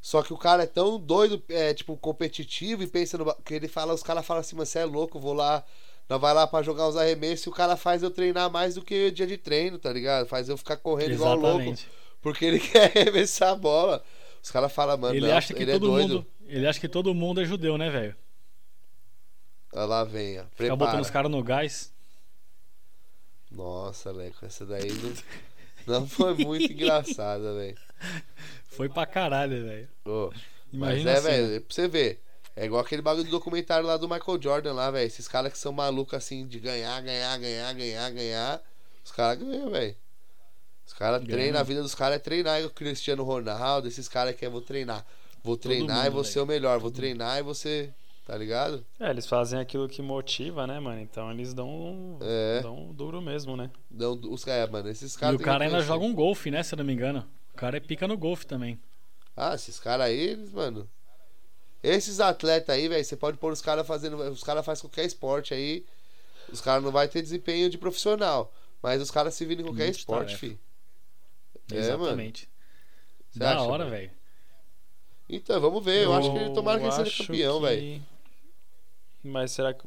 Só 0.00 0.22
que 0.22 0.34
o 0.34 0.36
cara 0.36 0.64
é 0.64 0.66
tão 0.66 0.98
doido, 0.98 1.42
é, 1.48 1.72
tipo, 1.72 1.96
competitivo 1.96 2.82
e 2.82 2.86
pensa 2.86 3.16
no. 3.16 3.34
Que 3.36 3.54
ele 3.54 3.68
fala, 3.68 3.94
os 3.94 4.02
caras 4.02 4.26
falam 4.26 4.40
assim, 4.42 4.56
mas 4.56 4.68
você 4.68 4.80
é 4.80 4.84
louco, 4.84 5.18
vou 5.18 5.32
lá. 5.32 5.64
Nós 6.08 6.20
vai 6.20 6.34
lá 6.34 6.46
pra 6.46 6.62
jogar 6.62 6.88
uns 6.88 6.96
arremessos 6.96 7.46
e 7.46 7.48
o 7.48 7.52
cara 7.52 7.76
faz 7.76 8.02
eu 8.02 8.10
treinar 8.10 8.50
mais 8.50 8.74
do 8.74 8.82
que 8.82 9.10
dia 9.10 9.26
de 9.26 9.36
treino, 9.38 9.78
tá 9.78 9.92
ligado? 9.92 10.26
Faz 10.26 10.48
eu 10.48 10.56
ficar 10.56 10.76
correndo 10.76 11.12
igual 11.14 11.34
louco. 11.34 11.56
Exatamente. 11.60 11.88
Porque 12.20 12.44
ele 12.44 12.60
quer 12.60 12.90
arremessar 12.96 13.50
a 13.50 13.56
bola. 13.56 14.04
Os 14.42 14.50
caras 14.50 14.70
falam, 14.72 14.98
mano, 14.98 15.14
Ele 15.14 15.26
não, 15.26 15.36
acha 15.36 15.54
que 15.54 15.62
ele 15.62 15.72
todo 15.72 15.86
é 15.86 15.90
doido. 15.90 16.14
mundo. 16.16 16.26
Ele 16.46 16.66
acha 16.66 16.78
que 16.78 16.88
todo 16.88 17.14
mundo 17.14 17.40
é 17.40 17.44
judeu, 17.46 17.78
né, 17.78 17.88
velho? 17.88 18.14
Olha 19.72 19.84
lá 19.86 20.04
vem, 20.04 20.38
ó. 20.38 20.44
Ficar 20.54 20.76
botando 20.76 21.00
os 21.00 21.10
caras 21.10 21.30
no 21.30 21.42
gás. 21.42 21.92
Nossa, 23.50 24.10
Leco, 24.10 24.44
essa 24.44 24.66
daí 24.66 24.90
não, 25.86 26.00
não 26.00 26.06
foi 26.08 26.34
muito 26.34 26.70
engraçada, 26.72 27.54
velho. 27.54 27.76
Foi 28.68 28.88
pra 28.88 29.06
caralho, 29.06 29.64
velho. 29.64 29.88
Imagina 30.72 31.12
Mas 31.12 31.24
é, 31.26 31.30
assim. 31.30 31.48
velho, 31.48 31.60
pra 31.62 31.74
você 31.74 31.88
ver. 31.88 32.20
É 32.56 32.64
igual 32.66 32.80
aquele 32.82 33.02
bagulho 33.02 33.24
do 33.24 33.30
documentário 33.30 33.86
lá 33.86 33.96
do 33.96 34.08
Michael 34.08 34.40
Jordan 34.40 34.72
lá, 34.74 34.90
velho. 34.90 35.06
Esses 35.06 35.26
caras 35.26 35.52
que 35.52 35.58
são 35.58 35.72
malucos 35.72 36.14
assim 36.14 36.46
de 36.46 36.60
ganhar, 36.60 37.00
ganhar, 37.02 37.36
ganhar, 37.38 37.72
ganhar, 37.74 38.10
ganhar. 38.10 38.62
Os 39.04 39.10
caras 39.10 39.38
ganham, 39.38 39.70
velho. 39.70 39.96
Os 40.86 40.92
caras 40.92 41.24
treinam, 41.24 41.58
a 41.60 41.62
vida 41.64 41.82
dos 41.82 41.94
caras 41.94 42.16
é 42.16 42.18
treinar. 42.20 42.60
E 42.60 42.64
o 42.64 42.70
Cristiano 42.70 43.24
Ronaldo, 43.24 43.88
esses 43.88 44.08
caras 44.08 44.36
que 44.36 44.44
é 44.44 44.48
vou 44.48 44.60
treinar. 44.60 45.04
Vou 45.42 45.56
treinar 45.56 46.02
e 46.02 46.04
mundo, 46.04 46.12
vou 46.14 46.24
ser 46.24 46.40
o 46.40 46.46
melhor. 46.46 46.78
Vou 46.78 46.90
treinar 46.90 47.38
e 47.38 47.42
você. 47.42 47.92
Tá 48.26 48.38
ligado? 48.38 48.82
É, 48.98 49.10
eles 49.10 49.26
fazem 49.26 49.58
aquilo 49.60 49.86
que 49.86 50.00
motiva, 50.00 50.66
né, 50.66 50.80
mano? 50.80 50.98
Então 50.98 51.30
eles 51.30 51.52
dão, 51.52 52.18
É. 52.22 52.60
dão 52.62 52.90
duro 52.94 53.20
mesmo, 53.20 53.54
né? 53.54 53.70
Não, 53.90 54.12
os 54.30 54.46
é, 54.46 54.66
mano, 54.66 54.88
esses 54.88 55.14
E 55.14 55.18
caras. 55.18 55.34
o 55.34 55.38
têm 55.38 55.44
cara 55.44 55.64
ainda 55.64 55.80
joga 55.82 56.06
um 56.06 56.14
golfe, 56.14 56.50
né? 56.50 56.62
Se 56.62 56.74
eu 56.74 56.78
não 56.78 56.84
me 56.86 56.94
engano. 56.94 57.26
O 57.52 57.56
cara 57.56 57.76
é 57.76 57.80
pica 57.80 58.08
no 58.08 58.16
golfe 58.16 58.46
também. 58.46 58.80
Ah, 59.36 59.54
esses 59.54 59.78
caras 59.78 60.06
aí, 60.06 60.18
eles, 60.18 60.50
mano. 60.52 60.88
Esses 61.86 62.18
atletas 62.18 62.74
aí, 62.74 62.88
velho, 62.88 63.04
você 63.04 63.14
pode 63.14 63.36
pôr 63.36 63.52
os 63.52 63.60
caras 63.60 63.86
fazendo. 63.86 64.16
Os 64.16 64.42
caras 64.42 64.64
fazem 64.64 64.80
qualquer 64.82 65.04
esporte 65.04 65.52
aí. 65.52 65.84
Os 66.50 66.60
caras 66.60 66.82
não 66.82 66.90
vai 66.90 67.06
ter 67.08 67.20
desempenho 67.20 67.68
de 67.68 67.76
profissional. 67.76 68.50
Mas 68.82 69.02
os 69.02 69.10
caras 69.10 69.34
se 69.34 69.44
viram 69.44 69.62
em 69.62 69.64
qualquer 69.66 69.90
esporte, 69.90 70.30
Multitarefa. 70.30 70.58
fi. 71.68 71.74
É. 71.74 71.78
Exatamente. 71.78 72.48
Você 73.30 73.38
da 73.38 73.52
acha, 73.52 73.62
hora, 73.62 73.84
velho. 73.90 74.10
Então, 75.28 75.60
vamos 75.60 75.84
ver. 75.84 76.04
Eu, 76.04 76.14
acho 76.14 76.32
que 76.32 76.50
tomara 76.54 76.78
que 76.78 76.84
ele 76.86 76.92
seja 76.92 77.24
campeão, 77.26 77.60
que- 77.60 77.66
velho. 77.66 78.02
Mas 79.22 79.52
será 79.52 79.74
que. 79.74 79.86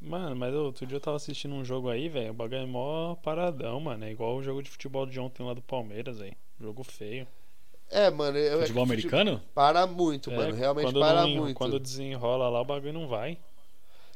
Mano, 0.00 0.36
mas 0.36 0.54
outro 0.54 0.86
dia 0.86 0.96
eu 0.96 1.00
tava 1.00 1.16
assistindo 1.16 1.54
um 1.54 1.64
jogo 1.64 1.88
aí, 1.90 2.08
velho. 2.08 2.30
O 2.30 2.34
bagulho 2.34 2.60
é 2.60 2.66
mó 2.66 3.14
paradão, 3.16 3.78
mano. 3.80 4.04
É 4.04 4.10
igual 4.10 4.36
o 4.36 4.42
jogo 4.42 4.62
de 4.62 4.70
futebol 4.70 5.04
de 5.04 5.18
ontem 5.18 5.42
lá 5.44 5.52
do 5.52 5.62
Palmeiras, 5.62 6.18
velho. 6.18 6.36
Jogo 6.60 6.82
feio. 6.84 7.26
É, 7.90 8.10
mano. 8.10 8.36
Eu, 8.36 8.60
Futebol 8.60 8.82
é 8.82 8.86
americano? 8.86 9.42
Para 9.54 9.86
muito, 9.86 10.30
É, 10.30 10.36
mano. 10.36 10.54
Realmente 10.54 10.92
para 10.92 11.22
não- 11.22 11.28
muito. 11.30 11.56
Quando 11.56 11.78
desenrola 11.78 12.48
lá, 12.48 12.60
o 12.60 12.64
bagulho 12.64 12.92
não 12.92 13.08
vai. 13.08 13.38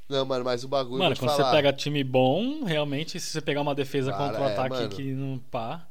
Não, 0.08 0.24
mano, 0.24 0.44
mas 0.44 0.64
o 0.64 0.68
bagulho. 0.68 0.98
Mano, 0.98 1.16
quando 1.16 1.30
falar, 1.30 1.50
você 1.50 1.56
pega 1.56 1.72
time 1.72 2.02
bom, 2.02 2.64
realmente, 2.64 3.20
se 3.20 3.30
você 3.30 3.40
pegar 3.40 3.60
uma 3.60 3.74
defesa 3.74 4.10
Para, 4.10 4.26
contra 4.26 4.40
o 4.42 4.48
é, 4.48 4.52
ataque 4.52 4.96
que 4.96 5.02
não 5.12 5.38
pá. 5.38 5.86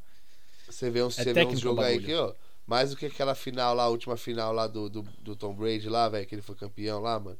Você 0.69 0.89
vê 0.89 1.01
uns, 1.01 1.17
É 1.17 1.23
você 1.23 1.33
vê 1.33 1.41
uns 1.41 1.45
técnico 1.45 1.59
o 1.59 1.61
jogos 1.61 1.85
aí 1.85 1.99
que, 2.01 2.13
ó. 2.13 2.33
Mais 2.67 2.91
do 2.91 2.97
que 2.97 3.05
aquela 3.05 3.33
final 3.33 3.73
lá, 3.73 3.83
a 3.83 3.87
última 3.87 4.15
final 4.17 4.53
lá 4.53 4.67
do, 4.67 4.89
do, 4.89 5.01
do 5.21 5.35
Tom 5.35 5.53
Brady 5.53 5.89
lá, 5.89 6.07
velho, 6.09 6.27
que 6.27 6.35
ele 6.35 6.41
foi 6.41 6.55
campeão 6.55 6.99
lá, 6.99 7.19
mano. 7.19 7.37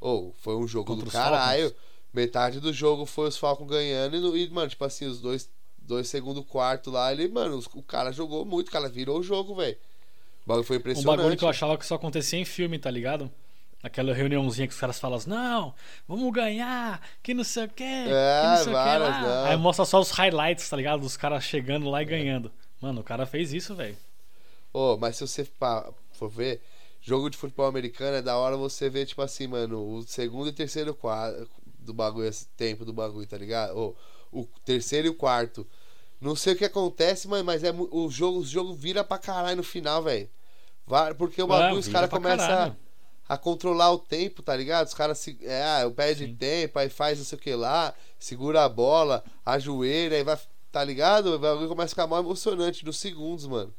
Ou, 0.00 0.34
foi 0.40 0.56
um 0.56 0.66
jogo 0.66 0.86
Contra 0.86 1.04
do 1.06 1.10
caralho. 1.10 1.70
Falcons. 1.70 1.88
Metade 2.12 2.60
do 2.60 2.72
jogo 2.72 3.06
foi 3.06 3.28
os 3.28 3.36
Falcons 3.36 3.68
ganhando 3.68 4.36
e, 4.36 4.44
e, 4.44 4.50
mano, 4.50 4.68
tipo 4.68 4.84
assim, 4.84 5.06
os 5.06 5.20
dois, 5.20 5.48
dois 5.88 6.08
segundo 6.08 6.44
quarto 6.44 6.90
lá, 6.90 7.12
ele, 7.12 7.28
mano, 7.28 7.60
o 7.74 7.82
cara 7.82 8.12
jogou 8.12 8.44
muito, 8.44 8.68
o 8.68 8.72
cara 8.72 8.88
virou 8.88 9.18
o 9.20 9.22
jogo, 9.22 9.54
velho. 9.56 9.76
O 10.44 10.48
bagulho 10.48 10.66
foi 10.66 10.78
Um 10.78 10.80
impressionante. 10.80 11.16
bagulho 11.18 11.36
que 11.36 11.44
eu 11.44 11.48
achava 11.48 11.78
que 11.78 11.86
só 11.86 11.96
acontecia 11.96 12.38
em 12.38 12.44
filme, 12.44 12.78
tá 12.78 12.90
ligado? 12.90 13.30
Aquela 13.82 14.12
reuniãozinha 14.14 14.66
que 14.68 14.74
os 14.74 14.80
caras 14.80 14.98
falam 14.98 15.18
assim, 15.18 15.30
não, 15.30 15.74
vamos 16.08 16.32
ganhar, 16.32 17.00
que 17.22 17.34
não 17.34 17.44
sei 17.44 17.64
o 17.66 17.68
que, 17.68 17.84
É, 17.84 18.40
que 18.40 18.46
não 18.46 18.56
sei 18.56 18.72
várias, 18.72 19.18
o 19.18 19.20
lá. 19.20 19.20
não. 19.20 19.44
Aí 19.46 19.56
mostra 19.56 19.84
só 19.84 20.00
os 20.00 20.10
highlights, 20.10 20.68
tá 20.68 20.76
ligado? 20.76 21.00
Dos 21.00 21.16
caras 21.16 21.44
chegando 21.44 21.88
lá 21.90 22.02
e 22.02 22.06
ganhando. 22.06 22.52
Mano, 22.80 23.00
o 23.00 23.04
cara 23.04 23.26
fez 23.26 23.52
isso, 23.52 23.74
velho. 23.74 23.96
Ô, 24.72 24.96
mas 24.96 25.16
se 25.16 25.26
você 25.26 25.48
for 26.12 26.28
ver, 26.28 26.60
jogo 27.00 27.30
de 27.30 27.36
futebol 27.36 27.66
americano 27.66 28.16
é 28.16 28.22
da 28.22 28.36
hora 28.36 28.56
você 28.56 28.88
ver, 28.90 29.06
tipo 29.06 29.22
assim, 29.22 29.46
mano, 29.46 29.78
o 29.98 30.02
segundo 30.02 30.48
e 30.48 30.52
terceiro 30.52 30.94
quadro 30.94 31.48
do 31.78 31.92
bagulho, 31.94 32.28
esse 32.28 32.46
tempo 32.56 32.84
do 32.84 32.92
bagulho, 32.92 33.26
tá 33.26 33.38
ligado? 33.38 33.76
Ô, 33.76 33.94
o 34.32 34.46
terceiro 34.64 35.06
e 35.06 35.10
o 35.10 35.14
quarto. 35.14 35.66
Não 36.20 36.34
sei 36.34 36.54
o 36.54 36.56
que 36.56 36.64
acontece, 36.64 37.28
mano, 37.28 37.44
mas 37.44 37.62
é 37.64 37.72
o 37.72 38.10
jogo, 38.10 38.40
o 38.40 38.44
jogo 38.44 38.72
vira 38.74 39.04
pra 39.04 39.18
caralho 39.18 39.58
no 39.58 39.62
final, 39.62 40.02
velho. 40.02 40.28
Porque 41.16 41.42
o 41.42 41.46
bagulho, 41.46 41.76
É, 41.76 41.78
os 41.78 41.88
caras 41.88 42.10
começam 42.10 42.74
a, 43.28 43.36
controlar 43.38 43.92
o 43.92 43.98
tempo, 43.98 44.42
tá 44.42 44.56
ligado? 44.56 44.86
Os 44.86 44.94
caras 44.94 45.18
se. 45.18 45.38
É, 45.42 45.62
ah, 45.62 45.80
eu 45.82 45.92
perde 45.92 46.26
Sim. 46.26 46.34
tempo, 46.34 46.78
aí 46.78 46.88
faz 46.88 47.18
não 47.18 47.24
sei 47.24 47.38
o 47.38 47.40
que 47.40 47.54
lá, 47.54 47.94
segura 48.18 48.64
a 48.64 48.68
bola, 48.68 49.22
ajoelha, 49.44 50.16
aí 50.16 50.22
vai. 50.24 50.38
Tá 50.72 50.84
ligado? 50.84 51.34
O 51.34 51.38
bagulho 51.38 51.68
começa 51.68 51.86
a 51.86 51.90
ficar 51.96 52.06
mal 52.06 52.20
emocionante 52.20 52.84
nos 52.84 52.98
segundos, 52.98 53.46
mano. 53.46 53.72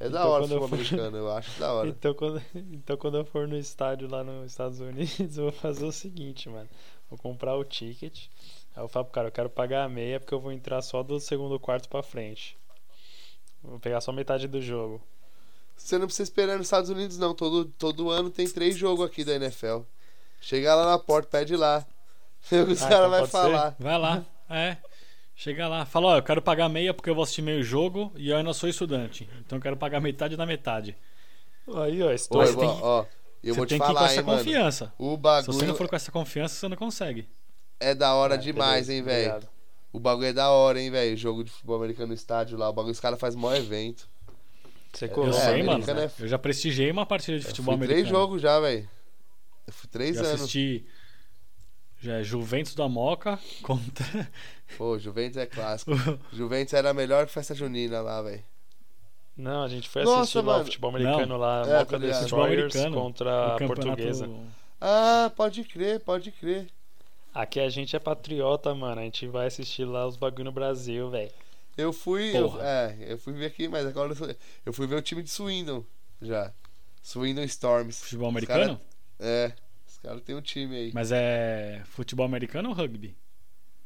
É 0.00 0.08
da 0.10 0.20
Então, 0.20 0.30
hora 0.30 0.44
o 0.44 0.48
futebol 0.48 0.68
for- 0.68 0.74
americano, 0.76 1.16
eu 1.16 1.30
acho 1.32 1.58
da 1.58 1.72
hora. 1.72 1.88
Então 1.88 2.14
quando, 2.14 2.42
então 2.54 2.96
quando 2.96 3.18
eu 3.18 3.24
for 3.24 3.46
no 3.48 3.56
estádio 3.56 4.08
lá 4.08 4.24
nos 4.24 4.50
Estados 4.52 4.80
Unidos, 4.80 5.18
eu 5.38 5.44
vou 5.44 5.52
fazer 5.52 5.84
o 5.84 5.92
seguinte, 5.92 6.48
mano. 6.48 6.68
Vou 7.10 7.18
comprar 7.18 7.56
o 7.56 7.64
ticket. 7.64 8.26
Aí 8.74 8.82
eu 8.82 8.88
falo 8.88 9.04
pro 9.06 9.14
cara, 9.14 9.28
eu 9.28 9.32
quero 9.32 9.50
pagar 9.50 9.84
a 9.84 9.88
meia 9.88 10.18
porque 10.18 10.32
eu 10.34 10.40
vou 10.40 10.52
entrar 10.52 10.80
só 10.82 11.02
do 11.02 11.18
segundo 11.20 11.58
quarto 11.60 11.88
pra 11.88 12.02
frente. 12.02 12.56
Vou 13.62 13.78
pegar 13.78 14.00
só 14.00 14.10
metade 14.12 14.48
do 14.48 14.60
jogo. 14.60 15.00
Você 15.76 15.98
não 15.98 16.06
precisa 16.06 16.24
esperar 16.24 16.56
nos 16.58 16.66
Estados 16.66 16.90
Unidos, 16.90 17.18
não. 17.18 17.34
Todo, 17.34 17.64
todo 17.66 18.10
ano 18.10 18.30
tem 18.30 18.48
três 18.48 18.76
jogos 18.76 19.04
aqui 19.06 19.24
da 19.24 19.34
NFL. 19.34 19.80
Chega 20.40 20.74
lá 20.74 20.86
na 20.90 20.98
porta, 20.98 21.28
pede 21.38 21.56
lá. 21.56 21.84
Os 22.50 22.82
Ah, 22.82 22.88
caras 22.88 22.98
então 22.98 23.10
vão 23.10 23.18
pode 23.20 23.30
ser? 23.30 23.30
falar. 23.30 23.76
Vai 23.78 23.98
lá, 23.98 24.24
é. 24.50 24.76
Chega 25.34 25.66
lá, 25.68 25.84
fala, 25.86 26.08
ó, 26.08 26.16
eu 26.18 26.22
quero 26.22 26.42
pagar 26.42 26.68
meia 26.68 26.92
porque 26.92 27.08
eu 27.10 27.14
vou 27.14 27.22
assistir 27.24 27.42
meio 27.42 27.62
jogo 27.62 28.12
e 28.16 28.28
eu 28.30 28.36
ainda 28.36 28.52
sou 28.52 28.68
estudante. 28.68 29.28
Então 29.40 29.58
eu 29.58 29.62
quero 29.62 29.76
pagar 29.76 30.00
metade 30.00 30.36
da 30.36 30.44
metade. 30.46 30.96
Aí, 31.74 32.02
ó, 32.02 32.10
você 32.10 32.28
vou, 32.28 32.44
tem 32.44 32.76
que- 32.76 32.82
ó, 32.82 33.04
eu 33.42 33.54
você 33.54 33.58
vou 33.58 33.66
te 33.66 33.68
tem 33.70 33.78
que 33.78 33.84
ir 33.84 33.88
com 33.88 33.94
falar, 33.94 34.06
essa 34.06 34.20
hein, 34.20 34.26
mano. 34.26 34.38
confiança. 34.38 34.92
O 34.98 35.12
Se 35.12 35.16
bagulho 35.16 35.52
você 35.52 35.66
não 35.66 35.74
for 35.74 35.88
com 35.88 35.96
essa 35.96 36.12
confiança, 36.12 36.54
você 36.56 36.68
não 36.68 36.76
consegue. 36.76 37.28
É 37.90 37.94
da 37.94 38.14
hora 38.14 38.34
Ah, 38.34 38.38
demais, 38.38 38.86
beleza, 38.86 38.92
hein, 38.94 39.02
velho. 39.02 39.48
O 39.92 40.00
bagulho 40.00 40.28
é 40.28 40.32
da 40.32 40.50
hora, 40.50 40.80
hein, 40.80 40.90
velho. 40.90 41.16
Jogo 41.16 41.44
de 41.44 41.50
futebol 41.50 41.76
americano 41.76 42.08
no 42.08 42.14
estádio 42.14 42.56
lá. 42.56 42.68
O 42.68 42.72
bagulho, 42.72 42.92
os 42.92 43.00
caras 43.00 43.20
fazem 43.20 43.38
maior 43.40 43.56
evento. 43.56 44.08
Você 44.92 45.06
Eu 45.06 45.28
É, 45.28 45.32
sei, 45.32 45.58
mano. 45.62 45.70
americano 45.72 46.00
é- 46.00 46.10
Eu 46.18 46.28
já 46.28 46.38
prestigiei 46.38 46.90
uma 46.90 47.04
partida 47.06 47.38
de 47.38 47.44
Eu 47.44 47.48
futebol 47.50 47.74
fui 47.74 47.84
americano. 47.84 48.00
três 48.02 48.08
jogos 48.08 48.40
já, 48.42 48.58
velho. 48.60 48.88
Eu 49.66 49.72
fui 49.72 49.88
três 49.90 50.16
Já 50.16 50.22
anos. 50.22 50.34
assisti 50.42 50.84
já 52.00 52.14
é 52.18 52.22
Juventus 52.24 52.74
da 52.74 52.88
Moca 52.88 53.38
contra 53.62 54.04
Pô, 54.76 54.98
Juventus 54.98 55.36
é 55.36 55.46
clássico. 55.46 55.92
Juventus 56.32 56.74
era 56.74 56.92
melhor 56.92 57.26
que 57.26 57.32
festa 57.32 57.54
junina 57.54 58.00
lá, 58.00 58.20
velho. 58.22 58.42
Não, 59.36 59.62
a 59.62 59.68
gente 59.68 59.88
foi 59.88 60.02
Nossa, 60.04 60.20
assistir 60.22 60.38
lá 60.38 60.44
mano. 60.44 60.62
o 60.62 60.64
futebol 60.64 60.90
americano 60.90 61.36
lá, 61.36 61.62
É, 61.66 61.78
Moca 61.78 61.84
tá. 61.84 61.84
Futebol 61.84 62.00
Destroyers 62.20 62.74
americano. 62.76 62.96
contra 62.96 63.54
a 63.54 63.58
portuguesa. 63.58 64.28
Ah, 64.80 65.30
pode 65.36 65.64
crer, 65.64 66.00
pode 66.00 66.32
crer. 66.32 66.68
Aqui 67.34 67.60
a 67.60 67.68
gente 67.68 67.96
é 67.96 67.98
patriota, 67.98 68.74
mano. 68.74 69.00
A 69.00 69.04
gente 69.04 69.26
vai 69.26 69.46
assistir 69.46 69.84
lá 69.84 70.06
os 70.06 70.16
bagulho 70.16 70.44
no 70.44 70.52
Brasil, 70.52 71.10
velho. 71.10 71.30
Eu 71.76 71.92
fui. 71.92 72.36
Eu, 72.36 72.60
é, 72.62 72.96
eu 73.00 73.16
fui 73.18 73.32
ver 73.32 73.46
aqui, 73.46 73.66
mas 73.68 73.86
agora 73.86 74.12
eu, 74.12 74.16
sou- 74.16 74.34
eu 74.66 74.72
fui 74.72 74.86
ver 74.86 74.96
o 74.96 75.02
time 75.02 75.22
de 75.22 75.30
Swindon 75.30 75.84
já. 76.20 76.52
Swindon 77.02 77.42
Storms. 77.44 78.00
Futebol 78.02 78.28
Os 78.28 78.32
americano? 78.36 78.80
É, 79.18 79.52
os 79.86 79.98
caras 79.98 80.22
têm 80.22 80.34
um 80.36 80.42
time 80.42 80.76
aí. 80.76 80.90
Mas 80.92 81.10
é 81.10 81.82
futebol 81.86 82.26
americano 82.26 82.68
ou 82.68 82.74
rugby? 82.74 83.16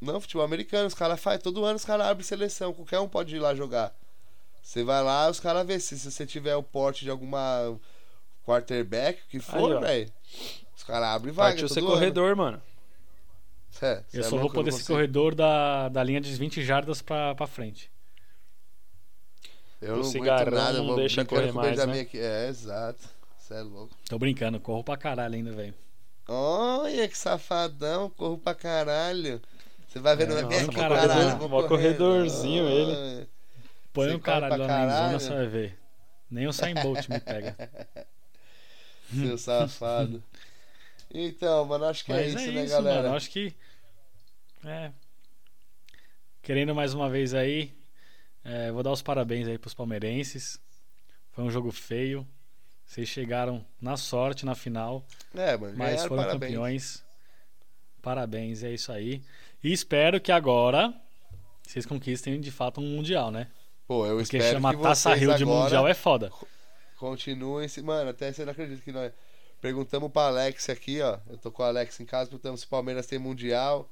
Não, 0.01 0.19
futebol 0.19 0.43
americano, 0.45 0.85
os 0.87 0.93
caras 0.93 1.19
fazem. 1.19 1.39
Todo 1.41 1.63
ano 1.63 1.77
os 1.77 1.85
caras 1.85 2.07
abrem 2.07 2.23
seleção, 2.25 2.73
qualquer 2.73 2.99
um 2.99 3.07
pode 3.07 3.35
ir 3.35 3.39
lá 3.39 3.55
jogar. 3.55 3.95
Você 4.61 4.83
vai 4.83 5.01
lá, 5.01 5.29
os 5.29 5.39
caras 5.39 5.65
vê 5.65 5.79
se, 5.79 5.97
se 5.97 6.11
você 6.11 6.25
tiver 6.25 6.55
o 6.55 6.61
porte 6.61 7.05
de 7.05 7.09
alguma 7.09 7.79
quarterback, 8.45 9.21
o 9.23 9.27
que 9.29 9.39
for, 9.39 9.79
velho. 9.79 10.11
Os 10.75 10.83
caras 10.83 11.07
abrem 11.09 11.33
vaga. 11.33 11.51
Partiu 11.51 11.69
ser 11.69 11.79
ano. 11.79 11.87
corredor, 11.89 12.35
mano. 12.35 12.61
É, 13.81 14.03
Eu 14.13 14.21
é 14.21 14.23
só 14.23 14.31
vou 14.31 14.39
louco, 14.39 14.55
poder 14.55 14.71
consigo. 14.71 14.87
corredor 14.87 15.35
da, 15.35 15.89
da 15.89 16.03
linha 16.03 16.19
de 16.21 16.33
20 16.33 16.63
jardas 16.63 17.01
pra, 17.01 17.35
pra 17.35 17.45
frente. 17.47 17.91
Eu 19.81 19.93
O 19.93 19.97
não 19.97 20.03
cigarrão 20.03 20.51
nada, 20.57 20.77
não 20.79 20.87
vou 20.87 20.95
deixa 20.95 21.23
correr 21.23 21.51
mais, 21.51 21.77
né? 21.85 21.99
aqui. 22.01 22.17
É, 22.19 22.47
exato. 22.47 23.07
Você 23.37 23.53
é 23.53 23.61
louco. 23.61 23.95
Tô 24.09 24.17
brincando, 24.17 24.59
corro 24.59 24.83
pra 24.83 24.97
caralho 24.97 25.35
ainda, 25.35 25.51
velho. 25.51 25.73
Olha 26.27 27.07
que 27.07 27.17
safadão, 27.17 28.09
corro 28.09 28.37
pra 28.37 28.55
caralho. 28.55 29.41
Você 29.87 29.99
vai 29.99 30.15
vendo, 30.15 30.33
É, 30.33 30.41
vai 30.41 30.65
ver 30.65 30.71
caralho, 30.73 31.07
caralho, 31.07 31.37
vou 31.37 31.47
Mó 31.47 31.63
correndo. 31.63 31.69
corredorzinho 31.69 32.67
ele. 32.67 33.27
Põe 33.93 34.15
um 34.15 34.19
caralho 34.19 34.57
lá 34.57 34.67
na 34.67 34.89
zona, 35.07 35.19
você 35.19 35.29
vai 35.33 35.47
ver. 35.47 35.79
Nem 36.29 36.47
o 36.47 36.51
Sain 36.53 36.73
Bolt 36.73 37.07
me 37.07 37.19
pega. 37.19 37.55
Seu 39.13 39.37
safado. 39.37 40.21
Então, 41.13 41.65
mano, 41.65 41.85
acho 41.85 42.03
que 42.05 42.11
é 42.11 42.15
Mas 42.15 42.27
isso, 42.33 42.49
é 42.49 42.51
né, 42.51 42.63
isso, 42.65 42.73
galera? 42.73 43.03
mano. 43.03 43.15
Acho 43.15 43.29
que. 43.29 43.53
É. 44.65 44.91
Querendo 46.41 46.73
mais 46.75 46.93
uma 46.93 47.09
vez 47.09 47.33
aí. 47.33 47.73
é, 48.43 48.71
vou 48.71 48.83
dar 48.83 48.91
os 48.91 49.01
parabéns 49.01 49.47
aí 49.47 49.57
pros 49.57 49.73
palmeirenses. 49.73 50.59
Foi 51.31 51.43
um 51.43 51.51
jogo 51.51 51.71
feio. 51.71 52.27
Vocês 52.85 53.07
chegaram 53.09 53.65
na 53.81 53.97
sorte 53.97 54.45
na 54.45 54.55
final, 54.55 55.05
É, 55.35 55.57
mano, 55.57 55.77
mas 55.77 56.03
foram 56.03 56.23
parabéns. 56.23 56.41
campeões. 56.51 57.05
Parabéns, 58.01 58.63
é 58.63 58.71
isso 58.73 58.91
aí. 58.93 59.21
E 59.61 59.73
espero 59.73 60.21
que 60.21 60.31
agora 60.31 60.93
vocês 61.63 61.85
conquistem 61.85 62.39
de 62.39 62.49
fato 62.49 62.79
um 62.79 62.85
mundial, 62.85 63.29
né? 63.29 63.47
Pô, 63.85 64.05
eu 64.05 64.17
Porque 64.17 64.37
espero 64.37 64.53
chamar 64.55 64.75
que 64.75 64.81
Taça 64.81 65.13
Rio 65.15 65.35
de 65.35 65.43
mundial 65.43 65.85
é 65.85 65.93
foda. 65.93 66.31
continuem 66.97 67.67
se... 67.67 67.81
Mano, 67.81 68.09
até 68.09 68.31
você 68.31 68.45
não 68.45 68.51
acredita 68.53 68.81
que 68.81 68.91
nós... 68.93 69.11
Perguntamos 69.61 70.11
pra 70.11 70.23
Alex 70.27 70.69
aqui, 70.69 71.01
ó. 71.01 71.19
Eu 71.29 71.37
tô 71.37 71.51
com 71.51 71.63
a 71.63 71.67
Alex 71.67 71.99
em 71.99 72.05
casa, 72.05 72.29
perguntamos 72.29 72.61
se 72.61 72.65
o 72.65 72.69
Palmeiras 72.69 73.07
tem 73.07 73.19
mundial. 73.19 73.89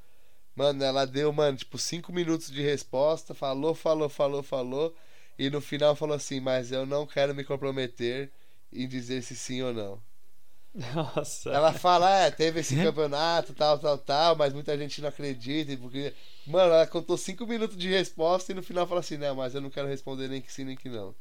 Mano, 0.56 0.84
ela 0.84 1.06
deu, 1.06 1.32
mano, 1.34 1.58
tipo, 1.58 1.78
cinco 1.78 2.14
minutos 2.14 2.50
de 2.52 2.62
resposta. 2.62 3.34
Falou, 3.34 3.76
falou, 3.76 4.08
falou, 4.10 4.44
falou. 4.44 4.96
E 5.38 5.50
no 5.50 5.60
final 5.60 5.96
falou 5.96 6.16
assim, 6.16 6.40
mas 6.40 6.72
eu 6.72 6.86
não 6.86 7.06
quero 7.06 7.36
me 7.36 7.44
comprometer 7.44 8.32
em 8.72 8.88
dizer 8.88 9.22
se 9.22 9.36
sim 9.36 9.62
ou 9.62 9.74
não. 9.74 10.02
Nossa. 10.94 11.52
Ela 11.52 11.74
fala, 11.74 12.10
é, 12.10 12.32
teve 12.32 12.60
esse 12.60 12.76
campeonato, 12.76 13.54
tal, 13.54 13.80
tal, 13.80 13.98
tal, 13.98 14.36
mas 14.36 14.54
muita 14.54 14.78
gente 14.78 15.02
não 15.02 15.10
acredita, 15.10 15.76
porque. 15.78 16.14
Mano, 16.46 16.74
ela 16.74 16.86
contou 16.86 17.18
cinco 17.18 17.48
minutos 17.48 17.78
de 17.78 17.90
resposta 17.90 18.52
e 18.52 18.56
no 18.56 18.62
final 18.62 18.86
fala 18.86 19.00
assim, 19.00 19.18
não, 19.18 19.36
mas 19.36 19.56
eu 19.56 19.62
não 19.62 19.70
quero 19.70 19.88
responder 19.88 20.28
nem 20.28 20.42
que 20.42 20.52
sim, 20.52 20.66
nem 20.66 20.76
que 20.76 20.90
não. 20.90 21.16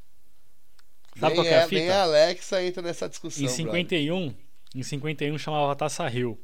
Sabe 1.19 1.35
nem, 1.37 1.45
qual 1.45 1.47
é 1.47 1.57
a 1.63 1.69
nem 1.69 1.69
fita? 1.69 1.95
a 1.95 2.03
Alexa 2.03 2.63
entra 2.65 2.83
nessa 2.83 3.09
discussão. 3.09 3.43
Em 3.43 3.47
brother. 3.47 3.83
51, 3.83 4.35
em 4.75 4.83
51 4.83 5.39
chamava 5.39 5.75
Taça 5.77 6.07
Rio. 6.09 6.39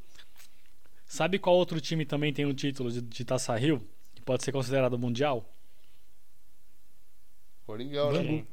Sabe 1.07 1.39
qual 1.39 1.57
outro 1.57 1.81
time 1.81 2.05
também 2.07 2.33
tem 2.33 2.47
o 2.47 2.55
título 2.55 2.91
de, 2.91 3.01
de 3.01 3.25
Taça 3.25 3.55
Rio? 3.57 3.85
Que 4.15 4.23
pode 4.23 4.45
ser 4.45 4.53
considerado 4.53 4.99
mundial? 4.99 5.45
Coringão, 7.67 8.13
né? 8.13 8.19
Bangu. 8.23 8.47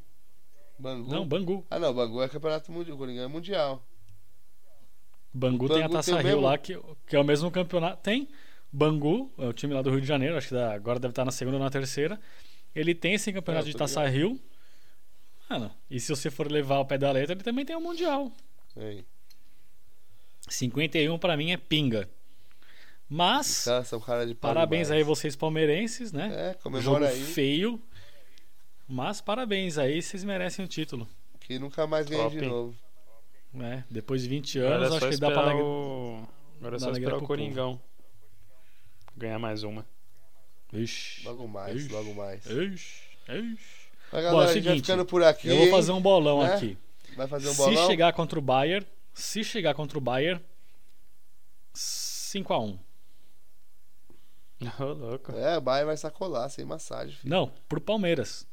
Bangu. 0.79 1.11
Não, 1.11 1.27
Bangu. 1.27 1.65
Ah, 1.69 1.79
não, 1.79 1.93
Bangu 1.93 2.21
é 2.21 2.29
campeonato 2.29 2.71
mundial, 2.71 2.97
Coringão 2.97 3.23
é 3.23 3.27
mundial. 3.27 3.83
Bangu, 5.33 5.67
tem 5.67 5.77
a 5.83 5.87
Bangu 5.87 5.93
Taça 5.93 6.11
tem 6.11 6.15
o 6.15 6.17
Rio 6.17 6.25
mesmo? 6.27 6.41
lá, 6.41 6.57
que, 6.57 6.79
que 7.05 7.15
é 7.15 7.19
o 7.19 7.23
mesmo 7.23 7.51
campeonato. 7.51 8.01
Tem 8.01 8.27
Bangu, 8.71 9.31
é 9.37 9.45
o 9.47 9.53
time 9.53 9.73
lá 9.73 9.81
do 9.81 9.89
Rio 9.91 10.01
de 10.01 10.07
Janeiro, 10.07 10.37
acho 10.37 10.49
que 10.49 10.55
agora 10.55 10.99
deve 10.99 11.11
estar 11.11 11.25
na 11.25 11.31
segunda 11.31 11.57
ou 11.57 11.63
na 11.63 11.69
terceira. 11.69 12.19
Ele 12.75 12.93
tem 12.93 13.13
esse 13.13 13.31
campeonato 13.33 13.67
É, 13.67 13.71
de 13.71 13.77
Taça 13.77 14.05
Rio. 14.07 14.39
Mano, 15.49 15.71
e 15.89 15.99
se 15.99 16.09
você 16.09 16.29
for 16.29 16.51
levar 16.51 16.75
ao 16.75 16.85
pé 16.85 16.97
da 16.97 17.11
letra, 17.11 17.33
ele 17.33 17.43
também 17.43 17.65
tem 17.65 17.75
o 17.75 17.81
Mundial. 17.81 18.31
Aí. 18.75 19.05
51 20.49 21.17
para 21.17 21.37
mim 21.37 21.51
é 21.51 21.57
pinga. 21.57 22.09
Mas 23.09 23.63
Cara, 23.63 23.83
são 23.85 23.99
cara 24.01 24.25
de 24.27 24.35
pau 24.35 24.53
parabéns 24.53 24.91
aí 24.91 25.01
vocês 25.01 25.35
palmeirenses, 25.35 26.11
né? 26.11 26.29
É, 26.33 26.47
Jogo 26.51 26.63
comemora 26.63 27.07
aí. 27.09 27.23
feio. 27.23 27.81
Mas 28.87 29.21
parabéns 29.21 29.77
aí, 29.77 30.01
vocês 30.01 30.23
merecem 30.23 30.63
o 30.63 30.67
título. 30.67 31.07
Que 31.39 31.57
nunca 31.57 31.87
mais 31.87 32.07
ganha 32.07 32.29
de 32.29 32.41
novo. 32.41 32.75
Né? 33.53 33.85
Depois 33.89 34.21
de 34.21 34.29
20 34.29 34.59
Agora 34.59 34.75
anos, 34.75 34.85
é 34.85 34.89
só 34.89 34.97
acho 34.97 35.15
que 35.15 35.21
dá 35.21 35.31
pra 35.31 35.55
o... 35.55 36.27
Agora 36.59 36.75
é 36.75 36.79
só 36.79 36.85
alegria 36.87 37.05
esperar 37.05 37.15
o 37.15 37.19
pro 37.19 37.27
Coringão. 37.27 37.81
Ganhar 39.15 39.39
mais 39.39 39.63
uma. 39.63 39.85
Ixi. 40.73 41.25
Logo 41.25 41.47
mais, 41.47 41.77
Ixi. 41.77 41.91
logo 41.93 42.13
mais. 42.13 42.45
Ixi. 42.45 43.01
Ixi. 43.29 43.76
Mas 44.11 44.23
Bom, 44.23 44.27
é 44.27 44.29
o 44.29 44.31
galera, 44.31 44.53
seguinte, 44.53 44.81
ficando 44.81 45.05
por 45.05 45.23
aqui. 45.23 45.47
Eu 45.49 45.57
vou 45.57 45.69
fazer 45.69 45.91
um 45.91 46.01
bolão 46.01 46.43
Né? 46.43 46.53
aqui. 46.53 46.77
Vai 47.15 47.27
fazer 47.27 47.49
um 47.49 47.53
se 47.53 47.57
bolão? 47.57 47.87
chegar 47.87 48.13
contra 48.13 48.37
o 48.39 48.41
Bayern, 48.41 48.85
se 49.13 49.43
chegar 49.43 49.73
contra 49.73 49.97
o 49.97 50.01
Bayern, 50.01 50.41
5 51.73 52.53
a 52.53 52.59
1. 52.59 52.79
Ô, 54.79 54.83
louco. 54.85 55.31
É, 55.33 55.57
o 55.57 55.61
Bayern 55.61 55.87
vai 55.87 55.97
sacolar, 55.97 56.49
sem 56.49 56.65
massagem. 56.65 57.15
filho. 57.17 57.29
Não, 57.29 57.51
pro 57.67 57.81
Palmeiras. 57.81 58.47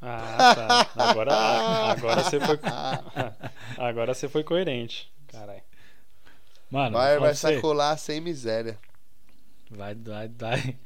Ah, 0.00 0.54
tá. 0.94 1.10
Agora, 1.10 1.32
agora 1.34 2.22
você 2.24 2.38
foi. 2.40 2.58
Agora 3.76 4.14
você 4.14 4.28
foi 4.28 4.44
coerente. 4.44 5.12
Caralho. 5.26 5.62
Mano, 6.70 6.92
Bayern 6.96 7.20
vai 7.20 7.34
você, 7.34 7.54
sacolar 7.56 7.98
sem 7.98 8.20
miséria. 8.20 8.78
vai, 9.70 9.94
vai, 9.94 10.28
vai. 10.28 10.78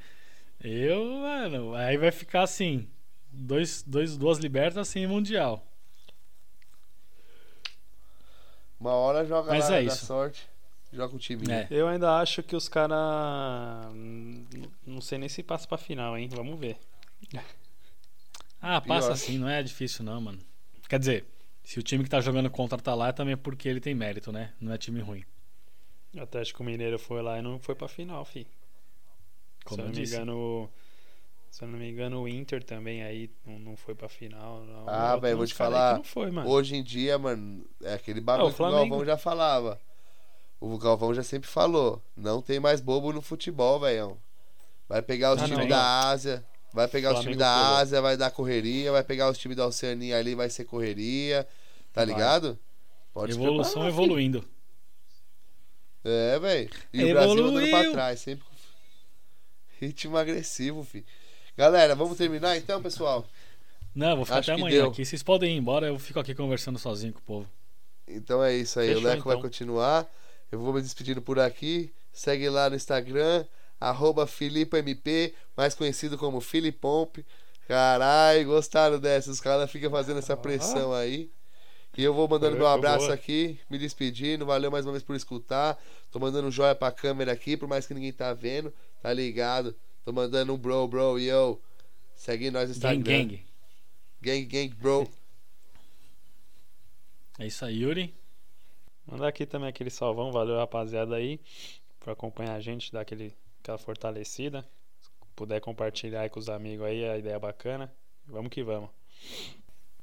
Eu, 0.63 1.05
mano, 1.05 1.75
aí 1.75 1.97
vai 1.99 2.11
ficar 2.13 2.43
assim, 2.43 2.89
dois, 3.33 3.83
dois, 3.83 4.17
duas 4.17 4.39
libertas 4.39 4.89
sem 4.89 5.07
mundial. 5.07 5.67
Uma 8.79 8.93
hora 8.93 9.25
joga 9.25 9.51
Mas 9.53 9.69
lá 9.69 9.77
é 9.77 9.83
isso. 9.85 10.07
sorte, 10.07 10.49
joga 10.93 11.15
o 11.15 11.19
time. 11.19 11.45
É. 11.51 11.69
Eu 11.71 11.87
ainda 11.89 12.17
acho 12.19 12.43
que 12.43 12.57
os 12.57 12.69
caras. 12.69 12.99
Não 14.87 15.01
sei 15.01 15.19
nem 15.19 15.29
se 15.29 15.43
passa 15.43 15.67
pra 15.69 15.79
final, 15.79 16.17
hein? 16.19 16.29
Vamos 16.33 16.59
ver. 16.59 16.79
Ah, 18.61 18.81
passa 18.81 19.09
Pior. 19.09 19.13
assim, 19.13 19.39
não 19.39 19.49
é 19.49 19.63
difícil 19.63 20.05
não, 20.05 20.21
mano. 20.21 20.39
Quer 20.89 20.99
dizer, 20.99 21.27
se 21.65 21.79
o 21.79 21.83
time 21.83 22.03
que 22.05 22.11
tá 22.11 22.21
jogando 22.21 22.51
contra 22.51 22.79
tá 22.79 22.95
lá 22.95 23.09
é 23.09 23.13
também 23.13 23.37
porque 23.37 23.69
ele 23.69 23.81
tem 23.81 23.95
mérito, 23.95 24.33
né? 24.33 24.53
Não 24.61 24.73
é 24.73 24.79
time 24.79 25.01
ruim. 25.01 25.25
O 26.15 26.21
Atlético 26.21 26.63
Mineiro 26.63 26.99
foi 26.99 27.23
lá 27.23 27.39
e 27.39 27.43
não 27.43 27.59
foi 27.59 27.75
pra 27.75 27.89
final, 27.89 28.25
fi. 28.25 28.47
Como 29.65 29.77
se 29.77 29.81
eu 29.81 29.85
eu 29.85 29.89
não 29.89 29.95
me 29.97 30.01
disse. 30.03 30.15
engano. 30.15 30.71
Se 31.53 31.65
eu 31.65 31.69
não 31.69 31.79
me 31.79 31.91
engano, 31.91 32.23
o 32.23 32.27
Inter 32.27 32.65
também 32.65 33.03
aí 33.03 33.31
não, 33.47 33.59
não 33.59 33.77
foi 33.77 33.95
pra 33.95 34.09
final. 34.09 34.65
Não. 34.65 34.89
Ah, 34.89 35.17
velho, 35.19 35.37
vou 35.37 35.47
te 35.47 35.53
falar. 35.53 35.97
Não 35.99 36.03
foi, 36.03 36.31
mano. 36.31 36.49
Hoje 36.49 36.77
em 36.77 36.83
dia, 36.83 37.19
mano, 37.19 37.63
é 37.83 37.93
aquele 37.93 38.23
bagulho 38.23 38.47
Ah, 38.47 38.49
o 38.49 38.49
que 38.49 38.55
o 38.55 38.57
Flamengo. 38.57 38.89
Galvão 38.89 39.05
já 39.05 39.19
falava. 39.19 39.79
O 40.59 40.79
Galvão 40.79 41.13
já 41.13 41.23
sempre 41.23 41.51
falou. 41.51 42.03
Não 42.17 42.41
tem 42.41 42.59
mais 42.59 42.81
bobo 42.81 43.13
no 43.13 43.21
futebol, 43.21 43.79
velhão. 43.79 44.17
Vai 44.89 45.03
pegar 45.03 45.35
os 45.35 45.43
Ah, 45.43 45.45
times 45.45 45.69
da 45.69 46.09
Ásia. 46.09 46.43
Vai 46.73 46.89
pegar 46.89 47.13
os 47.13 47.21
times 47.21 47.37
Flamengo 47.37 47.41
da 47.59 47.65
pulou. 47.67 47.77
Ásia, 47.81 48.01
vai 48.01 48.17
dar 48.17 48.31
correria. 48.31 48.91
Vai 48.91 49.05
pegar 49.05 49.29
os 49.29 49.37
times 49.37 49.55
da 49.59 49.67
Oceania 49.67 50.17
ali, 50.19 50.35
vai 50.35 50.49
ser 50.49 50.65
correria. 50.65 51.47
Tá 51.93 52.03
Vai. 52.03 52.15
ligado? 52.15 52.59
Pode 53.13 53.33
Evolução 53.33 53.73
preparar, 53.73 53.93
filho. 53.93 54.03
evoluindo. 54.05 54.45
É, 56.03 56.39
velho. 56.39 56.71
E 56.95 57.05
o 57.05 57.13
Brasil 57.13 57.45
andando 57.45 57.53
pra 57.59 57.63
Evoluiu. 57.69 57.93
trás, 57.93 58.21
sempre 58.21 58.47
ritmo 59.79 60.17
agressivo, 60.17 60.83
fi. 60.83 61.05
Galera, 61.57 61.95
vamos 61.95 62.17
terminar 62.17 62.57
então, 62.57 62.81
pessoal? 62.83 63.27
Não, 63.95 64.17
vou 64.17 64.25
ficar 64.25 64.39
Acho 64.39 64.53
até 64.53 64.61
amanhã 64.61 64.87
aqui. 64.87 65.05
Vocês 65.05 65.23
podem 65.23 65.55
ir 65.55 65.59
embora, 65.59 65.87
eu 65.87 65.99
fico 65.99 66.19
aqui 66.19 66.35
conversando 66.35 66.79
sozinho 66.79 67.13
com 67.13 67.19
o 67.19 67.23
povo. 67.23 67.49
Então 68.09 68.43
é 68.43 68.55
isso 68.55 68.81
aí. 68.81 68.89
Fechou, 68.89 69.03
o 69.03 69.05
Leco 69.05 69.25
vai 69.25 69.37
então. 69.37 69.43
continuar. 69.43 70.07
Eu 70.51 70.59
vou 70.59 70.73
me 70.73 70.81
despedindo 70.81 71.21
por 71.21 71.39
aqui. 71.39 71.93
Segue 72.13 72.49
lá 72.49 72.69
no 72.69 72.77
Instagram, 72.77 73.45
arroba 73.81 74.27
FilipeMP, 74.27 75.35
mais 75.57 75.75
conhecido 75.75 76.19
como 76.19 76.41
Filipompe. 76.41 77.25
Caralho, 77.69 78.47
gostaram 78.47 78.99
dessa? 78.99 79.31
Os 79.31 79.41
caras 79.41 79.71
ficam 79.71 79.91
fazendo 79.91 80.19
essa 80.19 80.37
pressão 80.37 80.93
aí. 80.93 81.31
E 81.97 82.03
eu 82.03 82.15
vou 82.15 82.27
mandando 82.27 82.53
Foi, 82.53 82.59
meu 82.59 82.67
abraço 82.67 83.07
boa. 83.07 83.15
aqui, 83.15 83.61
me 83.69 83.79
despedindo. 83.79 84.47
Valeu 84.47 84.71
mais 84.71 84.87
uma 84.87 84.93
vez 84.93 85.03
por 85.03 85.15
escutar. 85.15 85.79
Tô 86.11 86.19
mandando 86.19 86.49
um 86.49 86.51
joia 86.51 86.75
pra 86.75 86.91
câmera 86.91 87.33
aqui, 87.33 87.57
por 87.57 87.69
mais 87.69 87.87
que 87.87 87.93
ninguém 87.93 88.13
tá 88.13 88.33
vendo. 88.33 88.73
Tá 89.03 89.13
ligado? 89.13 89.75
Tô 90.05 90.13
mandando 90.13 90.53
um 90.53 90.59
bro, 90.59 90.89
bro, 90.89 91.19
yo. 91.19 91.61
Segue 92.15 92.51
nós 92.51 92.69
no 92.69 92.75
Instagram. 92.75 93.03
Gang, 93.03 93.27
gang. 93.27 93.45
Gang, 94.21 94.45
gang, 94.47 94.75
bro. 94.75 95.09
É 97.39 97.47
isso 97.47 97.65
aí, 97.65 97.83
Yuri. 97.83 98.15
Mandar 99.07 99.29
aqui 99.29 99.47
também 99.47 99.69
aquele 99.69 99.91
salvão, 99.91 100.31
valeu 100.33 100.57
rapaziada 100.57 101.17
aí 101.17 101.41
por 101.99 102.11
acompanhar 102.11 102.55
a 102.55 102.61
gente, 102.61 102.93
dar 102.93 103.01
aquele, 103.01 103.35
aquela 103.61 103.79
fortalecida. 103.79 104.63
Se 105.01 105.11
puder 105.37 105.61
compartilhar 105.61 106.23
aí 106.23 106.29
com 106.29 106.41
os 106.41 106.49
amigos 106.49 106.87
aí, 106.87 107.09
a 107.09 107.19
ideia 107.19 107.35
é 107.35 107.39
bacana. 107.39 107.93
Vamos 108.27 108.51
que 108.51 108.63
vamos. 108.63 108.91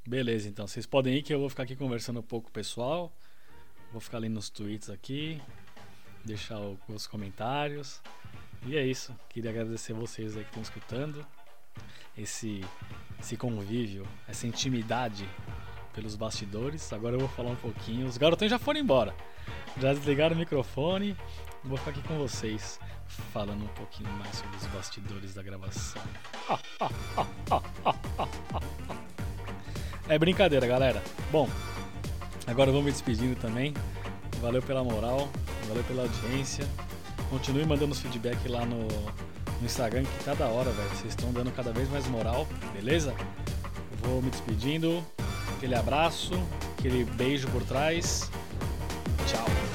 Beleza, 0.07 0.47
então. 0.47 0.65
Vocês 0.65 0.85
podem 0.85 1.15
ir 1.15 1.23
que 1.23 1.33
eu 1.33 1.39
vou 1.39 1.49
ficar 1.49 1.63
aqui 1.63 1.75
conversando 1.75 2.19
um 2.19 2.23
pouco 2.23 2.45
com 2.45 2.49
o 2.49 2.53
pessoal. 2.53 3.11
Vou 3.91 4.01
ficar 4.01 4.17
lendo 4.17 4.37
os 4.37 4.49
tweets 4.49 4.89
aqui. 4.89 5.41
Deixar 6.25 6.59
os 6.87 7.07
comentários. 7.07 8.01
E 8.65 8.77
é 8.77 8.85
isso. 8.85 9.15
Queria 9.29 9.51
agradecer 9.51 9.93
vocês 9.93 10.35
aí 10.35 10.43
que 10.43 10.49
estão 10.49 10.63
escutando. 10.63 11.25
Esse, 12.17 12.63
esse 13.19 13.37
convívio, 13.37 14.05
essa 14.27 14.45
intimidade 14.45 15.27
pelos 15.93 16.15
bastidores. 16.15 16.91
Agora 16.93 17.15
eu 17.15 17.19
vou 17.19 17.29
falar 17.29 17.51
um 17.51 17.55
pouquinho. 17.55 18.07
Os 18.07 18.17
garotões 18.17 18.51
já 18.51 18.59
foram 18.59 18.79
embora. 18.79 19.15
Já 19.79 19.93
desligaram 19.93 20.35
o 20.35 20.39
microfone. 20.39 21.15
Vou 21.63 21.77
ficar 21.77 21.91
aqui 21.91 22.01
com 22.03 22.17
vocês. 22.17 22.79
Falando 23.33 23.63
um 23.63 23.69
pouquinho 23.69 24.09
mais 24.11 24.35
sobre 24.35 24.55
os 24.57 24.65
bastidores 24.67 25.33
da 25.33 25.41
gravação. 25.41 26.01
É 30.07 30.17
brincadeira, 30.17 30.65
galera. 30.67 31.03
Bom, 31.31 31.49
agora 32.47 32.69
eu 32.69 32.73
vou 32.73 32.83
me 32.83 32.91
despedindo 32.91 33.39
também. 33.39 33.73
Valeu 34.41 34.61
pela 34.61 34.83
moral, 34.83 35.29
valeu 35.67 35.83
pela 35.83 36.03
audiência. 36.03 36.67
Continue 37.29 37.65
mandando 37.65 37.91
os 37.91 37.99
feedback 37.99 38.47
lá 38.47 38.65
no, 38.65 38.87
no 38.87 39.65
Instagram, 39.65 40.03
que 40.03 40.23
tá 40.23 40.33
da 40.33 40.47
hora, 40.47 40.71
velho. 40.71 40.89
Vocês 40.89 41.09
estão 41.09 41.31
dando 41.31 41.51
cada 41.51 41.71
vez 41.71 41.89
mais 41.89 42.07
moral, 42.07 42.47
beleza? 42.73 43.13
Vou 44.01 44.21
me 44.21 44.29
despedindo. 44.29 45.03
Aquele 45.55 45.75
abraço, 45.75 46.33
aquele 46.77 47.03
beijo 47.03 47.47
por 47.49 47.63
trás. 47.63 48.29
Tchau. 49.27 49.68